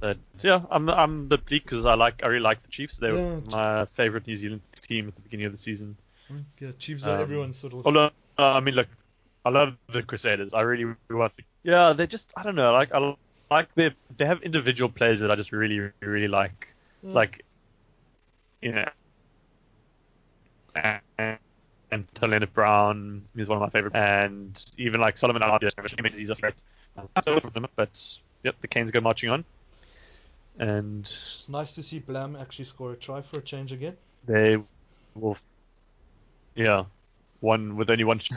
But 0.00 0.18
yeah, 0.42 0.64
I'm 0.70 0.88
I'm 0.90 1.20
a 1.22 1.24
bit 1.28 1.46
bleak 1.46 1.64
because 1.64 1.86
I 1.86 1.94
like 1.94 2.22
I 2.24 2.26
really 2.26 2.40
like 2.42 2.62
the 2.62 2.68
Chiefs. 2.70 2.96
They 2.98 3.12
Yeah. 3.12 3.40
were 3.40 3.40
my 3.46 3.86
favorite 3.94 4.26
New 4.26 4.36
Zealand 4.36 4.62
team 4.74 5.08
at 5.08 5.14
the 5.14 5.22
beginning 5.22 5.46
of 5.46 5.52
the 5.52 5.58
season. 5.58 5.96
Mm, 6.30 6.44
Yeah, 6.60 6.72
Chiefs 6.78 7.06
are 7.06 7.14
Um, 7.14 7.20
everyone's 7.20 7.56
sort 7.58 7.74
of. 7.74 7.86
Although 7.86 8.06
uh, 8.38 8.52
I 8.54 8.60
mean, 8.60 8.74
look, 8.74 8.88
I 9.44 9.50
love 9.50 9.76
the 9.88 10.02
Crusaders. 10.02 10.54
I 10.54 10.62
really, 10.62 10.84
really 10.84 10.98
want. 11.10 11.36
To, 11.36 11.44
yeah, 11.62 11.92
they're 11.92 12.06
just 12.06 12.32
I 12.36 12.42
don't 12.42 12.56
know. 12.56 12.72
Like 12.72 12.92
I 12.92 12.98
like 13.52 13.74
they 13.74 13.94
they 14.16 14.26
have 14.26 14.42
individual 14.42 14.90
players 14.90 15.20
that 15.20 15.30
I 15.30 15.36
just 15.36 15.52
really 15.52 15.90
really 16.00 16.28
like. 16.28 16.68
Yeah. 17.02 17.12
Like 17.12 17.44
you 18.60 18.72
know. 18.72 18.88
And, 20.74 21.38
and 21.90 22.08
Lienert-Brown 22.14 23.22
is 23.36 23.48
one 23.48 23.56
of 23.56 23.60
my 23.60 23.68
favorite, 23.68 23.94
and 23.94 24.64
even 24.78 25.00
like 25.00 25.18
Solomon 25.18 25.42
Aldi, 25.42 26.16
he's 26.16 26.28
just 26.28 26.40
great. 26.40 26.54
So 27.22 27.38
from 27.38 27.50
them, 27.52 27.66
but 27.76 28.18
yep, 28.42 28.56
the 28.62 28.68
Canes 28.68 28.90
go 28.90 29.00
marching 29.00 29.28
on, 29.28 29.44
and 30.58 31.02
It's 31.02 31.46
nice 31.48 31.74
to 31.74 31.82
see 31.82 31.98
Ben 31.98 32.14
Lam 32.14 32.36
actually 32.36 32.64
score 32.64 32.92
a 32.92 32.96
try 32.96 33.20
for 33.20 33.40
a 33.40 33.42
change 33.42 33.72
again. 33.72 33.98
they 34.26 34.56
will, 35.14 35.36
yeah, 36.54 36.84
one 37.40 37.76
with 37.76 37.90
only 37.90 38.04
one. 38.04 38.20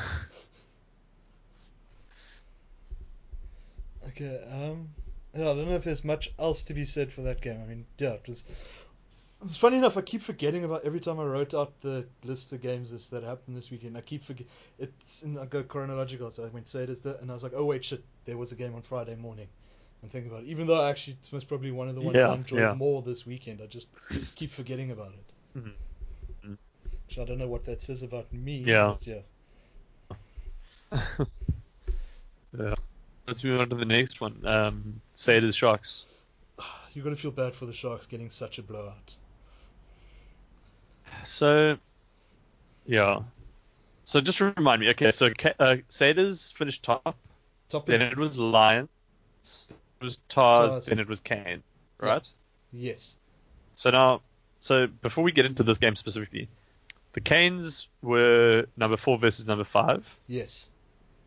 Okay, 4.07 4.39
um, 4.51 4.87
yeah, 4.97 5.04
I 5.35 5.39
don't 5.39 5.67
know 5.67 5.75
if 5.75 5.83
there's 5.83 6.03
much 6.03 6.31
else 6.39 6.63
to 6.63 6.73
be 6.73 6.85
said 6.85 7.11
for 7.11 7.21
that 7.23 7.41
game. 7.41 7.59
I 7.61 7.67
mean, 7.67 7.85
yeah, 7.97 8.11
it 8.11 8.27
was. 8.27 8.43
It's 9.43 9.57
funny 9.57 9.77
enough. 9.77 9.97
I 9.97 10.01
keep 10.01 10.21
forgetting 10.21 10.63
about 10.63 10.85
every 10.85 11.01
time 11.01 11.19
I 11.19 11.25
wrote 11.25 11.53
out 11.53 11.79
the 11.81 12.07
list 12.23 12.53
of 12.53 12.61
games 12.61 12.91
this, 12.91 13.09
that 13.09 13.23
happened 13.23 13.57
this 13.57 13.69
weekend. 13.69 13.97
I 13.97 14.01
keep 14.01 14.23
forget. 14.23 14.47
It's 14.79 15.23
in, 15.23 15.37
I 15.37 15.45
go 15.45 15.61
chronological. 15.61 16.31
So 16.31 16.43
I 16.43 16.47
went 16.47 16.67
say 16.67 16.83
it 16.83 16.89
as 16.89 17.01
the, 17.01 17.19
and 17.19 17.29
I 17.29 17.33
was 17.33 17.43
like, 17.43 17.51
oh 17.55 17.65
wait, 17.65 17.83
shit, 17.83 18.03
there 18.23 18.37
was 18.37 18.53
a 18.53 18.55
game 18.55 18.73
on 18.75 18.81
Friday 18.81 19.15
morning. 19.15 19.47
And 20.01 20.11
think 20.11 20.27
about 20.27 20.43
it. 20.43 20.47
Even 20.47 20.67
though 20.67 20.81
I 20.81 20.89
actually 20.89 21.17
it 21.21 21.31
was 21.33 21.43
probably 21.43 21.71
one 21.71 21.89
of 21.89 21.95
the 21.95 22.01
ones 22.01 22.15
Yeah, 22.15 22.29
I 22.29 22.35
enjoyed 22.35 22.59
yeah. 22.61 22.73
more 22.73 23.01
this 23.01 23.25
weekend, 23.25 23.61
I 23.61 23.65
just 23.65 23.87
keep 24.35 24.51
forgetting 24.51 24.91
about 24.91 25.13
it. 25.13 25.59
Mhm. 25.59 25.71
So 27.09 27.21
I 27.21 27.25
don't 27.25 27.37
know 27.37 27.47
what 27.47 27.65
that 27.65 27.81
says 27.81 28.01
about 28.03 28.31
me. 28.33 28.57
Yeah. 28.57 28.95
but 28.99 29.07
yeah. 29.07 29.21
yeah. 32.57 32.73
Let's 33.27 33.43
move 33.43 33.59
on 33.59 33.69
to 33.69 33.75
the 33.75 33.85
next 33.85 34.21
one. 34.21 34.45
Um, 34.45 35.01
say 35.15 35.37
it 35.37 35.43
is 35.43 35.55
Sharks. 35.55 36.05
You're 36.93 37.03
gonna 37.03 37.15
feel 37.15 37.31
bad 37.31 37.53
for 37.55 37.65
the 37.65 37.73
Sharks 37.73 38.05
getting 38.05 38.29
such 38.29 38.57
a 38.57 38.61
blowout. 38.63 39.15
So, 41.23 41.77
yeah. 42.85 43.19
So 44.05 44.21
just 44.21 44.39
remind 44.39 44.81
me. 44.81 44.89
Okay, 44.89 45.11
so 45.11 45.27
uh, 45.27 45.77
Saders 45.89 46.53
finished 46.53 46.83
top. 46.83 47.15
Top 47.69 47.85
Then 47.87 48.01
it 48.01 48.17
was 48.17 48.37
Lions. 48.37 48.89
It 49.41 50.03
was 50.03 50.17
Tahs. 50.29 50.73
Tahs. 50.73 50.85
Then 50.85 50.99
it 50.99 51.07
was 51.07 51.19
Kane. 51.19 51.63
Yeah. 52.01 52.07
Right. 52.07 52.29
yes. 52.71 53.15
So 53.75 53.89
now, 53.89 54.21
so 54.59 54.87
before 54.87 55.23
we 55.23 55.31
get 55.31 55.45
into 55.45 55.63
this 55.63 55.77
game 55.79 55.95
specifically, 55.95 56.47
the 57.13 57.21
Canes 57.21 57.87
were 58.01 58.67
number 58.77 58.97
four 58.97 59.17
versus 59.17 59.45
number 59.47 59.63
five, 59.63 60.17
Yes. 60.27 60.69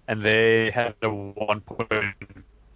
And 0.08 0.22
they 0.24 0.70
had 0.72 0.94
a 1.02 1.08
one 1.08 1.60
point 1.60 2.14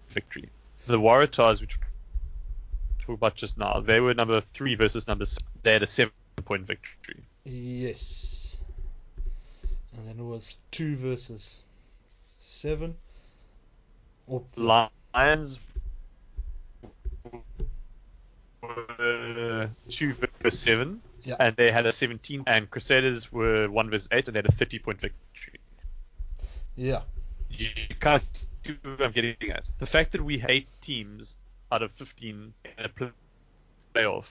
victory. 0.08 0.48
The 0.86 0.98
Waratahs, 1.00 1.60
which 1.60 1.78
we 1.78 3.04
talked 3.06 3.18
about 3.18 3.34
just 3.34 3.56
now, 3.58 3.80
they 3.80 3.98
were 4.00 4.14
number 4.14 4.42
three 4.52 4.74
versus 4.76 5.08
number 5.08 5.24
six. 5.24 5.42
They 5.62 5.72
had 5.72 5.82
a 5.82 5.86
seven 5.86 6.12
point 6.44 6.66
victory. 6.66 7.24
Yes. 7.44 8.56
And 9.96 10.06
then 10.08 10.18
it 10.18 10.28
was 10.28 10.56
two 10.70 10.96
versus 10.96 11.62
seven. 12.38 12.94
Or 14.26 14.42
Lions 14.56 15.58
were 18.62 19.70
two 19.88 20.14
versus 20.42 20.58
seven, 20.60 21.02
Yeah. 21.24 21.36
and 21.40 21.56
they 21.56 21.70
had 21.72 21.86
a 21.86 21.92
17. 21.92 22.44
And 22.46 22.70
Crusaders 22.70 23.32
were 23.32 23.68
one 23.68 23.90
versus 23.90 24.08
eight, 24.12 24.28
and 24.28 24.34
they 24.34 24.38
had 24.38 24.46
a 24.46 24.52
30 24.52 24.78
point 24.78 25.00
victory. 25.00 25.60
yeah. 26.76 27.02
You 27.58 27.68
can't 28.00 28.22
see 28.22 28.76
what 28.82 29.02
I'm 29.02 29.12
getting 29.12 29.36
at. 29.50 29.68
The 29.78 29.86
fact 29.86 30.12
that 30.12 30.22
we 30.22 30.38
hate 30.38 30.68
teams 30.80 31.36
out 31.70 31.82
of 31.82 31.92
15 31.92 32.52
in 32.78 32.84
a 32.84 33.12
playoff 33.94 34.26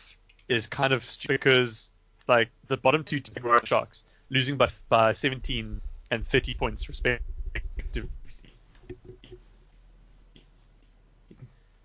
is 0.48 0.68
kind 0.68 0.94
of 0.94 1.04
stupid 1.04 1.40
because, 1.40 1.90
like, 2.28 2.50
the 2.68 2.78
bottom 2.78 3.04
two 3.04 3.20
teams 3.20 3.44
were 3.44 3.60
Sharks, 3.64 4.04
losing 4.30 4.58
by 4.58 4.70
by 4.90 5.14
17 5.14 5.82
and 6.12 6.28
30 6.28 6.54
points 6.56 6.88
respectively. 6.90 8.10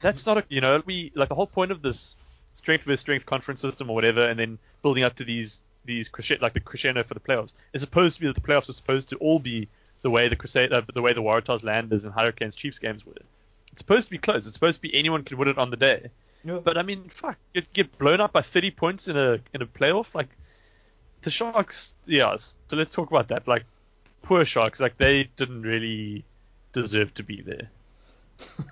That's 0.01 0.27
not 0.27 0.39
a, 0.39 0.45
you 0.49 0.61
know, 0.61 0.83
we 0.85 1.13
like 1.15 1.29
the 1.29 1.35
whole 1.35 1.47
point 1.47 1.71
of 1.71 1.83
this 1.83 2.17
strength 2.55 2.85
versus 2.85 3.01
strength 3.01 3.27
conference 3.27 3.61
system 3.61 3.91
or 3.91 3.95
whatever, 3.95 4.23
and 4.23 4.39
then 4.39 4.59
building 4.83 5.05
up 5.05 5.17
to 5.17 5.25
these 5.25 5.61
these 5.85 6.11
like 6.41 6.53
the 6.53 6.61
crescendo 6.61 7.03
for 7.03 7.15
the 7.15 7.21
playoffs, 7.21 7.55
is 7.73 7.81
supposed 7.81 8.17
to 8.17 8.21
be 8.21 8.27
that 8.27 8.35
the 8.35 8.41
playoffs 8.41 8.69
are 8.69 8.75
supposed 8.75 9.09
to 9.11 9.17
all 9.17 9.39
be 9.39 9.69
the 10.07 10.11
way 10.11 10.29
the 10.29 10.37
Crusade, 10.37 10.73
uh, 10.73 10.83
the 10.95 11.03
way 11.03 11.13
the 11.13 11.21
Waratahs, 11.23 11.65
Landers, 11.65 12.05
and 12.05 12.15
Hurricanes 12.15 12.55
Chiefs 12.55 12.79
games 12.79 13.05
were. 13.05 13.13
It's 13.73 13.81
supposed 13.81 14.05
to 14.07 14.11
be 14.13 14.19
close. 14.19 14.47
It's 14.47 14.55
supposed 14.55 14.77
to 14.79 14.83
be 14.83 14.95
anyone 14.95 15.25
could 15.25 15.37
win 15.37 15.49
it 15.49 15.59
on 15.59 15.71
the 15.71 15.77
day. 15.77 16.11
Yeah. 16.45 16.61
But 16.63 16.79
I 16.79 16.83
mean, 16.83 17.09
fuck, 17.09 17.37
get 17.55 17.73
get 17.73 17.99
blown 17.99 18.21
up 18.21 18.33
by 18.33 18.43
30 18.43 18.71
points 18.71 19.09
in 19.09 19.17
a 19.17 19.41
in 19.53 19.63
a 19.63 19.67
playoff, 19.67 20.15
like 20.15 20.29
the 21.23 21.31
Sharks. 21.31 21.95
Yeah. 22.07 22.37
So 22.37 22.77
let's 22.77 22.93
talk 22.93 23.11
about 23.11 23.29
that. 23.29 23.49
Like 23.49 23.65
poor 24.23 24.45
Sharks, 24.45 24.79
like 24.81 24.97
they 24.97 25.25
didn't 25.37 25.63
really 25.63 26.25
deserve 26.73 27.13
to 27.15 27.23
be 27.25 27.43
there. 27.43 27.69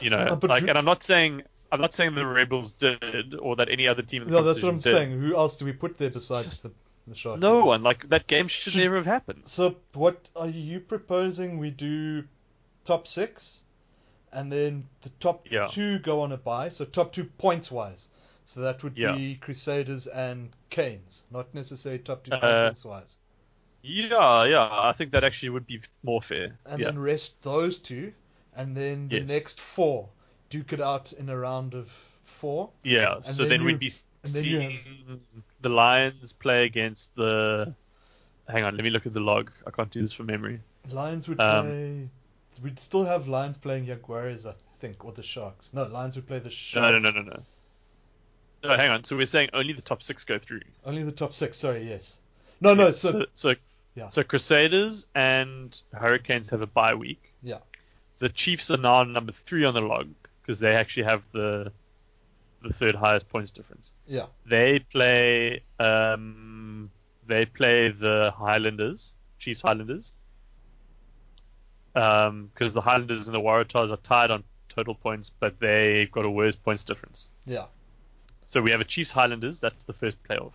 You 0.00 0.10
know, 0.10 0.18
Uh, 0.18 0.38
like, 0.42 0.62
who- 0.62 0.68
and 0.68 0.78
I'm 0.78 0.84
not 0.86 1.02
saying 1.02 1.42
I'm 1.70 1.80
not 1.80 1.92
saying 1.94 2.14
the 2.14 2.26
Rebels 2.26 2.72
did 2.72 3.34
or 3.38 3.56
that 3.56 3.68
any 3.68 3.86
other 3.88 4.02
team 4.02 4.22
in 4.22 4.28
the 4.28 4.34
no, 4.34 4.42
that's 4.42 4.62
what 4.62 4.68
I'm 4.70 4.76
did. 4.76 4.82
saying. 4.94 5.20
Who 5.20 5.34
else 5.36 5.54
do 5.56 5.64
we 5.64 5.72
put 5.72 5.96
there 5.98 6.10
besides 6.10 6.46
Just- 6.48 6.62
the, 6.64 6.70
No 7.06 7.64
one. 7.64 7.82
Like 7.82 8.08
that 8.08 8.26
game 8.26 8.48
should 8.48 8.76
never 8.76 8.96
have 8.96 9.06
happened. 9.06 9.46
So 9.46 9.76
what 9.94 10.28
are 10.36 10.48
you 10.48 10.80
proposing? 10.80 11.58
We 11.58 11.70
do 11.70 12.24
top 12.84 13.06
six, 13.06 13.62
and 14.32 14.50
then 14.52 14.88
the 15.02 15.10
top 15.20 15.46
Yeah. 15.50 15.66
two 15.68 15.98
go 15.98 16.20
on 16.20 16.32
a 16.32 16.36
bye. 16.36 16.68
So 16.68 16.84
top 16.84 17.12
two 17.12 17.24
points 17.24 17.70
wise. 17.70 18.08
So 18.44 18.60
that 18.60 18.82
would 18.82 18.96
Yeah. 18.98 19.14
be 19.14 19.36
Crusaders 19.36 20.06
and 20.08 20.50
Canes, 20.70 21.22
not 21.30 21.54
necessarily 21.54 22.00
top 22.00 22.24
two 22.24 22.32
Uh, 22.32 22.40
conference 22.40 22.84
wise. 22.84 23.16
Yeah, 23.82 24.44
yeah. 24.44 24.68
I 24.70 24.92
think 24.92 25.10
that 25.12 25.24
actually 25.24 25.50
would 25.50 25.66
be 25.66 25.80
more 26.02 26.22
fair. 26.22 26.58
And 26.66 26.80
yeah. 26.80 26.86
then 26.86 26.98
rest 26.98 27.40
those 27.42 27.78
two, 27.78 28.12
and 28.54 28.76
then 28.76 29.08
the 29.08 29.20
Yes. 29.20 29.28
next 29.28 29.60
four 29.60 30.08
duke 30.50 30.72
it 30.72 30.80
out 30.80 31.12
in 31.12 31.28
a 31.28 31.36
round 31.36 31.74
of 31.74 31.88
four. 32.24 32.70
Yeah, 32.84 33.20
so 33.22 33.42
then 33.42 33.48
then, 33.50 33.60
you- 33.60 33.66
we'd 33.66 33.78
be 33.78 33.92
and 34.24 34.32
then 34.32 34.44
you 34.44 34.58
seeing 34.60 35.20
the 35.60 35.68
Lions 35.68 36.32
play 36.32 36.64
against 36.64 37.14
the. 37.16 37.74
Hang 38.48 38.64
on, 38.64 38.76
let 38.76 38.84
me 38.84 38.90
look 38.90 39.06
at 39.06 39.14
the 39.14 39.20
log. 39.20 39.50
I 39.66 39.70
can't 39.70 39.90
do 39.90 40.02
this 40.02 40.12
from 40.12 40.26
memory. 40.26 40.60
Lions 40.90 41.28
would 41.28 41.40
Um, 41.40 41.66
play. 41.66 42.08
We'd 42.62 42.78
still 42.78 43.04
have 43.04 43.28
Lions 43.28 43.56
playing 43.56 43.86
Jaguares, 43.86 44.46
I 44.46 44.54
think, 44.80 45.04
or 45.04 45.12
the 45.12 45.22
Sharks. 45.22 45.72
No, 45.72 45.84
Lions 45.84 46.16
would 46.16 46.26
play 46.26 46.38
the 46.38 46.50
Sharks. 46.50 46.92
No, 46.92 46.98
no, 46.98 47.10
no, 47.10 47.22
no, 47.22 47.28
no. 47.30 47.42
No, 48.64 48.76
hang 48.76 48.90
on. 48.90 49.04
So 49.04 49.16
we're 49.16 49.26
saying 49.26 49.50
only 49.54 49.72
the 49.72 49.82
top 49.82 50.02
six 50.02 50.24
go 50.24 50.38
through. 50.38 50.60
Only 50.84 51.02
the 51.02 51.12
top 51.12 51.32
six. 51.32 51.56
Sorry, 51.56 51.88
yes. 51.88 52.18
No, 52.60 52.74
no. 52.74 52.90
So, 52.92 53.10
so, 53.12 53.24
so, 53.34 53.54
Yeah. 53.94 54.10
so 54.10 54.22
Crusaders 54.22 55.06
and 55.14 55.80
Hurricanes 55.92 56.50
have 56.50 56.60
a 56.62 56.66
bye 56.66 56.94
week. 56.94 57.32
Yeah. 57.42 57.58
The 58.18 58.28
Chiefs 58.28 58.70
are 58.70 58.76
now 58.76 59.02
number 59.02 59.32
three 59.32 59.64
on 59.64 59.74
the 59.74 59.80
log 59.80 60.08
because 60.42 60.60
they 60.60 60.74
actually 60.76 61.04
have 61.04 61.26
the 61.32 61.72
the 62.62 62.72
third 62.72 62.94
highest 62.94 63.28
points 63.28 63.50
difference. 63.50 63.92
yeah, 64.06 64.26
They 64.46 64.78
play 64.80 65.62
um, 65.78 66.90
they 67.26 67.44
play 67.46 67.88
the 67.90 68.32
Highlanders, 68.36 69.14
Chiefs 69.38 69.62
Highlanders, 69.62 70.14
because 71.94 72.72
the 72.74 72.80
Highlanders 72.80 73.28
and 73.28 73.34
the 73.34 73.40
Waratahs 73.40 73.90
are 73.90 73.96
tied 73.98 74.30
on 74.30 74.44
total 74.68 74.94
points, 74.94 75.30
but 75.30 75.58
they've 75.60 76.10
got 76.10 76.24
a 76.24 76.30
worse 76.30 76.56
points 76.56 76.82
difference. 76.84 77.28
yeah, 77.46 77.66
So 78.46 78.62
we 78.62 78.70
have 78.70 78.80
a 78.80 78.84
Chiefs 78.84 79.10
Highlanders, 79.12 79.60
that's 79.60 79.82
the 79.84 79.92
first 79.92 80.22
playoff. 80.24 80.52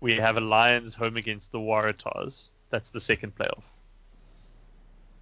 We 0.00 0.16
have 0.16 0.36
a 0.36 0.40
Lions 0.40 0.94
home 0.94 1.16
against 1.16 1.52
the 1.52 1.58
Waratahs, 1.58 2.48
that's 2.70 2.90
the 2.90 3.00
second 3.00 3.34
playoff. 3.36 3.62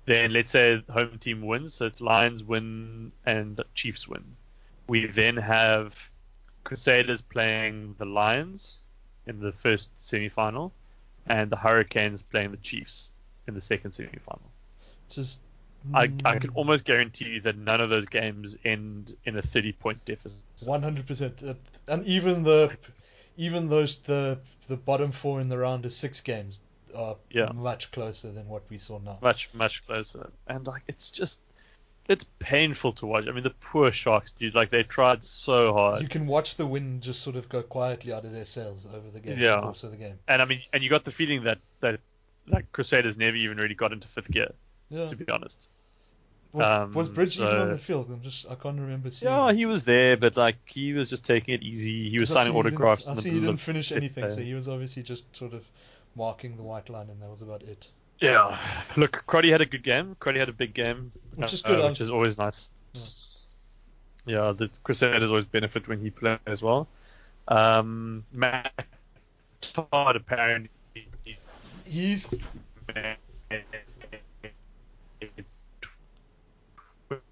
Then 0.06 0.32
let's 0.32 0.52
say 0.52 0.82
the 0.86 0.92
home 0.92 1.18
team 1.18 1.42
wins, 1.42 1.74
so 1.74 1.86
it's 1.86 2.00
Lions 2.00 2.42
win 2.42 3.12
and 3.26 3.60
Chiefs 3.74 4.08
win. 4.08 4.24
We 4.86 5.06
then 5.06 5.36
have 5.36 5.98
Crusaders 6.68 7.22
playing 7.22 7.94
the 7.98 8.04
Lions 8.04 8.78
in 9.26 9.40
the 9.40 9.52
first 9.52 9.88
semi-final, 9.96 10.70
and 11.26 11.50
the 11.50 11.56
Hurricanes 11.56 12.22
playing 12.22 12.50
the 12.50 12.58
Chiefs 12.58 13.10
in 13.46 13.54
the 13.54 13.60
second 13.60 13.92
semi-final. 13.92 14.50
just 15.08 15.38
I, 15.94 16.12
I 16.26 16.38
can 16.38 16.50
almost 16.50 16.84
guarantee 16.84 17.24
you 17.24 17.40
that 17.42 17.56
none 17.56 17.80
of 17.80 17.88
those 17.88 18.04
games 18.04 18.58
end 18.66 19.16
in 19.24 19.38
a 19.38 19.40
30 19.42 19.72
point 19.72 20.04
deficit. 20.04 20.42
One 20.66 20.82
hundred 20.82 21.06
percent, 21.06 21.42
Uh, 21.42 21.54
and 21.86 22.04
even 22.04 22.42
the 22.42 22.76
even 23.38 23.70
those 23.70 23.96
the 24.00 24.38
the 24.66 24.76
bottom 24.76 25.10
four 25.10 25.40
in 25.40 25.48
the 25.48 25.56
round 25.56 25.86
of 25.86 25.92
six 25.94 26.20
games 26.20 26.60
are 26.94 27.16
Yeah. 27.30 27.50
much 27.52 27.90
closer 27.92 28.30
than 28.30 28.46
what 28.46 28.64
we 28.68 28.76
saw 28.76 28.98
now. 28.98 29.18
Much, 29.22 29.48
much 29.54 29.86
closer. 29.86 30.30
And 30.46 30.66
like, 30.66 30.82
it's 30.88 31.10
just, 31.10 31.40
it's 32.08 32.24
painful 32.38 32.92
to 32.94 33.06
watch. 33.06 33.26
I 33.28 33.32
mean, 33.32 33.44
the 33.44 33.50
poor 33.50 33.92
Sharks, 33.92 34.30
dude, 34.32 34.54
like, 34.54 34.70
they 34.70 34.82
tried 34.82 35.24
so 35.24 35.72
hard. 35.74 36.02
You 36.02 36.08
can 36.08 36.26
watch 36.26 36.56
the 36.56 36.66
wind 36.66 37.02
just 37.02 37.20
sort 37.20 37.36
of 37.36 37.48
go 37.48 37.62
quietly 37.62 38.12
out 38.12 38.24
of 38.24 38.32
their 38.32 38.46
sails 38.46 38.86
over 38.86 39.10
the 39.10 39.20
game, 39.20 39.38
Yeah. 39.38 39.58
of 39.58 39.80
the 39.80 39.96
game. 39.96 40.18
And 40.26 40.40
I 40.40 40.46
mean, 40.46 40.60
and 40.72 40.82
you 40.82 40.88
got 40.90 41.04
the 41.04 41.10
feeling 41.10 41.44
that, 41.44 41.58
that, 41.80 42.00
like, 42.46 42.72
Crusaders 42.72 43.16
never 43.18 43.36
even 43.36 43.58
really 43.58 43.74
got 43.74 43.92
into 43.92 44.08
fifth 44.08 44.30
gear, 44.30 44.52
Yeah. 44.88 45.08
to 45.08 45.16
be 45.16 45.28
honest. 45.30 45.58
Was, 46.52 46.66
um, 46.66 46.94
was 46.94 47.10
Bridge 47.10 47.38
even 47.38 47.54
on 47.54 47.70
the 47.72 47.78
field? 47.78 48.08
I'm 48.10 48.22
just 48.22 48.46
I 48.50 48.54
can't 48.54 48.80
remember 48.80 49.10
seeing. 49.10 49.30
Yeah, 49.30 49.52
he 49.52 49.66
was 49.66 49.84
there, 49.84 50.16
but 50.16 50.34
like, 50.38 50.56
he 50.64 50.94
was 50.94 51.10
just 51.10 51.26
taking 51.26 51.52
it 51.52 51.62
easy. 51.62 52.08
He 52.08 52.18
was 52.18 52.30
signing 52.30 52.52
see 52.52 52.56
he 52.56 52.62
didn't- 52.62 52.74
autographs. 52.76 53.06
I 53.08 53.14
the 53.14 53.20
see 53.20 53.30
he 53.32 53.40
didn't 53.40 53.58
finish 53.58 53.92
anything, 53.92 54.30
so 54.30 54.40
he 54.40 54.54
was 54.54 54.66
obviously 54.66 55.02
just 55.02 55.36
sort 55.36 55.52
of 55.52 55.62
marking 56.16 56.56
the 56.56 56.62
white 56.62 56.88
line, 56.88 57.10
and 57.10 57.20
that 57.20 57.28
was 57.30 57.42
about 57.42 57.62
it. 57.64 57.88
Yeah. 58.20 58.58
Look, 58.96 59.24
Crotty 59.26 59.50
had 59.50 59.60
a 59.60 59.66
good 59.66 59.82
game. 59.82 60.16
Crotty 60.18 60.38
had 60.38 60.48
a 60.48 60.52
big 60.52 60.74
game, 60.74 61.12
Which 61.36 61.52
is 61.52 61.62
uh, 61.64 61.68
which 61.88 62.00
um, 62.00 62.04
is 62.04 62.10
always 62.10 62.36
nice. 62.38 62.70
Yeah, 64.26 64.52
the 64.52 64.68
Crusaders 64.82 65.30
always 65.30 65.44
benefit 65.44 65.88
when 65.88 66.00
he 66.00 66.10
plays 66.10 66.38
as 66.46 66.60
well. 66.62 66.88
Um, 67.46 68.24
Matt 68.32 68.72
Todd 69.60 70.16
apparently 70.16 70.70
He's 71.86 72.26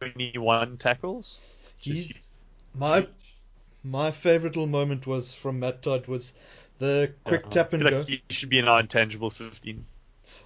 21 0.01 0.77
tackles. 0.79 1.37
he's 1.79 2.17
my 2.75 3.07
my 3.85 4.11
favorite 4.11 4.57
little 4.57 4.67
moment 4.67 5.07
was 5.07 5.33
from 5.35 5.61
Matt 5.61 5.83
Todd 5.83 6.07
was 6.07 6.33
the 6.79 7.13
quick 7.25 7.43
Yeah. 7.45 7.51
tap 7.51 7.75
I 7.75 7.77
and 7.77 7.89
go. 7.91 7.99
like 7.99 8.09
He 8.09 8.23
should 8.31 8.49
be 8.49 8.61
our 8.63 8.81
intangible 8.81 9.31
15. 9.31 9.85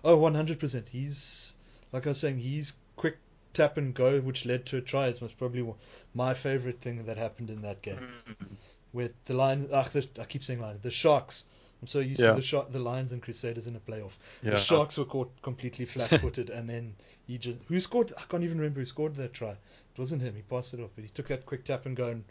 Oh, 0.05 0.16
100%. 0.18 0.88
He's, 0.88 1.55
like 1.92 2.07
I 2.07 2.11
was 2.11 2.18
saying, 2.20 2.38
he's 2.38 2.74
quick 2.96 3.18
tap 3.53 3.76
and 3.76 3.92
go, 3.94 4.20
which 4.20 4.46
led 4.46 4.66
to 4.66 4.76
a 4.78 4.80
try, 4.80 5.09
is 5.09 5.20
most 5.20 5.36
probably 5.38 5.66
my 6.14 6.34
favorite 6.34 6.80
thing 6.80 7.05
that 7.05 7.16
happened 7.16 7.51
in 7.51 7.62
that 7.62 7.82
game. 7.82 7.96
Mm-hmm. 8.28 8.55
With 8.92 9.12
the 9.26 9.34
Lions, 9.34 9.70
ach, 9.72 9.90
the, 9.92 10.09
I 10.20 10.24
keep 10.24 10.42
saying 10.42 10.61
Lions, 10.61 10.80
the 10.80 10.90
Sharks. 10.90 11.44
I'm 11.80 11.86
so 11.86 12.01
used 12.01 12.20
Yeah. 12.20 12.30
to 12.30 12.34
the 12.36 12.42
Shark, 12.42 12.72
the 12.72 12.78
Lions 12.78 13.12
and 13.12 13.22
Crusaders 13.22 13.66
in 13.66 13.76
a 13.76 13.80
playoff. 13.80 14.12
Yeah. 14.42 14.51
The 14.53 14.59
Sharks 14.59 14.98
were 14.98 15.05
caught 15.05 15.30
completely 15.42 15.84
flat-footed, 15.86 16.51
and 16.51 16.68
then 16.68 16.94
he 17.26 17.38
just 17.38 17.59
who 17.68 17.80
scored? 17.80 18.12
I 18.18 18.22
can't 18.28 18.42
even 18.42 18.59
remember 18.59 18.80
who 18.80 18.86
scored 18.86 19.14
that 19.16 19.32
try. 19.32 19.51
It 19.51 19.98
wasn't 19.98 20.22
him. 20.22 20.34
He 20.34 20.42
passed 20.42 20.74
it 20.74 20.80
off, 20.80 20.90
but 20.94 21.05
he 21.05 21.11
took 21.11 21.28
that 21.28 21.46
quick 21.46 21.64
tap 21.64 21.86
and 21.86 21.96
go 21.96 22.09
and 22.09 22.24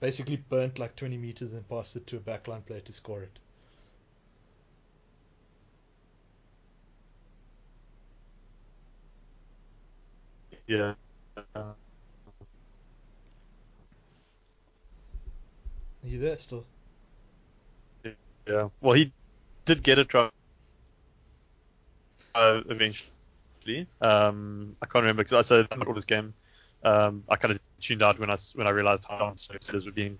basically 0.00 0.36
burnt 0.36 0.78
like 0.78 0.96
20 0.96 1.16
meters 1.16 1.52
and 1.52 1.68
passed 1.68 1.96
it 1.96 2.06
to 2.08 2.16
a 2.16 2.20
backline 2.20 2.64
player 2.66 2.80
to 2.80 2.92
score 2.92 3.22
it. 3.22 3.38
Yeah. 10.72 10.94
Are 11.54 11.74
you 16.02 16.18
there 16.18 16.38
still? 16.38 16.64
yeah. 18.48 18.68
Well, 18.80 18.94
he 18.94 19.12
did 19.66 19.82
get 19.82 19.98
a 19.98 20.06
try 20.06 20.30
uh, 22.34 22.62
eventually. 22.70 23.86
Um, 24.00 24.76
I 24.80 24.86
can't 24.86 25.02
remember 25.02 25.22
because 25.24 25.34
I 25.34 25.42
said 25.42 25.68
all 25.86 25.92
this 25.92 26.06
game. 26.06 26.32
Um, 26.84 27.22
I 27.28 27.36
kind 27.36 27.52
of 27.52 27.60
tuned 27.82 28.02
out 28.02 28.18
when 28.18 28.30
I 28.30 28.36
when 28.54 28.66
I 28.66 28.70
realized 28.70 29.04
how 29.06 29.34
Crusaders 29.50 29.84
were 29.84 29.92
being. 29.92 30.18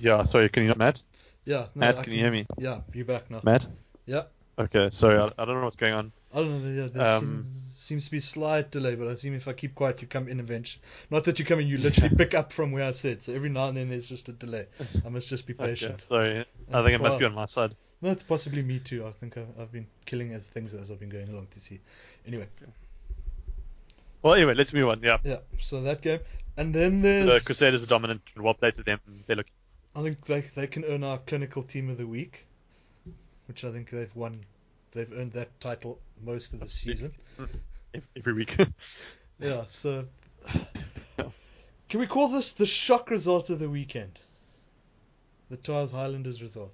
Yeah, 0.00 0.24
sorry, 0.24 0.48
can 0.48 0.64
you 0.64 0.70
not, 0.70 0.78
Matt? 0.78 1.04
Yeah. 1.44 1.66
No, 1.76 1.86
Matt, 1.86 1.98
I 1.98 2.02
can 2.02 2.12
you 2.14 2.18
hear 2.18 2.32
me? 2.32 2.46
Yeah, 2.58 2.80
you're 2.92 3.04
back 3.04 3.30
now. 3.30 3.42
Matt? 3.44 3.68
Yeah. 4.06 4.24
Okay, 4.58 4.88
sorry, 4.90 5.18
I, 5.18 5.24
I 5.38 5.44
don't 5.44 5.56
know 5.56 5.64
what's 5.64 5.76
going 5.76 5.94
on. 5.94 6.12
I 6.32 6.36
don't 6.38 6.62
know. 6.64 6.82
Yeah, 6.82 6.88
there 6.92 7.06
Um, 7.16 7.44
seems, 7.44 7.76
seems 7.76 8.04
to 8.06 8.10
be 8.12 8.20
slight 8.20 8.70
delay, 8.70 8.94
but 8.94 9.08
I 9.08 9.12
assume 9.12 9.34
if 9.34 9.48
I 9.48 9.52
keep 9.52 9.74
quiet, 9.74 10.00
you 10.00 10.06
come 10.08 10.28
in 10.28 10.38
eventually. 10.38 10.80
Not 11.10 11.24
that 11.24 11.38
you 11.38 11.44
come 11.44 11.58
in, 11.60 11.66
you 11.66 11.76
literally 11.78 12.14
pick 12.16 12.34
up 12.34 12.52
from 12.52 12.70
where 12.70 12.84
I 12.84 12.92
said. 12.92 13.20
So 13.22 13.32
every 13.32 13.48
now 13.50 13.68
and 13.68 13.76
then 13.76 13.88
there's 13.90 14.08
just 14.08 14.28
a 14.28 14.32
delay. 14.32 14.66
I 15.04 15.08
must 15.08 15.28
just 15.28 15.46
be 15.46 15.54
Okay, 15.58 15.70
patient. 15.70 16.00
sorry, 16.00 16.44
I 16.72 16.82
think 16.82 16.94
it 16.94 17.00
must 17.02 17.18
be 17.18 17.24
on 17.24 17.34
my 17.34 17.46
side. 17.46 17.74
No, 18.00 18.10
it's 18.10 18.22
possibly 18.22 18.62
me 18.62 18.78
too. 18.78 19.04
I 19.06 19.10
think 19.12 19.36
I've, 19.38 19.48
I've 19.58 19.72
been 19.72 19.86
killing 20.04 20.32
as 20.32 20.42
things 20.42 20.72
as 20.74 20.90
I've 20.90 21.00
been 21.00 21.08
going 21.08 21.28
along 21.30 21.48
to 21.52 21.60
see. 21.60 21.80
Anyway, 22.26 22.46
Well, 24.22 24.34
anyway, 24.34 24.54
let's 24.54 24.72
move 24.72 24.88
on. 24.88 25.02
Yeah, 25.02 25.18
yeah. 25.24 25.38
So 25.60 25.80
that 25.82 26.00
game, 26.02 26.20
and 26.56 26.74
then 26.74 27.02
the. 27.02 27.42
Crusaders 27.44 27.82
are 27.82 27.86
dominant 27.86 28.22
and 28.34 28.44
well 28.44 28.54
played 28.54 28.76
to 28.76 28.82
them. 28.82 29.00
They 29.26 29.34
look 29.34 29.46
I 29.96 30.02
think 30.02 30.24
they 30.26 30.40
they 30.54 30.66
can 30.66 30.84
earn 30.84 31.04
our 31.04 31.18
clinical 31.18 31.62
team 31.62 31.88
of 31.88 31.98
the 31.98 32.06
week, 32.06 32.46
which 33.46 33.64
I 33.64 33.72
think 33.72 33.90
they've 33.90 34.14
won. 34.14 34.40
They've 34.92 35.12
earned 35.12 35.32
that 35.32 35.58
title 35.60 35.98
most 36.24 36.52
of 36.54 36.60
the 36.60 36.68
season. 36.68 37.12
every 38.16 38.32
week. 38.32 38.56
Yeah, 39.40 39.64
so 39.64 40.04
can 41.88 42.00
we 42.00 42.06
call 42.06 42.28
this 42.28 42.52
the 42.52 42.66
shock 42.66 43.10
result 43.10 43.50
of 43.50 43.58
the 43.58 43.68
weekend? 43.68 44.20
The 45.50 45.56
Tahs 45.56 45.90
Highlanders 45.90 46.40
result. 46.40 46.72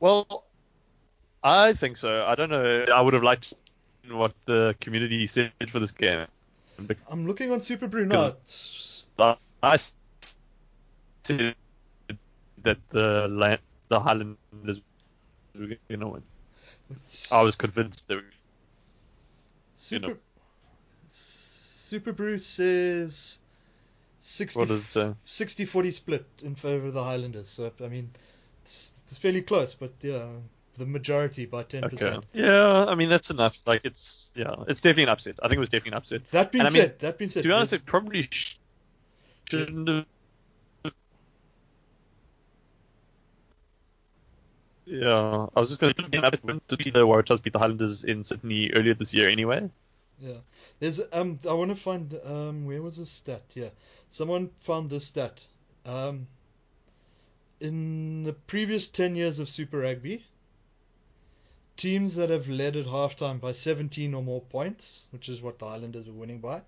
Well, 0.00 0.44
I 1.42 1.72
think 1.72 1.96
so. 1.96 2.24
I 2.24 2.34
don't 2.34 2.50
know. 2.50 2.84
I 2.92 3.00
would 3.00 3.14
have 3.14 3.22
liked 3.22 3.54
what 4.10 4.32
the 4.46 4.74
community 4.80 5.26
said 5.26 5.52
for 5.68 5.78
this 5.78 5.90
game. 5.90 6.26
I'm 7.10 7.26
looking 7.26 7.52
on 7.52 7.58
SuperBru 7.58 8.06
now. 8.06 8.34
I 9.18 9.76
said 9.76 11.54
that 12.62 12.78
the 12.90 13.26
la- 13.28 13.56
the 13.88 14.00
Highlanders 14.00 14.82
were 15.54 15.66
going 15.66 16.00
to 16.00 16.08
win. 16.08 16.22
I 17.30 17.42
was 17.42 17.56
convinced 17.56 18.08
they 18.08 18.16
were. 18.16 18.24
Super, 19.76 20.08
know. 20.08 20.16
SuperBru 21.08 22.40
says 22.40 23.38
60, 24.20 24.60
what 24.60 24.70
it 24.70 24.90
say? 24.90 25.14
60 25.24 25.64
40 25.64 25.90
split 25.90 26.26
in 26.42 26.54
favor 26.54 26.88
of 26.88 26.94
the 26.94 27.02
Highlanders. 27.02 27.48
So, 27.48 27.72
I 27.82 27.88
mean, 27.88 28.10
it's, 28.62 29.02
it's 29.04 29.16
fairly 29.16 29.42
close, 29.42 29.74
but 29.74 29.92
yeah, 30.00 30.28
the 30.78 30.86
majority 30.86 31.46
by 31.46 31.64
10%. 31.64 31.92
Okay. 31.92 32.18
Yeah, 32.32 32.84
I 32.86 32.94
mean 32.94 33.08
that's 33.08 33.30
enough. 33.30 33.58
Like 33.66 33.82
it's 33.84 34.32
yeah, 34.34 34.54
it's 34.68 34.80
definitely 34.80 35.04
an 35.04 35.08
upset. 35.10 35.38
I 35.42 35.48
think 35.48 35.56
it 35.56 35.60
was 35.60 35.68
definitely 35.68 35.92
an 35.92 35.98
upset. 35.98 36.22
That 36.30 36.52
being 36.52 36.60
And 36.60 36.68
I 36.68 36.70
mean, 36.70 36.82
said, 36.82 36.98
that 37.00 37.18
being 37.18 37.30
said, 37.30 37.42
To 37.42 37.48
be 37.48 37.52
honest, 37.52 37.72
it 37.72 37.86
probably 37.86 38.28
sh- 38.30 38.59
shouldn't 39.50 39.88
have. 39.88 40.06
Yeah, 44.86 45.46
I 45.54 45.60
was 45.60 45.68
just 45.68 45.80
going 45.80 45.94
to 45.94 46.02
to 46.02 46.82
see 46.82 46.90
the 46.90 47.06
Waratahs 47.06 47.42
beat 47.42 47.52
the 47.52 47.60
Highlanders 47.60 48.02
in 48.02 48.24
Sydney 48.24 48.70
earlier 48.72 48.94
this 48.94 49.14
year 49.14 49.28
anyway. 49.28 49.70
Yeah, 50.18 50.38
there's 50.80 51.00
um. 51.12 51.38
I 51.48 51.52
want 51.52 51.70
to 51.70 51.76
find 51.76 52.18
um. 52.24 52.66
Where 52.66 52.82
was 52.82 52.96
the 52.96 53.06
stat? 53.06 53.42
Yeah, 53.54 53.70
someone 54.08 54.50
found 54.60 54.90
this 54.90 55.06
stat. 55.06 55.40
Um. 55.86 56.26
In 57.60 58.24
the 58.24 58.32
previous 58.32 58.88
ten 58.88 59.14
years 59.14 59.38
of 59.38 59.48
Super 59.48 59.78
Rugby, 59.78 60.24
teams 61.76 62.14
that 62.16 62.30
have 62.30 62.48
led 62.48 62.76
at 62.76 62.86
halftime 62.86 63.40
by 63.40 63.52
17 63.52 64.12
or 64.12 64.22
more 64.22 64.40
points, 64.40 65.06
which 65.12 65.28
is 65.28 65.40
what 65.40 65.58
the 65.58 65.66
Highlanders 65.66 66.06
were 66.06 66.12
winning 66.12 66.38
by, 66.38 66.62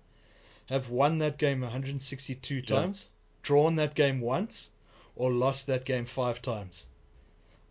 have 0.67 0.89
won 0.89 1.17
that 1.19 1.37
game 1.37 1.61
162 1.61 2.61
times, 2.61 3.09
drawn 3.41 3.75
that 3.77 3.95
game 3.95 4.19
once, 4.21 4.69
or 5.15 5.31
lost 5.31 5.67
that 5.67 5.85
game 5.85 6.05
five 6.05 6.41
times. 6.41 6.87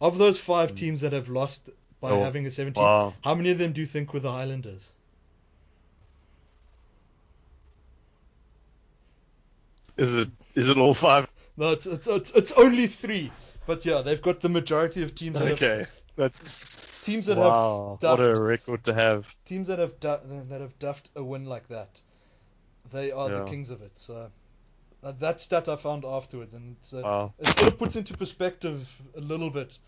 Of 0.00 0.18
those 0.18 0.38
five 0.38 0.72
mm. 0.72 0.76
teams 0.76 1.00
that 1.02 1.12
have 1.12 1.28
lost 1.28 1.70
by 2.00 2.10
Oh, 2.12 2.20
having 2.20 2.46
a 2.46 2.50
17, 2.50 2.82
Wow. 2.82 3.14
how 3.22 3.34
many 3.34 3.50
of 3.50 3.58
them 3.58 3.72
do 3.72 3.80
you 3.80 3.86
think 3.86 4.12
were 4.12 4.20
the 4.20 4.30
Highlanders? 4.32 4.92
Is 9.96 10.16
it 10.16 10.30
is 10.54 10.68
it 10.68 10.76
all 10.78 10.94
five? 10.94 11.30
No, 11.56 11.70
it's 11.72 11.86
it's 11.86 12.06
it's, 12.06 12.30
it's 12.32 12.52
only 12.52 12.86
three. 12.86 13.30
But 13.66 13.84
yeah, 13.84 14.02
they've 14.02 14.20
got 14.20 14.40
the 14.40 14.48
majority 14.48 15.02
of 15.02 15.14
teams 15.14 15.38
that 15.38 15.48
have 15.48 15.62
Okay, 15.62 15.86
that's 16.16 17.00
teams 17.00 17.26
that 17.26 17.38
wow. 17.38 17.98
have 18.02 18.18
What 18.18 18.20
a 18.20 18.38
record 18.38 18.84
to 18.84 18.94
have. 18.94 19.34
teams 19.44 19.68
that 19.68 19.78
have 19.78 20.00
du- 20.00 20.20
that 20.48 20.60
have 20.60 20.78
duffed 20.78 21.10
a 21.16 21.22
win 21.22 21.46
like 21.46 21.68
that. 21.68 22.00
They 22.90 23.10
are 23.12 23.28
the 23.28 23.44
kings 23.44 23.70
of 23.70 23.82
it. 23.82 23.92
So 23.98 24.30
uh, 25.02 25.12
that 25.20 25.40
stat 25.40 25.68
I 25.68 25.76
found 25.76 26.04
afterwards, 26.04 26.54
and 26.54 26.76
uh, 26.92 27.00
Wow. 27.02 27.34
it 27.38 27.46
sort 27.46 27.72
of 27.72 27.78
puts 27.78 27.96
into 27.96 28.16
perspective 28.16 28.88
a 29.16 29.20
little 29.20 29.50
bit. 29.50 29.78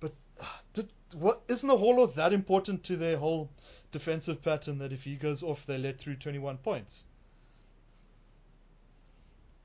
But 0.00 0.12
uh, 0.40 0.44
did, 0.74 0.88
what 1.14 1.40
isn't 1.48 1.68
Naholo 1.68 2.12
that 2.14 2.32
important 2.32 2.84
to 2.84 2.96
their 2.96 3.16
whole 3.16 3.50
defensive 3.92 4.42
pattern 4.42 4.78
that 4.78 4.92
if 4.92 5.04
he 5.04 5.16
goes 5.16 5.42
off, 5.42 5.66
they 5.66 5.78
let 5.78 5.98
through 5.98 6.16
21 6.16 6.58
points? 6.58 7.04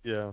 Yeah. 0.04 0.32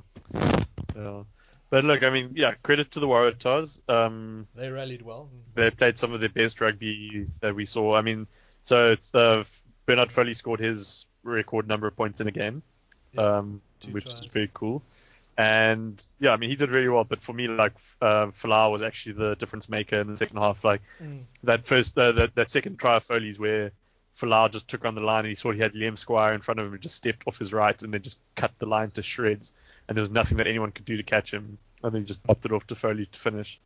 Yeah. 0.94 1.22
But 1.70 1.84
look, 1.84 2.02
I 2.02 2.10
mean, 2.10 2.32
yeah, 2.34 2.52
credit 2.62 2.90
to 2.92 3.00
the 3.00 3.06
Waratahs. 3.06 3.78
Um, 3.88 4.46
They 4.54 4.68
rallied 4.68 5.00
well. 5.02 5.30
they 5.54 5.70
played 5.70 5.98
some 5.98 6.12
of 6.12 6.20
their 6.20 6.28
best 6.28 6.60
rugby 6.60 7.26
that 7.40 7.54
we 7.54 7.64
saw. 7.64 7.94
I 7.96 8.02
mean, 8.02 8.26
so 8.62 8.92
it's, 8.92 9.14
uh, 9.14 9.44
Bernard 9.86 10.12
Foley 10.12 10.34
scored 10.34 10.60
his 10.60 11.06
record 11.24 11.68
number 11.68 11.86
of 11.86 11.96
points 11.96 12.20
in 12.20 12.28
a 12.28 12.32
game, 12.32 12.62
Yeah, 13.12 13.38
um, 13.38 13.60
which 13.90 14.04
tries. 14.06 14.20
is 14.20 14.26
very 14.26 14.50
cool. 14.54 14.82
And 15.38 16.04
yeah, 16.20 16.30
I 16.32 16.36
mean, 16.36 16.50
he 16.50 16.56
did 16.56 16.70
really 16.70 16.88
well. 16.88 17.04
But 17.04 17.22
for 17.22 17.32
me, 17.32 17.48
like 17.48 17.72
uh, 18.02 18.26
Folau 18.26 18.70
was 18.70 18.82
actually 18.82 19.14
the 19.14 19.34
difference 19.36 19.68
maker 19.68 20.00
in 20.00 20.08
the 20.08 20.16
second 20.16 20.36
half. 20.36 20.62
Like 20.64 20.82
Mm. 21.02 21.22
that 21.44 21.66
first, 21.66 21.96
uh, 21.96 22.12
that, 22.12 22.34
that 22.34 22.50
second 22.50 22.78
try 22.78 22.96
of 22.96 23.04
Foley's 23.04 23.38
where 23.38 23.72
Folau 24.18 24.52
just 24.52 24.68
took 24.68 24.84
on 24.84 24.94
the 24.94 25.00
line 25.00 25.20
and 25.20 25.28
he 25.28 25.34
saw 25.34 25.50
he 25.52 25.58
had 25.60 25.72
Liam 25.72 25.98
Squire 25.98 26.34
in 26.34 26.42
front 26.42 26.60
of 26.60 26.66
him 26.66 26.74
and 26.74 26.82
just 26.82 26.96
stepped 26.96 27.26
off 27.26 27.38
his 27.38 27.52
right 27.52 27.80
and 27.82 27.94
then 27.94 28.02
just 28.02 28.18
cut 28.36 28.52
the 28.58 28.66
line 28.66 28.90
to 28.92 29.02
shreds. 29.02 29.52
And 29.88 29.96
there 29.96 30.02
was 30.02 30.10
nothing 30.10 30.36
that 30.36 30.46
anyone 30.46 30.70
could 30.70 30.84
do 30.84 30.98
to 30.98 31.02
catch 31.02 31.32
him. 31.32 31.56
And 31.82 31.92
then 31.94 32.02
he 32.02 32.06
just 32.06 32.22
popped 32.22 32.44
it 32.44 32.52
off 32.52 32.66
to 32.66 32.74
Foley 32.74 33.06
to 33.06 33.18
finish. 33.18 33.58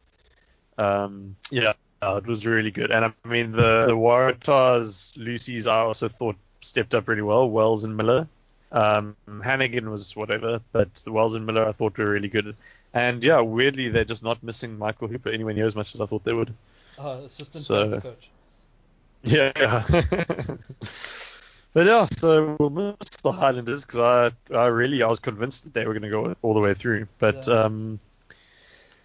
Um, 0.79 1.37
yeah, 1.51 1.73
uh, 2.01 2.17
it 2.17 2.27
was 2.27 2.47
really 2.47 2.71
good. 2.71 2.91
And 2.91 3.05
I 3.05 3.29
mean, 3.29 3.53
the, 3.53 3.87
the 3.89 3.93
Waratahs, 3.97 5.17
Lucy's, 5.17 5.67
I 5.67 5.79
also 5.81 6.09
thought 6.09 6.37
stepped 6.61 6.95
up 6.95 7.09
really 7.09 7.23
well. 7.23 7.49
Wells 7.49 7.85
and 7.85 7.97
Miller. 7.97 8.29
Um, 8.73 9.17
Hanigan 9.29 9.91
was 9.91 10.15
whatever, 10.17 10.61
but 10.73 10.93
the 10.97 11.13
Wells 11.13 11.35
and 11.35 11.47
Miller 11.47 11.67
I 11.69 11.73
thought 11.73 11.97
were 11.99 12.11
really 12.11 12.29
good. 12.29 12.57
And 12.93 13.23
yeah, 13.23 13.41
weirdly, 13.41 13.89
they're 13.91 14.05
just 14.05 14.23
not 14.23 14.43
missing 14.43 14.77
Michael 14.79 15.09
Hooper 15.09 15.29
anywhere 15.31 15.55
near 15.55 15.67
as 15.67 15.77
much 15.77 15.95
as 15.95 16.01
I 16.01 16.07
thought 16.07 16.25
they 16.25 16.33
would. 16.33 16.53
Uh, 16.99 17.21
assistant 17.25 17.65
So- 17.65 18.01
coach. 18.01 18.31
Yeah. 19.23 19.53
but 21.73 21.87
yeah, 21.87 22.05
so 22.07 22.57
we'll 22.59 22.71
miss 22.71 23.11
the 23.23 23.33
Highlanders 23.33 23.85
because 23.85 24.33
I, 24.51 24.55
I 24.57 24.67
really 24.67 25.03
I 25.03 25.09
was 25.09 25.19
convinced 25.19 25.65
that 25.65 25.75
they 25.75 25.85
were 25.87 25.93
going 25.95 26.03
to 26.03 26.11
go 26.11 26.37
all 26.43 26.55
the 26.55 26.61
way 26.61 26.75
through. 26.75 27.09
But 27.19 27.47
Yeah. 27.47 27.65
um, 27.65 27.99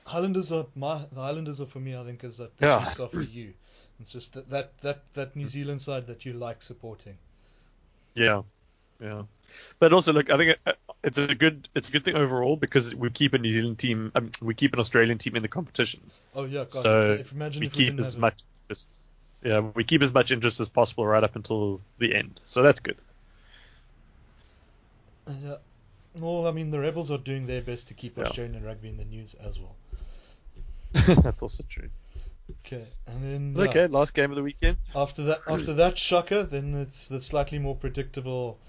Highlanders 0.05 0.51
are 0.51 0.65
my 0.75 1.05
the 1.11 1.21
Highlanders 1.21 1.59
are 1.61 1.65
for 1.65 1.79
me. 1.79 1.95
I 1.95 2.03
think 2.03 2.23
is 2.23 2.37
that 2.37 2.51
Yeah. 2.59 2.91
yeah. 2.97 3.03
off 3.03 3.11
for 3.11 3.21
you. 3.21 3.53
It's 3.99 4.11
just 4.11 4.33
that, 4.33 4.49
that 4.49 4.77
that 4.81 5.03
that 5.13 5.35
New 5.35 5.47
Zealand 5.47 5.81
side 5.81 6.07
that 6.07 6.25
you 6.25 6.33
like 6.33 6.61
supporting. 6.61 7.17
Yeah, 8.15 8.41
yeah. 8.99 9.23
But 9.79 9.93
also, 9.93 10.13
look, 10.13 10.29
I 10.31 10.37
think 10.37 10.57
it, 10.65 10.77
it's 11.03 11.17
a 11.17 11.35
good 11.35 11.67
it's 11.75 11.89
a 11.89 11.91
good 11.91 12.05
thing 12.05 12.15
overall 12.15 12.55
because 12.55 12.95
we 12.95 13.09
keep 13.09 13.33
a 13.33 13.37
New 13.37 13.53
Zealand 13.53 13.79
team, 13.79 14.11
um, 14.15 14.31
we 14.41 14.53
keep 14.53 14.73
an 14.73 14.79
Australian 14.79 15.17
team 15.17 15.35
in 15.35 15.41
the 15.41 15.47
competition. 15.47 16.01
Oh 16.35 16.45
yeah, 16.45 16.59
God. 16.59 16.71
so 16.71 17.11
if, 17.11 17.19
if 17.21 17.33
we 17.33 17.65
if 17.67 17.73
keep 17.73 17.87
didn't 17.87 17.99
as 17.99 18.17
much 18.17 18.43
interest, 18.63 18.87
yeah, 19.43 19.59
we 19.59 19.83
keep 19.83 20.01
as 20.01 20.13
much 20.13 20.31
interest 20.31 20.59
as 20.59 20.69
possible 20.69 21.05
right 21.05 21.23
up 21.23 21.35
until 21.35 21.81
the 21.97 22.15
end. 22.15 22.39
So 22.43 22.61
that's 22.61 22.79
good. 22.79 22.97
Yeah. 25.27 25.55
Well, 26.19 26.47
I 26.47 26.51
mean, 26.51 26.71
the 26.71 26.79
Rebels 26.79 27.09
are 27.09 27.17
doing 27.17 27.47
their 27.47 27.61
best 27.61 27.87
to 27.87 27.93
keep 27.93 28.17
Yeah. 28.17 28.25
Australian 28.25 28.63
rugby 28.63 28.89
in 28.89 28.97
the 28.97 29.05
news 29.05 29.33
as 29.35 29.57
well. 29.59 29.75
that's 31.23 31.41
also 31.41 31.63
true. 31.69 31.89
Okay, 32.65 32.85
and 33.07 33.23
then 33.23 33.55
yeah, 33.55 33.69
Okay, 33.69 33.87
last 33.87 34.13
game 34.13 34.29
of 34.29 34.35
the 34.35 34.43
weekend. 34.43 34.77
after 34.95 35.23
that, 35.23 35.41
after 35.47 35.73
that 35.73 35.97
shocker, 35.97 36.43
then 36.43 36.73
it's 36.75 37.07
the 37.07 37.21
slightly 37.21 37.59
more 37.59 37.75
predictable. 37.75 38.59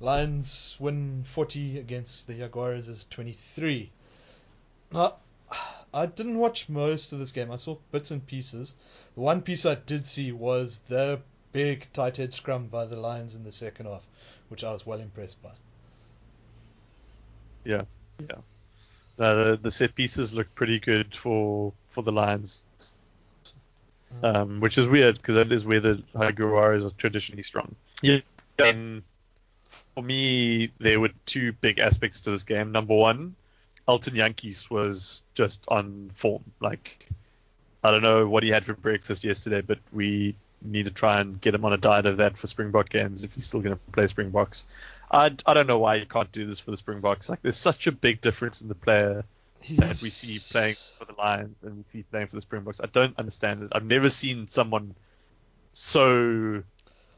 Lions 0.00 0.76
win 0.78 1.24
40 1.24 1.78
against 1.78 2.26
the 2.26 2.34
Jaguars 2.34 2.88
is 2.88 3.04
23. 3.10 3.90
Now, 4.92 5.16
I 5.92 6.06
didn't 6.06 6.38
watch 6.38 6.68
most 6.68 7.12
of 7.12 7.18
this 7.18 7.32
game. 7.32 7.50
I 7.50 7.56
saw 7.56 7.76
bits 7.90 8.10
and 8.10 8.24
pieces. 8.24 8.74
The 9.14 9.20
one 9.20 9.42
piece 9.42 9.66
I 9.66 9.74
did 9.74 10.04
see 10.04 10.30
was 10.32 10.80
the 10.88 11.20
big 11.52 11.88
tight 11.92 12.16
head 12.18 12.32
scrum 12.32 12.66
by 12.66 12.86
the 12.86 12.96
Lions 12.96 13.34
in 13.34 13.42
the 13.44 13.52
second 13.52 13.86
half, 13.86 14.06
which 14.48 14.62
I 14.62 14.70
was 14.70 14.86
well 14.86 15.00
impressed 15.00 15.42
by. 15.42 15.50
Yeah, 17.64 17.82
yeah. 18.20 18.36
Uh, 19.18 19.34
the, 19.34 19.58
the 19.62 19.70
set 19.70 19.94
pieces 19.94 20.32
look 20.32 20.54
pretty 20.54 20.78
good 20.78 21.14
for 21.14 21.72
for 21.88 22.02
the 22.02 22.12
Lions, 22.12 22.64
um, 24.22 24.60
which 24.60 24.78
is 24.78 24.86
weird 24.86 25.16
because 25.16 25.36
that 25.36 25.52
is 25.52 25.64
where 25.64 25.80
the 25.80 26.02
Jaguars 26.18 26.84
are 26.84 26.90
traditionally 26.90 27.42
strong. 27.42 27.74
Yeah. 28.02 28.20
And 28.58 29.02
for 29.94 30.02
me, 30.02 30.72
there 30.78 31.00
were 31.00 31.10
two 31.26 31.52
big 31.52 31.78
aspects 31.78 32.22
to 32.22 32.30
this 32.30 32.42
game. 32.42 32.72
Number 32.72 32.94
one, 32.94 33.34
Elton 33.86 34.14
Jantjies 34.14 34.70
was 34.70 35.22
just 35.34 35.64
on 35.68 36.10
form. 36.14 36.44
Like, 36.60 37.08
I 37.82 37.90
don't 37.90 38.02
know 38.02 38.28
what 38.28 38.42
he 38.42 38.50
had 38.50 38.64
for 38.64 38.74
breakfast 38.74 39.24
yesterday, 39.24 39.60
but 39.60 39.78
we 39.92 40.34
need 40.62 40.84
to 40.86 40.90
try 40.90 41.20
and 41.20 41.40
get 41.40 41.54
him 41.54 41.64
on 41.64 41.72
a 41.72 41.76
diet 41.76 42.06
of 42.06 42.16
that 42.16 42.36
for 42.36 42.46
Springbok 42.46 42.88
games 42.88 43.24
if 43.24 43.32
he's 43.32 43.46
still 43.46 43.60
going 43.60 43.74
to 43.74 43.80
play 43.92 44.06
Springboks. 44.06 44.66
I, 45.10 45.32
I 45.46 45.54
don't 45.54 45.66
know 45.66 45.78
why 45.78 45.96
you 45.96 46.06
can't 46.06 46.30
do 46.32 46.46
this 46.46 46.60
for 46.60 46.70
the 46.70 46.76
Springboks. 46.76 47.28
Like, 47.28 47.40
there's 47.42 47.56
such 47.56 47.86
a 47.86 47.92
big 47.92 48.20
difference 48.20 48.60
in 48.60 48.68
the 48.68 48.74
player 48.74 49.24
that 49.76 50.00
we 50.00 50.10
see 50.10 50.40
playing 50.50 50.76
for 50.98 51.04
the 51.04 51.14
Lions 51.14 51.56
and 51.62 51.76
we 51.76 51.84
see 51.84 52.02
playing 52.04 52.26
for 52.28 52.36
the 52.36 52.40
Springboks. 52.40 52.80
I 52.80 52.86
don't 52.86 53.18
understand 53.18 53.62
it. 53.62 53.70
I've 53.72 53.84
never 53.84 54.10
seen 54.10 54.48
someone 54.48 54.96
so 55.72 56.62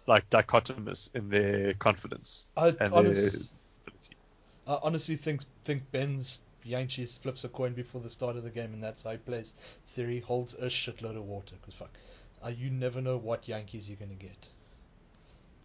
like 0.06 0.28
dichotomous 0.30 1.14
in 1.14 1.28
their 1.28 1.74
confidence 1.74 2.46
I, 2.56 2.76
and 2.80 2.98
their 2.98 3.30
I 4.66 4.78
honestly 4.82 5.16
think 5.16 5.42
think 5.64 5.90
Ben's 5.90 6.40
Jantjies 6.64 7.18
flips 7.18 7.44
a 7.44 7.48
coin 7.50 7.74
before 7.74 8.00
the 8.00 8.08
start 8.08 8.36
of 8.36 8.44
the 8.44 8.50
game, 8.50 8.72
and 8.72 8.82
that's 8.82 9.02
how 9.02 9.10
he 9.10 9.18
plays. 9.18 9.54
Theory 9.88 10.20
holds 10.20 10.54
a 10.54 10.66
shitload 10.66 11.16
of 11.16 11.24
water 11.24 11.56
because 11.56 11.74
fuck, 11.74 11.98
uh, 12.42 12.48
you 12.48 12.70
never 12.70 13.00
know 13.02 13.18
what 13.18 13.42
Jantjies 13.42 13.88
you're 13.88 13.96
gonna 13.98 14.14
get. 14.14 14.48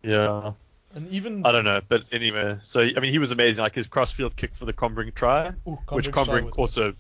yeah. 0.04 0.54
And 0.96 1.08
even 1.10 1.46
I 1.46 1.52
don't 1.52 1.66
know, 1.66 1.82
but 1.88 2.04
anyway. 2.12 2.58
So 2.64 2.82
I 2.82 3.00
mean, 3.02 3.12
he 3.12 3.20
was 3.20 3.32
amazing. 3.32 3.62
Like 3.62 3.76
his 3.76 3.86
crossfield 3.86 4.36
kick 4.38 4.56
for 4.56 4.64
the 4.66 4.74
Combrink 4.74 5.14
try, 5.14 5.50
Ooh, 5.68 5.78
which 5.90 6.10
Combrink's 6.10 6.10
try 6.12 6.24
Combrink 6.24 6.46
was- 6.46 6.56
also, 6.56 6.94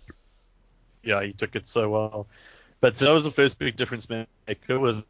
yeah, 1.02 1.24
he 1.24 1.32
took 1.32 1.56
it 1.56 1.68
so 1.68 1.89
well. 1.89 2.28
But 2.82 2.98
so 2.98 3.06
that 3.06 3.12
was 3.14 3.24
the 3.24 3.32
first 3.32 3.58
big 3.58 3.78
difference 3.78 4.08
maker 4.10 4.80
was 4.80 5.04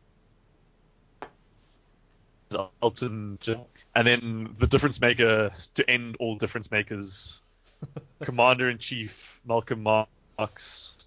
Elton, 2.82 3.38
John. 3.42 3.66
and 3.96 4.08
then 4.08 4.56
the 4.60 4.68
difference 4.68 5.02
maker 5.02 5.52
to 5.74 5.90
end 5.90 6.16
all 6.20 6.38
difference 6.38 6.70
makers, 6.72 7.42
Commander 8.22 8.70
in 8.70 8.78
Chief 8.78 9.42
Malcolm 9.46 9.84
Marx. 9.84 10.98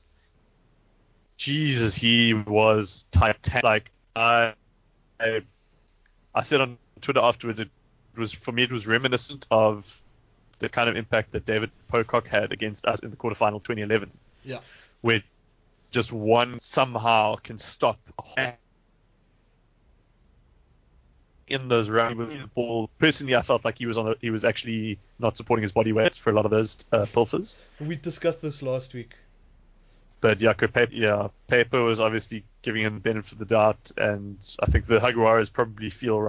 Jesus, 1.37 1.95
he 1.95 2.35
was 2.35 3.05
titanic. 3.13 3.63
Like 3.63 3.91
I, 4.17 4.55
I, 5.21 5.43
I 6.35 6.43
said 6.43 6.61
on 6.61 6.77
Twitter 7.01 7.21
afterwards, 7.21 7.61
it 7.61 7.69
was 8.17 8.33
for 8.33 8.53
me 8.53 8.63
it 8.63 8.73
was 8.73 8.87
reminiscent 8.87 9.47
of 9.51 10.03
the 10.59 10.69
kind 10.69 10.89
of 10.89 10.97
impact 10.97 11.33
that 11.33 11.47
David 11.47 11.71
Pocock 11.89 12.27
had 12.27 12.53
against 12.53 12.85
us 12.87 13.01
in 13.01 13.11
the 13.11 13.17
quarterfinal 13.17 13.63
2011. 13.63 14.11
Yeah. 14.45 14.59
Where 15.01 15.23
just 15.91 16.13
one 16.13 16.61
somehow 16.61 17.37
can 17.37 17.59
stop 17.59 17.99
in 21.47 21.69
those 21.69 21.89
rounds 21.89 22.19
with 22.19 22.29
the 22.31 22.47
ball. 22.55 22.91
Personally, 22.99 23.35
I 23.35 23.43
felt 23.43 23.65
like 23.65 23.79
he 23.79 23.87
was 23.87 23.99
on. 23.99 24.09
A, 24.09 24.15
he 24.21 24.31
was 24.31 24.45
actually 24.45 24.99
not 25.19 25.37
supporting 25.37 25.63
his 25.63 25.73
body 25.73 25.93
weight 25.93 26.17
for 26.17 26.31
a 26.31 26.33
lot 26.33 26.45
of 26.45 26.51
those 26.51 26.77
uh, 26.93 27.07
pilfers. 27.07 27.57
we 27.81 27.97
discussed 27.97 28.43
this 28.43 28.63
last 28.63 28.95
week. 28.95 29.15
But 30.21 30.41
yeah, 30.41 30.53
Peyper, 30.53 30.89
yeah, 30.91 31.29
Peyper 31.49 31.85
was 31.85 32.01
obviously 32.01 32.45
giving 32.63 32.83
him 32.83 32.95
the 32.95 33.01
benefit 33.01 33.33
of 33.33 33.39
the 33.39 33.45
doubt, 33.45 33.93
and 33.97 34.37
I 34.61 34.67
think 34.67 34.87
the 34.87 34.99
Jaguars 34.99 35.49
probably 35.49 35.91
feel 35.91 36.21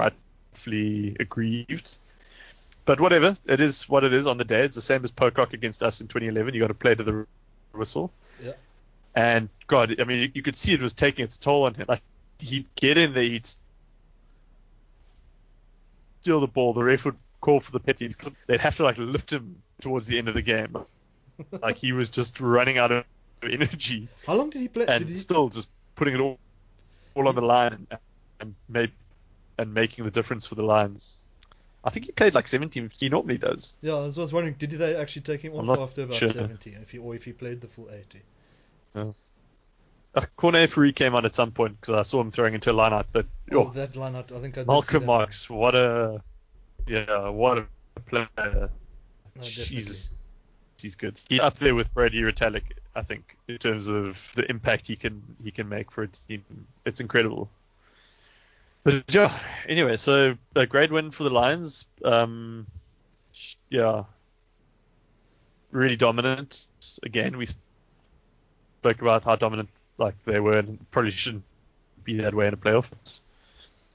rightfully 0.52 1.16
aggrieved. 1.20 1.97
But 2.86 3.00
whatever, 3.00 3.38
it 3.45 3.62
is 3.62 3.88
what 3.88 4.04
it 4.04 4.14
is 4.14 4.26
on 4.26 4.38
the 4.38 4.43
day. 4.43 4.64
It's 4.64 4.76
the 4.76 4.82
same 4.82 5.04
as 5.04 5.12
Pocock 5.12 5.54
against 5.54 5.84
us 5.84 6.02
in 6.02 6.08
2011. 6.08 6.54
You 6.54 6.62
got 6.62 6.68
to 6.68 6.74
play 6.74 6.95
to 6.95 7.04
the 7.04 7.28
whistle. 7.74 8.12
Yeah. 8.43 8.54
And 9.16 9.50
God, 9.68 9.95
I 10.00 10.04
mean, 10.06 10.22
you, 10.24 10.32
you 10.34 10.41
could 10.41 10.56
see 10.56 10.74
it 10.74 10.82
was 10.82 10.93
taking 10.93 11.26
its 11.26 11.38
toll 11.38 11.66
on 11.66 11.76
him. 11.76 11.86
Like 11.88 12.02
he'd 12.39 12.66
get 12.76 12.97
in 12.97 13.14
there, 13.14 13.24
he'd 13.24 13.47
steal 16.22 16.39
the 16.39 16.47
ball. 16.47 16.74
The 16.74 16.84
ref 16.84 17.06
would 17.06 17.18
call 17.41 17.60
for 17.60 17.72
the 17.72 17.80
penalties. 17.80 18.18
They'd 18.47 18.60
have 18.60 18.78
to 18.78 18.84
like 18.84 18.97
lift 18.97 19.32
him 19.32 19.62
towards 19.82 20.08
the 20.08 20.18
end 20.18 20.28
of 20.28 20.34
the 20.34 20.41
game. 20.41 20.76
like 21.62 21.78
he 21.78 21.91
was 21.91 22.10
just 22.10 22.39
running 22.39 22.78
out 22.78 22.91
of 22.91 23.06
energy 23.43 24.10
How 24.28 24.34
long 24.34 24.50
did 24.50 24.62
he 24.62 24.68
play? 24.68 24.86
and 24.86 25.06
did 25.06 25.12
he, 25.12 25.18
still 25.18 25.47
just 25.47 25.70
putting 25.95 26.16
it 26.16 26.20
all, 26.20 26.38
all 27.16 27.30
on 27.30 27.36
the 27.36 27.41
line 27.41 27.72
and, 27.74 28.00
and 28.41 28.56
made 28.68 28.91
and 29.60 29.74
making 29.74 30.05
the 30.05 30.12
difference 30.12 30.47
for 30.47 30.55
the 30.55 30.64
Lions. 30.64 31.24
I 31.84 31.89
think 31.91 32.05
he 32.05 32.12
played 32.12 32.34
like 32.34 32.47
17. 32.47 32.91
He 32.99 33.10
normally 33.10 33.38
does. 33.38 33.76
yeah, 33.82 33.93
I 33.93 33.99
was, 34.01 34.18
I 34.18 34.22
was 34.22 34.34
wondering, 34.34 34.55
did 34.57 34.72
they 34.72 34.95
actually 34.95 35.22
take 35.22 35.41
him 35.41 35.55
I'm 35.55 35.70
off 35.70 35.80
after 35.80 36.03
about 36.03 36.16
sure. 36.16 36.30
70, 36.30 36.72
if 36.82 36.91
he, 36.91 36.97
or 36.97 37.16
if 37.16 37.24
he 37.24 37.32
played 37.34 37.62
the 37.62 37.68
full 37.68 37.89
80? 37.91 38.22
Uh, 38.95 40.22
Cornet 40.36 40.72
Free 40.72 40.91
came 40.91 41.14
on 41.14 41.26
at 41.26 41.36
some 41.36 41.51
point 41.51 41.80
because 41.80 41.95
I 41.95 42.03
saw 42.03 42.20
him 42.22 42.32
throwing 42.32 42.53
into 42.55 42.72
a 42.72 42.74
lineout. 42.74 43.05
But 43.12 43.28
Oh, 43.51 43.68
oh, 43.68 43.72
that 43.76 43.95
line, 43.95 44.16
I 44.16 44.22
think 44.24 44.57
I 44.57 44.64
Malcolm. 44.64 45.05
Marx, 45.05 45.49
what 45.49 45.76
a 45.76 46.22
yeah, 46.88 47.30
what 47.30 47.60
a 47.60 47.66
player! 48.07 48.28
No. 48.45 48.70
Jesus, 49.43 50.10
he's 50.82 50.95
good. 50.95 51.20
He's 51.30 51.39
up 51.39 51.57
there 51.57 51.76
with 51.76 51.93
Brodie 51.93 52.22
Retallick, 52.22 52.64
I 52.95 53.03
think, 53.03 53.38
in 53.47 53.57
terms 53.57 53.88
of 53.88 54.32
the 54.36 54.49
impact 54.49 54.88
he 54.88 54.95
can 54.95 55.22
he 55.43 55.51
can 55.51 55.70
make 55.70 55.91
for 55.91 56.03
a 56.03 56.07
team. 56.28 56.43
It's 56.86 56.99
incredible. 56.99 57.49
But 58.84 59.14
yeah, 59.14 59.38
anyway, 59.68 59.98
so 59.98 60.36
a 60.56 60.66
great 60.66 60.92
win 60.92 61.12
for 61.12 61.24
the 61.24 61.30
Lions. 61.30 61.86
Um, 62.04 62.66
yeah, 63.70 64.04
really 65.72 65.96
dominant. 65.96 66.68
Again, 67.04 67.38
we 67.38 67.48
spoke 68.80 69.02
about 69.02 69.26
how 69.26 69.36
dominant 69.36 69.70
like 69.98 70.16
they 70.26 70.40
were, 70.40 70.60
and 70.60 70.80
probably 70.92 71.12
shouldn't 71.12 71.44
be 72.04 72.18
that 72.22 72.34
way 72.34 72.48
in 72.48 72.52
the 72.52 72.58
playoffs. 72.58 73.20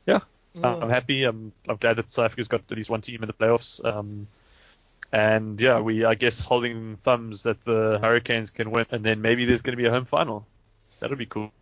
Yeah, 0.07 0.21
Yeah. 0.55 0.77
I'm 0.77 0.91
happy. 0.91 1.25
I'm 1.25 1.53
I'm 1.69 1.77
glad 1.77 1.97
that 1.97 2.13
South 2.13 2.27
Africa's 2.27 2.49
got 2.49 2.63
at 2.71 2.77
least 2.77 2.91
one 2.91 3.01
team 3.01 3.23
in 3.23 3.27
the 3.27 3.33
playoffs. 3.33 3.85
Um, 3.85 4.27
and 5.13 5.61
yeah, 5.61 5.81
we 5.81 6.05
I 6.05 6.15
guess 6.15 6.45
holding 6.45 6.99
thumbs 7.03 7.45
that 7.45 7.65
the 7.65 7.99
Hurricanes 8.03 8.51
can 8.51 8.71
win, 8.71 8.87
and 8.91 9.05
then 9.05 9.23
maybe 9.23 9.45
there's 9.47 9.63
going 9.63 9.77
to 9.77 9.83
be 9.83 9.89
a 9.89 9.91
home 9.91 10.05
final. 10.05 10.47
That'll 11.01 11.17
be 11.17 11.27
cool. 11.27 11.53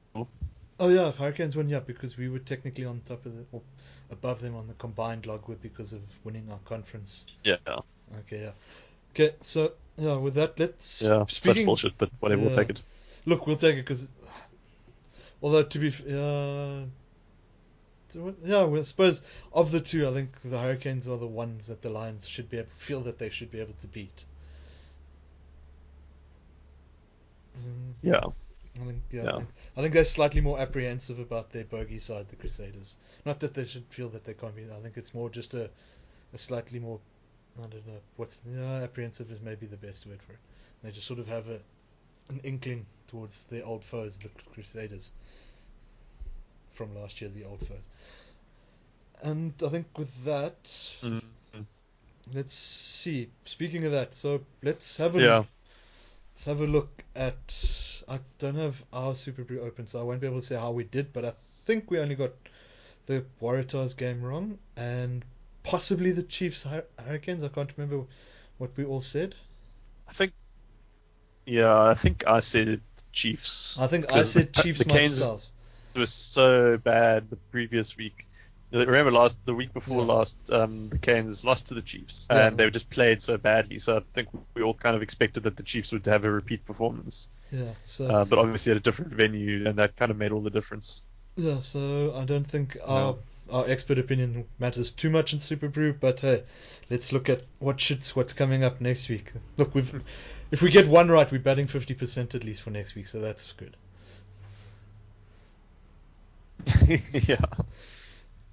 Oh 0.83 0.89
yeah, 0.89 1.13
Hurricanes 1.13 1.55
won, 1.55 1.69
yeah, 1.69 1.79
because 1.79 2.17
we 2.19 2.29
were 2.29 2.41
technically 2.41 2.85
on 2.85 3.03
top 3.07 3.25
of 3.25 3.37
the 3.37 3.45
or 3.53 3.63
above 4.11 4.41
them 4.41 4.57
on 4.57 4.67
the 4.67 4.75
combined 4.75 5.27
log 5.27 5.43
logwood 5.43 5.63
because 5.63 5.93
of 5.93 6.01
winning 6.25 6.49
our 6.51 6.59
conference. 6.65 7.25
Yeah, 7.45 7.59
Okay, 8.19 8.41
yeah. 8.41 8.51
Okay, 9.13 9.37
so 9.43 9.75
yeah, 9.97 10.17
with 10.17 10.35
that, 10.35 10.59
let's 10.59 11.01
yeah, 11.01 11.25
such 11.29 11.65
bullshit, 11.65 11.97
but 11.99 12.11
whatever, 12.19 12.43
Yeah. 12.43 12.49
we'll 12.49 12.57
take 12.57 12.71
it. 12.71 12.83
Look, 13.27 13.47
we'll 13.47 13.57
take 13.57 13.77
it 13.77 13.83
because, 13.83 14.09
although 15.41 15.63
to 15.63 15.79
be, 15.79 15.87
uh, 15.89 16.87
to- 18.11 18.37
yeah, 18.45 18.65
well, 18.65 18.81
I 18.81 18.83
suppose 18.83 19.23
of 19.53 19.71
the 19.71 19.81
two, 19.81 20.09
I 20.09 20.13
think 20.13 20.31
the 20.43 20.59
Hurricanes 20.59 21.07
are 21.07 21.17
the 21.17 21.29
ones 21.29 21.69
that 21.69 21.83
the 21.83 21.91
Lions 21.91 22.27
should 22.27 22.51
be 22.51 22.59
able, 22.59 22.71
feel 22.77 23.03
that 23.03 23.19
they 23.19 23.31
should 23.31 23.53
be 23.53 23.61
able 23.61 23.75
to 23.75 23.87
beat. 23.87 24.25
Yeah, 28.03 28.25
I 28.81 28.85
think, 28.85 29.03
yeah. 29.11 29.41
I, 29.77 29.83
think, 29.83 29.93
they're 29.93 30.05
slightly 30.05 30.41
more 30.41 30.59
apprehensive 30.59 31.19
about 31.19 31.51
their 31.51 31.65
bogey 31.65 31.99
side, 31.99 32.29
the 32.31 32.37
Crusaders. 32.37 32.97
Not 33.27 33.41
that 33.41 33.55
they 33.55 33.67
should 33.67 33.85
feel 33.91 34.09
that 34.11 34.25
they 34.25 34.35
can't 34.35 34.57
be. 34.57 34.65
I 34.65 34.81
think 34.81 34.97
it's 34.97 35.13
more 35.13 35.29
just 35.29 35.53
a, 35.55 35.69
a 36.33 36.39
slightly 36.39 36.79
more, 36.79 36.99
I 37.59 37.67
don't 37.67 37.87
know, 37.87 38.01
what's 38.17 38.41
yeah, 38.49 38.83
apprehensive 38.83 39.31
is 39.31 39.41
maybe 39.43 39.67
the 39.67 39.77
best 39.77 40.07
word 40.07 40.23
for 40.23 40.33
it. 40.33 40.39
They 40.83 40.91
just 40.91 41.07
sort 41.07 41.19
of 41.21 41.29
have 41.29 41.49
a, 41.49 41.59
an 42.31 42.41
inkling 42.45 42.87
towards 43.09 43.45
their 43.45 43.65
old 43.65 43.85
foes, 43.85 44.17
the 44.19 44.31
Crusaders, 44.55 45.13
from 46.73 46.95
last 46.95 47.21
year, 47.21 47.31
the 47.31 47.45
old 47.45 47.61
foes. 47.61 47.89
And 49.23 49.53
I 49.65 49.69
think 49.69 49.87
with 49.99 50.25
that, 50.25 50.91
Mm, 51.03 51.23
let's 52.33 52.55
see. 52.55 53.29
Speaking 53.45 53.85
of 53.85 53.93
that, 53.93 54.15
so 54.15 54.41
let's 54.63 54.97
have 54.97 55.17
a 55.17 55.21
yeah. 55.21 55.45
Let's 56.35 56.45
have 56.45 56.61
a 56.61 56.67
look 56.67 57.05
at. 57.15 57.72
I 58.09 58.21
don't 58.39 58.57
have 58.57 58.83
our 58.93 59.13
SuperBru 59.13 59.59
open, 59.59 59.87
so 59.87 60.01
I 60.01 60.03
won't 60.03 60.21
be 60.21 60.27
able 60.27 60.41
to 60.41 60.47
say 60.47 60.57
how 60.57 60.71
we 60.73 60.85
did, 60.85 61.13
but 61.13 61.25
I 61.25 61.33
think 61.67 61.91
we 61.91 61.99
only 61.99 62.15
got 62.15 62.33
the 63.07 63.25
Waratahs 63.41 63.97
game 63.97 64.23
wrong 64.23 64.59
and 64.77 65.25
possibly 65.63 66.13
the 66.13 66.23
Chiefs 66.23 66.67
Hurricanes. 66.99 67.43
I 67.43 67.49
can't 67.49 67.73
remember 67.77 68.05
what 68.59 68.77
we 68.77 68.85
all 68.85 69.01
said. 69.01 69.35
I 70.09 70.13
think. 70.13 70.33
Yeah, 71.47 71.77
I 71.77 71.95
think 71.95 72.25
I 72.27 72.41
said 72.41 72.81
Chiefs. 73.13 73.77
I 73.79 73.87
think 73.89 74.13
I 74.13 74.23
said 74.23 74.53
Chiefs 74.53 74.79
the 74.79 74.85
Canes 74.85 75.13
myself. 75.19 75.45
It 75.95 75.99
was 75.99 76.13
so 76.13 76.79
bad 76.79 77.29
the 77.31 77.37
previous 77.37 77.97
week. 77.97 78.27
Remember 78.73 79.11
last 79.11 79.45
the 79.45 79.55
week 79.55 79.75
before 79.75 79.99
Yeah. 80.01 80.13
last, 80.13 80.37
um, 80.51 80.89
the 80.89 80.99
Canes 80.99 81.45
lost 81.45 81.69
to 81.69 81.75
the 81.75 81.83
Chiefs, 81.83 82.27
Yeah. 82.31 82.47
and 82.47 82.57
they 82.57 82.65
were 82.65 82.71
just 82.71 82.89
played 82.89 83.21
so 83.21 83.37
badly. 83.37 83.79
So 83.79 83.99
I 83.99 84.01
think 84.15 84.29
we 84.55 84.63
all 84.63 84.73
kind 84.73 84.97
of 84.97 85.03
expected 85.03 85.43
that 85.43 85.57
the 85.57 85.63
Chiefs 85.63 85.93
would 85.93 86.07
have 86.07 86.25
a 86.25 86.31
repeat 86.31 86.65
performance, 86.65 87.29
Yeah, 87.53 87.75
so 87.87 88.07
uh, 88.09 88.25
but 88.25 88.39
obviously 88.39 88.73
at 88.73 88.79
a 88.79 88.81
different 88.81 89.13
venue, 89.13 89.69
and 89.69 89.79
that 89.79 89.97
kind 89.97 90.11
of 90.11 90.17
made 90.17 90.33
all 90.33 90.41
the 90.41 90.51
difference. 90.51 91.03
yeah, 91.37 91.61
so 91.61 92.15
I 92.17 92.25
don't 92.25 92.45
think 92.47 92.79
our 92.85 93.17
our 93.51 93.69
expert 93.69 93.99
opinion 93.99 94.47
matters 94.59 94.91
too 94.91 95.11
much 95.11 95.35
in 95.35 95.39
SuperBru, 95.39 96.01
but 96.01 96.21
hey, 96.21 96.45
let's 96.91 97.13
look 97.13 97.29
at 97.29 97.43
what 97.59 97.81
should 97.81 98.05
what's 98.09 98.33
coming 98.33 98.65
up 98.65 98.81
next 98.81 99.09
week. 99.11 99.33
Look, 99.59 99.75
we've 99.75 100.03
if 100.51 100.63
we 100.63 100.71
get 100.71 100.89
one 100.89 101.09
right, 101.11 101.31
we're 101.31 101.41
batting 101.41 101.67
fifty 101.67 101.95
percent 101.95 102.35
at 102.35 102.45
least 102.45 102.63
for 102.63 102.71
next 102.71 102.95
week, 102.95 103.09
so 103.09 103.21
that's 103.21 103.53
good. 103.53 103.77
yeah. 107.13 107.45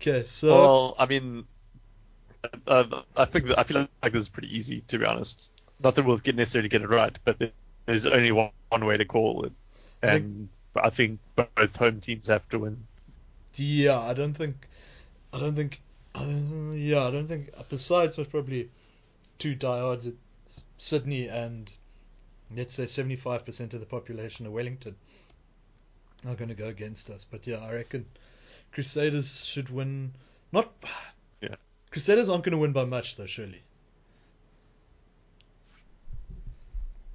Okay, 0.01 0.23
so 0.25 0.47
Well, 0.49 0.95
I 0.97 1.05
mean, 1.05 1.45
uh, 2.67 3.01
I 3.15 3.25
think 3.25 3.47
that, 3.47 3.59
I 3.59 3.63
feel 3.63 3.87
like 4.01 4.13
this 4.13 4.23
is 4.23 4.29
pretty 4.29 4.55
easy 4.55 4.81
to 4.87 4.99
be 4.99 5.05
honest. 5.05 5.49
Not 5.79 5.95
that 5.95 6.03
we'll 6.05 6.17
get 6.17 6.35
necessarily 6.35 6.69
get 6.69 6.81
it 6.81 6.89
right, 6.89 7.17
but 7.23 7.37
there's 7.89 8.05
only 8.05 8.31
one, 8.31 8.51
one 8.69 8.85
way 8.85 8.97
to 8.97 9.05
call 9.05 9.45
it, 9.45 9.51
I 10.03 10.11
think- 10.11 10.25
and 10.25 10.49
I 10.75 10.89
think 10.91 11.19
both 11.35 11.75
home 11.75 11.99
teams 12.01 12.27
have 12.27 12.47
to 12.49 12.59
win. 12.59 12.85
Yeah, 13.55 13.99
I 13.99 14.13
don't 14.13 14.35
think, 14.35 14.67
I 15.33 15.39
don't 15.39 15.55
think, 15.55 15.81
uh, 16.15 16.71
yeah, 16.73 17.07
I 17.07 17.11
don't 17.11 17.27
think. 17.27 17.49
Besides, 17.67 18.15
there's 18.15 18.27
probably 18.27 18.69
two 19.39 19.55
diehards 19.55 20.05
at 20.05 20.13
Sydney 20.77 21.27
and 21.27 21.69
let's 22.55 22.75
say 22.75 22.83
75% 22.83 23.73
of 23.73 23.79
the 23.79 23.85
population 23.85 24.45
of 24.45 24.53
Wellington 24.53 24.95
are 26.27 26.35
going 26.35 26.49
to 26.49 26.55
go 26.55 26.67
against 26.67 27.09
us. 27.09 27.25
But 27.29 27.47
yeah, 27.47 27.57
I 27.57 27.73
reckon 27.73 28.05
Crusaders 28.71 29.45
should 29.45 29.69
win. 29.69 30.13
Not. 30.51 30.71
Yeah. 31.41 31.55
Crusaders 31.91 32.29
aren't 32.29 32.43
going 32.43 32.51
to 32.51 32.57
win 32.59 32.71
by 32.71 32.85
much 32.85 33.15
though, 33.15 33.25
surely. 33.25 33.61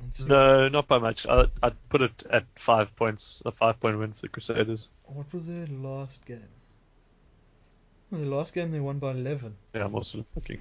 Let's. 0.05 0.21
No, 0.21 0.69
not 0.69 0.87
by 0.89 0.99
much. 0.99 1.27
I, 1.27 1.47
I'd 1.63 1.89
put 1.89 2.03
it 2.03 2.25
at 2.31 2.45
five 2.57 2.95
points, 2.97 3.43
a 3.45 3.51
five 3.51 3.81
point 3.81 3.99
win 3.99 4.13
for 4.13 4.23
the 4.23 4.29
Crusaders. 4.29 4.89
What 5.05 5.33
was 5.33 5.47
their 5.47 5.67
last 5.67 6.25
game? 6.27 6.49
Well, 8.11 8.21
their 8.21 8.31
last 8.31 8.55
game 8.55 8.71
they 8.71 8.81
won 8.81 8.99
by 8.99 9.11
11. 9.13 9.57
Yeah, 9.75 9.85
I'm 9.85 9.95
also 9.95 10.25
looking 10.35 10.61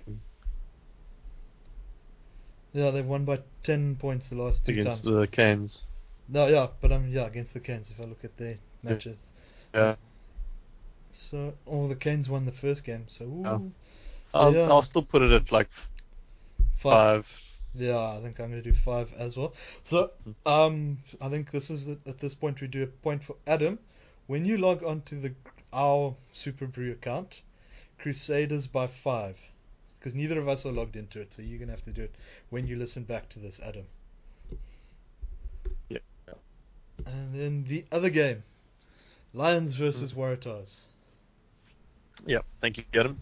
Yeah, 2.74 2.92
they've 2.92 3.06
won 3.06 3.26
by 3.26 3.40
10 3.64 3.98
points 3.98 4.30
the 4.30 4.36
last 4.36 4.66
two 4.66 4.72
against 4.72 5.04
times. 5.04 5.16
the 5.16 5.28
Canes. 5.28 5.84
No, 6.30 6.48
yeah, 6.48 6.68
but 6.82 6.92
I'm 6.92 7.12
yeah 7.12 7.26
against 7.26 7.54
the 7.54 7.60
Canes. 7.60 7.92
If 7.92 8.00
I 8.00 8.06
look 8.06 8.24
at 8.24 8.36
their 8.38 8.58
matches, 8.82 9.18
Yeah, 9.74 9.96
so 11.14 11.54
oh, 11.68 11.88
the 11.88 11.96
Canes 11.96 12.28
won 12.30 12.46
the 12.46 12.52
first 12.52 12.84
game. 12.84 13.06
So, 13.08 13.26
ooh. 13.26 13.44
Oh. 13.46 13.72
So, 14.32 14.40
I'll, 14.40 14.54
yeah, 14.54 14.68
I'll 14.70 14.82
still 14.82 15.04
put 15.04 15.22
it 15.22 15.32
at 15.32 15.52
like 15.52 15.70
five. 16.78 17.26
five. 17.28 17.43
Yeah, 17.76 17.98
I 17.98 18.20
think 18.22 18.40
I'm 18.40 18.52
going 18.52 18.62
to 18.62 18.72
do 18.72 18.78
five 18.78 19.12
as 19.18 19.36
well. 19.36 19.54
So, 19.84 20.12
um, 20.46 20.98
I 21.20 21.30
think 21.30 21.52
this 21.52 21.70
is 21.70 21.88
it. 21.88 22.00
at 22.08 22.20
this 22.20 22.36
point 22.36 22.62
we 22.62 22.68
do 22.68 22.84
a 22.84 22.88
point 22.88 23.24
for 23.24 23.36
Adam. 23.48 23.80
When 24.28 24.46
you 24.46 24.58
log 24.58 24.84
onto 24.84 25.20
the 25.20 25.34
our 25.74 26.16
SuperBru 26.36 26.92
account, 26.92 27.42
Crusaders 27.98 28.68
by 28.68 28.88
five, 28.88 29.38
because 29.98 30.14
neither 30.14 30.38
of 30.40 30.48
us 30.48 30.66
are 30.66 30.72
logged 30.72 30.96
into 30.96 31.20
it. 31.20 31.34
So 31.34 31.42
you're 31.42 31.58
going 31.58 31.70
to 31.70 31.74
have 31.74 31.86
to 31.86 31.92
do 31.94 32.04
it 32.04 32.14
when 32.50 32.68
you 32.68 32.76
listen 32.76 33.04
back 33.04 33.30
to 33.30 33.40
this, 33.40 33.60
Adam. 33.60 33.86
Yeah. 35.90 36.00
And 37.08 37.34
then 37.34 37.66
the 37.68 37.86
other 37.92 38.10
game, 38.10 38.44
Lions 39.34 39.76
versus 39.76 40.12
Hmm. 40.12 40.20
Waratahs. 40.20 40.80
Yeah, 42.28 42.40
thank 42.62 42.78
you, 42.78 42.84
Adam. 42.94 43.18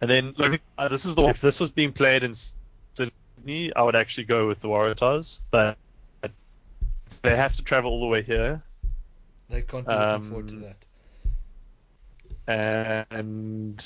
And 0.00 0.10
then 0.10 0.34
look, 0.36 0.60
uh, 0.76 0.88
this 0.88 1.04
is 1.04 1.14
the 1.14 1.24
if 1.28 1.40
this 1.40 1.60
was 1.60 1.70
being 1.70 1.92
played 1.92 2.24
in 2.24 2.34
Sydney, 3.36 3.74
I 3.74 3.82
would 3.82 3.96
actually 3.96 4.24
go 4.24 4.46
with 4.48 4.60
the 4.60 4.68
Waratahs, 4.68 5.40
but 5.50 5.76
they 7.22 7.36
have 7.36 7.54
to 7.56 7.62
travel 7.62 7.90
all 7.90 8.00
the 8.00 8.06
way 8.06 8.22
here, 8.22 8.62
They 9.48 9.62
can't 9.62 9.86
be 9.86 9.94
looking 9.94 10.22
forward 10.22 10.48
to 10.48 10.54
Um, 10.54 10.60
that. 10.60 10.86
and 12.46 13.84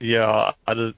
yeah, 0.00 0.52
I 0.66 0.74
don't, 0.74 0.96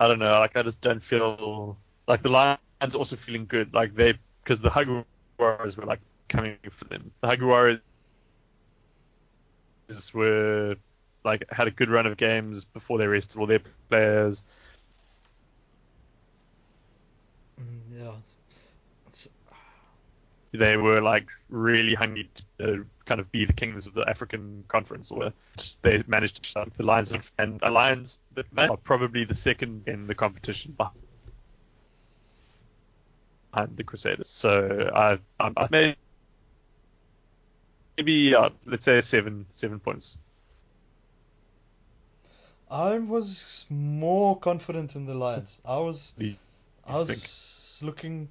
I 0.00 0.08
don't 0.08 0.18
know. 0.18 0.38
Like 0.38 0.56
I 0.56 0.62
just 0.62 0.80
don't 0.80 1.02
feel 1.02 1.76
like 2.06 2.22
the 2.22 2.28
Lions 2.30 2.58
are 2.94 2.98
also 2.98 3.16
feeling 3.16 3.46
good. 3.46 3.74
Like 3.74 3.94
they 3.94 4.14
because 4.42 4.60
the 4.60 5.04
Warriors 5.38 5.76
were 5.76 5.84
like 5.84 6.00
coming 6.28 6.56
for 6.70 6.84
them. 6.86 7.10
The 7.22 7.36
Warriors 7.40 7.80
were 10.14 10.76
like 11.24 11.44
had 11.50 11.68
a 11.68 11.70
good 11.70 11.90
run 11.90 12.06
of 12.06 12.16
games 12.16 12.64
before 12.64 12.98
they 12.98 13.06
rested 13.06 13.38
all 13.38 13.46
their 13.46 13.60
players. 13.90 14.42
Mm, 17.60 17.97
yeah. 18.12 18.16
It's- 19.08 19.28
They 20.52 20.76
were 20.78 21.00
like 21.02 21.28
really 21.50 21.94
hungry 21.94 22.30
to 22.58 22.86
kind 23.04 23.20
of 23.20 23.30
be 23.32 23.44
the 23.44 23.52
kings 23.52 23.86
of 23.86 23.94
the 23.94 24.08
African 24.08 24.64
conference, 24.68 25.10
or 25.10 25.32
they 25.82 26.02
managed 26.06 26.42
to 26.42 26.48
shut 26.48 26.68
the 26.76 26.82
Lions 26.84 27.10
and- 27.12 27.30
and 27.38 27.60
the 27.60 27.70
Lions 27.70 28.18
that 28.34 28.46
are 28.70 28.76
probably 28.78 29.24
the 29.24 29.34
second 29.34 29.82
in 29.86 30.06
the 30.06 30.14
competition 30.14 30.74
behind 30.76 30.96
the 33.76 33.84
Crusaders. 33.84 34.28
So 34.28 34.90
I, 34.94 35.18
I, 35.38 35.52
I 35.56 35.68
made 35.70 35.96
maybe 37.96 38.34
uh, 38.34 38.50
let's 38.66 38.84
say 38.84 39.00
seven 39.02 39.46
seven 39.52 39.80
points. 39.80 40.16
I 42.70 42.98
was 42.98 43.64
more 43.70 44.38
confident 44.38 44.94
in 44.96 45.06
the 45.06 45.14
Lions. 45.14 45.60
I 45.64 45.78
was 45.78 46.12
I 46.86 46.96
was 46.98 47.08
looking 47.82 48.30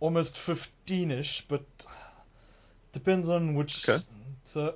almost 0.00 0.34
15ish, 0.34 1.42
but 1.48 1.64
depends 2.92 3.28
on 3.28 3.54
which. 3.54 3.88
Okay. 3.88 4.04
So 4.44 4.74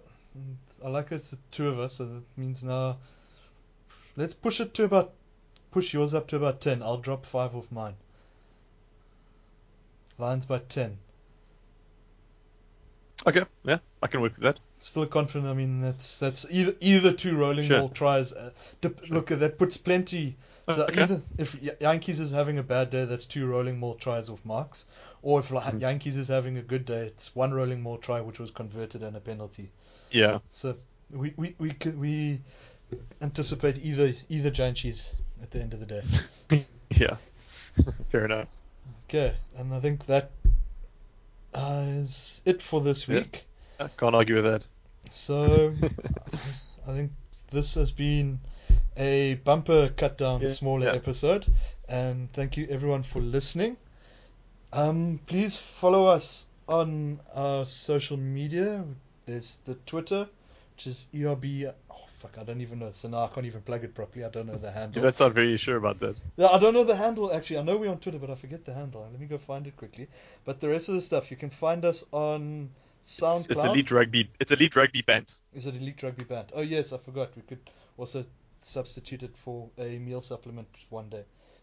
I 0.85 0.89
like 0.89 1.13
it's 1.13 1.31
the 1.31 1.39
two 1.51 1.69
of 1.69 1.81
us, 1.81 1.95
so 1.95 2.07
that 2.07 2.23
means 2.37 2.63
now 2.63 2.99
let's 4.17 4.35
push 4.35 4.61
it 4.61 4.75
to 4.75 4.85
about 4.85 5.13
push 5.71 5.93
yours 5.93 6.15
up 6.15 6.29
to 6.29 6.37
about 6.37 6.61
10. 6.61 6.83
I'll 6.83 6.99
drop 6.99 7.27
5 7.27 7.57
off 7.57 7.73
mine. 7.73 7.95
Lions 10.19 10.47
by 10.47 10.59
10. 10.59 10.97
Okay, 13.27 13.45
yeah, 13.65 13.79
I 14.03 14.07
can 14.07 14.21
work 14.21 14.35
with 14.37 14.45
that. 14.45 14.61
Still 14.79 15.07
confident. 15.07 15.47
I 15.47 15.55
mean, 15.55 15.81
that's 15.81 16.19
that's 16.19 16.45
either 16.51 16.75
either 16.81 17.13
two 17.13 17.37
rolling 17.37 17.67
Sure. 17.67 17.79
ball 17.81 17.89
tries. 17.89 18.33
Uh, 18.33 18.51
dip, 18.83 19.09
Look, 19.09 19.29
that 19.29 19.59
puts 19.59 19.77
plenty. 19.79 20.37
So 20.69 20.85
Okay. 20.85 21.03
either 21.03 21.23
if 21.39 21.53
Jantjies 21.81 22.21
is 22.21 22.31
having 22.31 22.59
a 22.59 22.63
bad 22.63 22.91
day, 22.91 23.05
that's 23.07 23.25
two 23.25 23.47
rolling 23.47 23.81
ball 23.81 23.95
tries 23.95 24.29
off 24.29 24.45
Marx, 24.45 24.85
or 25.23 25.41
if 25.41 25.49
Mhm. 25.49 25.81
Jantjies 25.81 26.17
is 26.17 26.29
having 26.29 26.59
a 26.59 26.63
good 26.63 26.85
day, 26.85 27.07
it's 27.07 27.35
one 27.35 27.55
rolling 27.55 27.83
ball 27.83 27.97
try 27.99 28.21
which 28.21 28.39
was 28.39 28.51
converted 28.51 29.03
and 29.03 29.17
a 29.17 29.21
penalty. 29.21 29.71
Yeah, 30.11 30.41
So 30.51 30.77
we 31.11 31.33
we 31.37 31.55
we 31.59 31.75
we 31.97 32.41
anticipate 33.23 33.79
either 33.79 34.13
either 34.29 34.51
giant 34.51 34.85
at 35.43 35.51
the 35.53 35.61
end 35.61 35.73
of 35.73 35.81
the 35.81 35.87
day. 35.87 36.03
yeah. 36.91 37.17
Fair 38.11 38.25
enough. 38.27 38.51
Okay, 39.09 39.35
and 39.57 39.73
I 39.73 39.81
think 39.81 40.07
that 40.07 40.31
uh, 41.55 41.85
is 41.87 42.41
it 42.45 42.61
for 42.61 42.81
this 42.81 43.07
week. 43.09 43.45
I 43.79 43.89
can't 43.89 44.15
argue 44.15 44.37
with 44.37 44.45
that. 44.45 44.67
So 45.11 45.73
I 46.89 46.93
think 46.93 47.13
this 47.51 47.75
has 47.75 47.91
been 47.91 48.41
a 48.97 49.35
bumper 49.45 49.89
cut 49.91 50.19
down 50.19 50.41
Yeah, 50.41 50.49
smaller 50.49 50.87
yeah. 50.87 50.93
episode, 50.95 51.47
and 51.89 52.33
thank 52.33 52.57
you 52.57 52.67
everyone 52.71 53.03
for 53.03 53.21
listening. 53.21 53.77
Um, 54.73 55.21
please 55.27 55.57
follow 55.57 56.07
us 56.07 56.47
on 56.69 57.21
our 57.35 57.65
social 57.67 58.17
media. 58.17 58.85
There's 59.27 59.59
the 59.65 59.75
Twitter, 59.87 60.29
which 60.75 60.87
is 60.87 61.07
ERB. 61.15 61.45
Oh 61.91 62.07
fuck, 62.19 62.39
I 62.39 62.45
don't 62.45 62.61
even 62.61 62.79
know. 62.79 62.91
So 62.93 63.09
now 63.09 63.25
I 63.25 63.29
can't 63.29 63.47
even 63.47 63.61
plug 63.63 63.85
it 63.85 63.95
properly. 63.95 64.25
I 64.25 64.29
don't 64.31 64.47
know 64.47 64.57
the 64.57 64.71
handle. 64.71 65.03
don't 65.03 65.17
sound 65.17 65.35
very 65.35 65.57
sure 65.57 65.77
about 65.77 66.01
that. 66.01 66.17
Yeah, 66.37 66.49
I 66.49 66.59
don't 66.59 66.75
know 66.75 66.85
the 66.85 66.97
handle 66.97 67.33
actually. 67.33 67.59
I 67.59 67.63
know 67.63 67.77
we're 67.77 67.91
on 67.91 67.99
Twitter, 67.99 68.19
but 68.19 68.31
I 68.31 68.35
forget 68.35 68.65
the 68.65 68.75
handle. 68.75 69.07
Let 69.11 69.21
me 69.21 69.27
go 69.27 69.39
find 69.39 69.67
it 69.67 69.77
quickly. 69.77 70.09
But 70.45 70.61
the 70.61 70.69
rest 70.69 70.89
of 70.89 70.95
the 70.97 71.03
stuff 71.03 71.31
you 71.31 71.37
can 71.37 71.51
find 71.51 71.85
us 71.85 72.05
on 72.13 72.71
SoundCloud. 73.07 73.51
It's 73.51 73.65
elite 73.65 73.91
rugby. 73.93 74.31
It's 74.41 74.51
elite 74.51 74.75
rugby 74.75 75.03
band. 75.03 75.33
Is 75.55 75.65
it 75.67 75.77
Elite 75.77 76.03
Rugby 76.03 76.25
Band? 76.25 76.53
Oh 76.55 76.61
yes, 76.61 76.93
I 76.93 76.99
forgot. 76.99 77.31
We 77.37 77.43
could 77.43 77.71
also 77.97 78.27
substitute 78.61 79.23
it 79.23 79.37
for 79.37 79.71
a 79.79 79.99
meal 79.99 80.21
supplement 80.21 80.69
one 80.91 81.09
day. 81.09 81.23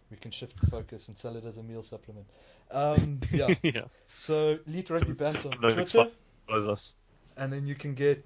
We 0.10 0.18
can 0.18 0.32
shift 0.32 0.58
focus 0.72 1.10
and 1.10 1.18
sell 1.18 1.36
it 1.36 1.44
as 1.44 1.58
a 1.58 1.64
meal 1.64 1.84
supplement. 1.84 2.28
Um, 2.72 3.20
yeah. 3.32 3.54
yeah. 3.62 3.84
So 4.08 4.58
Elite 4.66 4.90
Rugby 4.90 5.14
Band 5.14 5.36
on 5.46 5.58
no 5.62 5.70
Twitter, 5.70 6.08
us. 6.50 6.94
and 7.36 7.52
then 7.52 7.68
you 7.68 7.76
can 7.76 7.94
get 7.94 8.26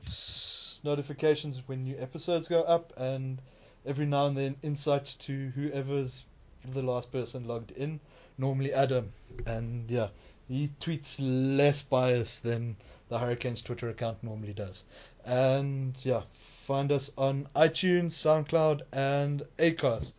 notifications 0.84 1.64
when 1.66 1.84
new 1.84 1.98
episodes 2.00 2.48
go 2.48 2.62
up, 2.62 2.94
and 2.98 3.42
every 3.84 4.06
now 4.06 4.28
and 4.28 4.38
then 4.38 4.56
insights 4.62 5.16
to 5.16 5.50
whoever's 5.56 6.24
the 6.72 6.84
last 6.84 7.12
person 7.12 7.48
logged 7.48 7.72
in. 7.72 8.00
Normally 8.38 8.74
Adam, 8.74 9.10
and 9.48 9.90
yeah, 9.90 10.10
he 10.48 10.70
tweets 10.80 11.18
less 11.20 11.82
bias 11.82 12.40
than 12.40 12.78
the 13.10 13.20
Hurricanes 13.20 13.62
Twitter 13.62 13.90
account 13.90 14.24
normally 14.24 14.54
does. 14.54 14.84
And 15.26 15.96
yeah, 16.06 16.24
find 16.66 16.92
us 16.92 17.12
on 17.18 17.48
iTunes, 17.56 18.12
SoundCloud, 18.12 18.82
and 18.94 19.44
Acast. 19.58 20.14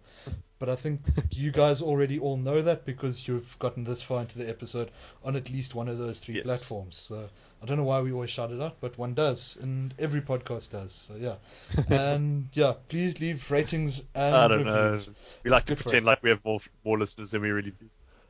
But 0.58 0.68
I 0.68 0.74
think 0.76 1.00
you 1.30 1.50
guys 1.52 1.80
already 1.82 2.18
all 2.18 2.36
know 2.36 2.62
that 2.62 2.84
because 2.84 3.26
you've 3.28 3.58
gotten 3.58 3.84
this 3.84 4.02
far 4.02 4.20
into 4.22 4.38
the 4.38 4.48
episode 4.48 4.90
on 5.24 5.36
at 5.36 5.50
least 5.50 5.74
one 5.74 5.88
of 5.88 5.98
those 5.98 6.20
three 6.20 6.34
Yes. 6.34 6.46
platforms. 6.46 6.96
So 6.96 7.28
I 7.62 7.66
don't 7.66 7.76
know 7.76 7.84
why 7.84 8.00
we 8.00 8.12
always 8.12 8.30
shout 8.30 8.50
it 8.52 8.60
out, 8.60 8.76
but 8.80 8.98
one 8.98 9.14
does, 9.14 9.56
and 9.60 9.94
every 9.98 10.20
podcast 10.20 10.70
does. 10.70 10.92
So 10.92 11.14
yeah, 11.16 11.36
and 11.88 12.48
yeah, 12.52 12.74
please 12.88 13.20
leave 13.20 13.50
ratings 13.50 14.02
and 14.14 14.34
I 14.34 14.48
don't 14.48 14.64
know. 14.64 14.90
reviews. 14.90 15.10
We 15.44 15.50
like 15.50 15.66
to 15.66 15.74
pretend 15.74 16.06
like 16.06 16.22
we 16.22 16.30
have 16.30 16.44
more 16.44 16.60
more 16.84 16.98
listeners 16.98 17.30
than 17.30 17.42
we 17.42 17.50
really 17.50 17.70
do. 17.70 17.88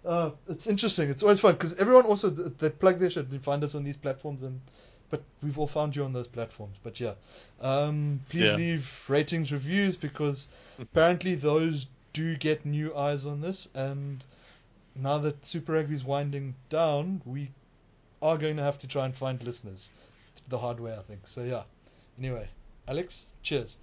Uh, 0.09 0.31
it's 0.49 0.67
interesting. 0.67 1.11
It's 1.11 1.23
always 1.23 1.39
fun 1.39 1.53
because 1.53 1.79
everyone 1.79 2.07
also 2.07 2.31
th- 2.31 2.53
they 2.59 2.71
plug 2.71 2.99
their 2.99 3.11
shit. 3.11 3.31
They 3.31 3.37
find 3.39 3.63
us 3.63 3.75
on 3.75 3.85
these 3.85 3.97
platforms, 3.99 4.43
and 4.43 4.59
but 5.11 5.23
we've 5.43 5.59
all 5.59 5.67
found 5.67 5.95
you 5.95 6.03
on 6.05 6.13
those 6.15 6.27
platforms. 6.29 6.79
But 6.83 6.99
yeah, 6.99 7.13
um, 7.61 8.21
please 8.31 8.45
Yeah. 8.45 8.57
leave 8.57 9.05
ratings, 9.09 9.53
reviews 9.53 9.97
because 9.97 10.49
apparently 10.79 11.35
those 11.35 11.87
do 12.15 12.37
get 12.37 12.65
new 12.65 12.97
eyes 12.97 13.27
on 13.27 13.43
this. 13.43 13.69
And 13.75 14.25
now 14.97 15.19
that 15.19 15.45
Super 15.45 15.73
Rugby 15.73 15.95
is 15.95 16.05
winding 16.05 16.55
down, 16.71 17.21
we 17.27 17.51
are 18.23 18.39
going 18.39 18.57
to 18.57 18.63
have 18.63 18.79
to 18.79 18.87
try 18.87 19.05
and 19.05 19.15
find 19.15 19.43
listeners 19.45 19.91
the 20.49 20.59
hard 20.59 20.81
way, 20.81 20.95
I 20.95 21.03
think. 21.03 21.29
So 21.29 21.43
yeah. 21.45 21.65
Anyway, 22.19 22.49
Alex, 22.89 23.27
cheers. 23.43 23.77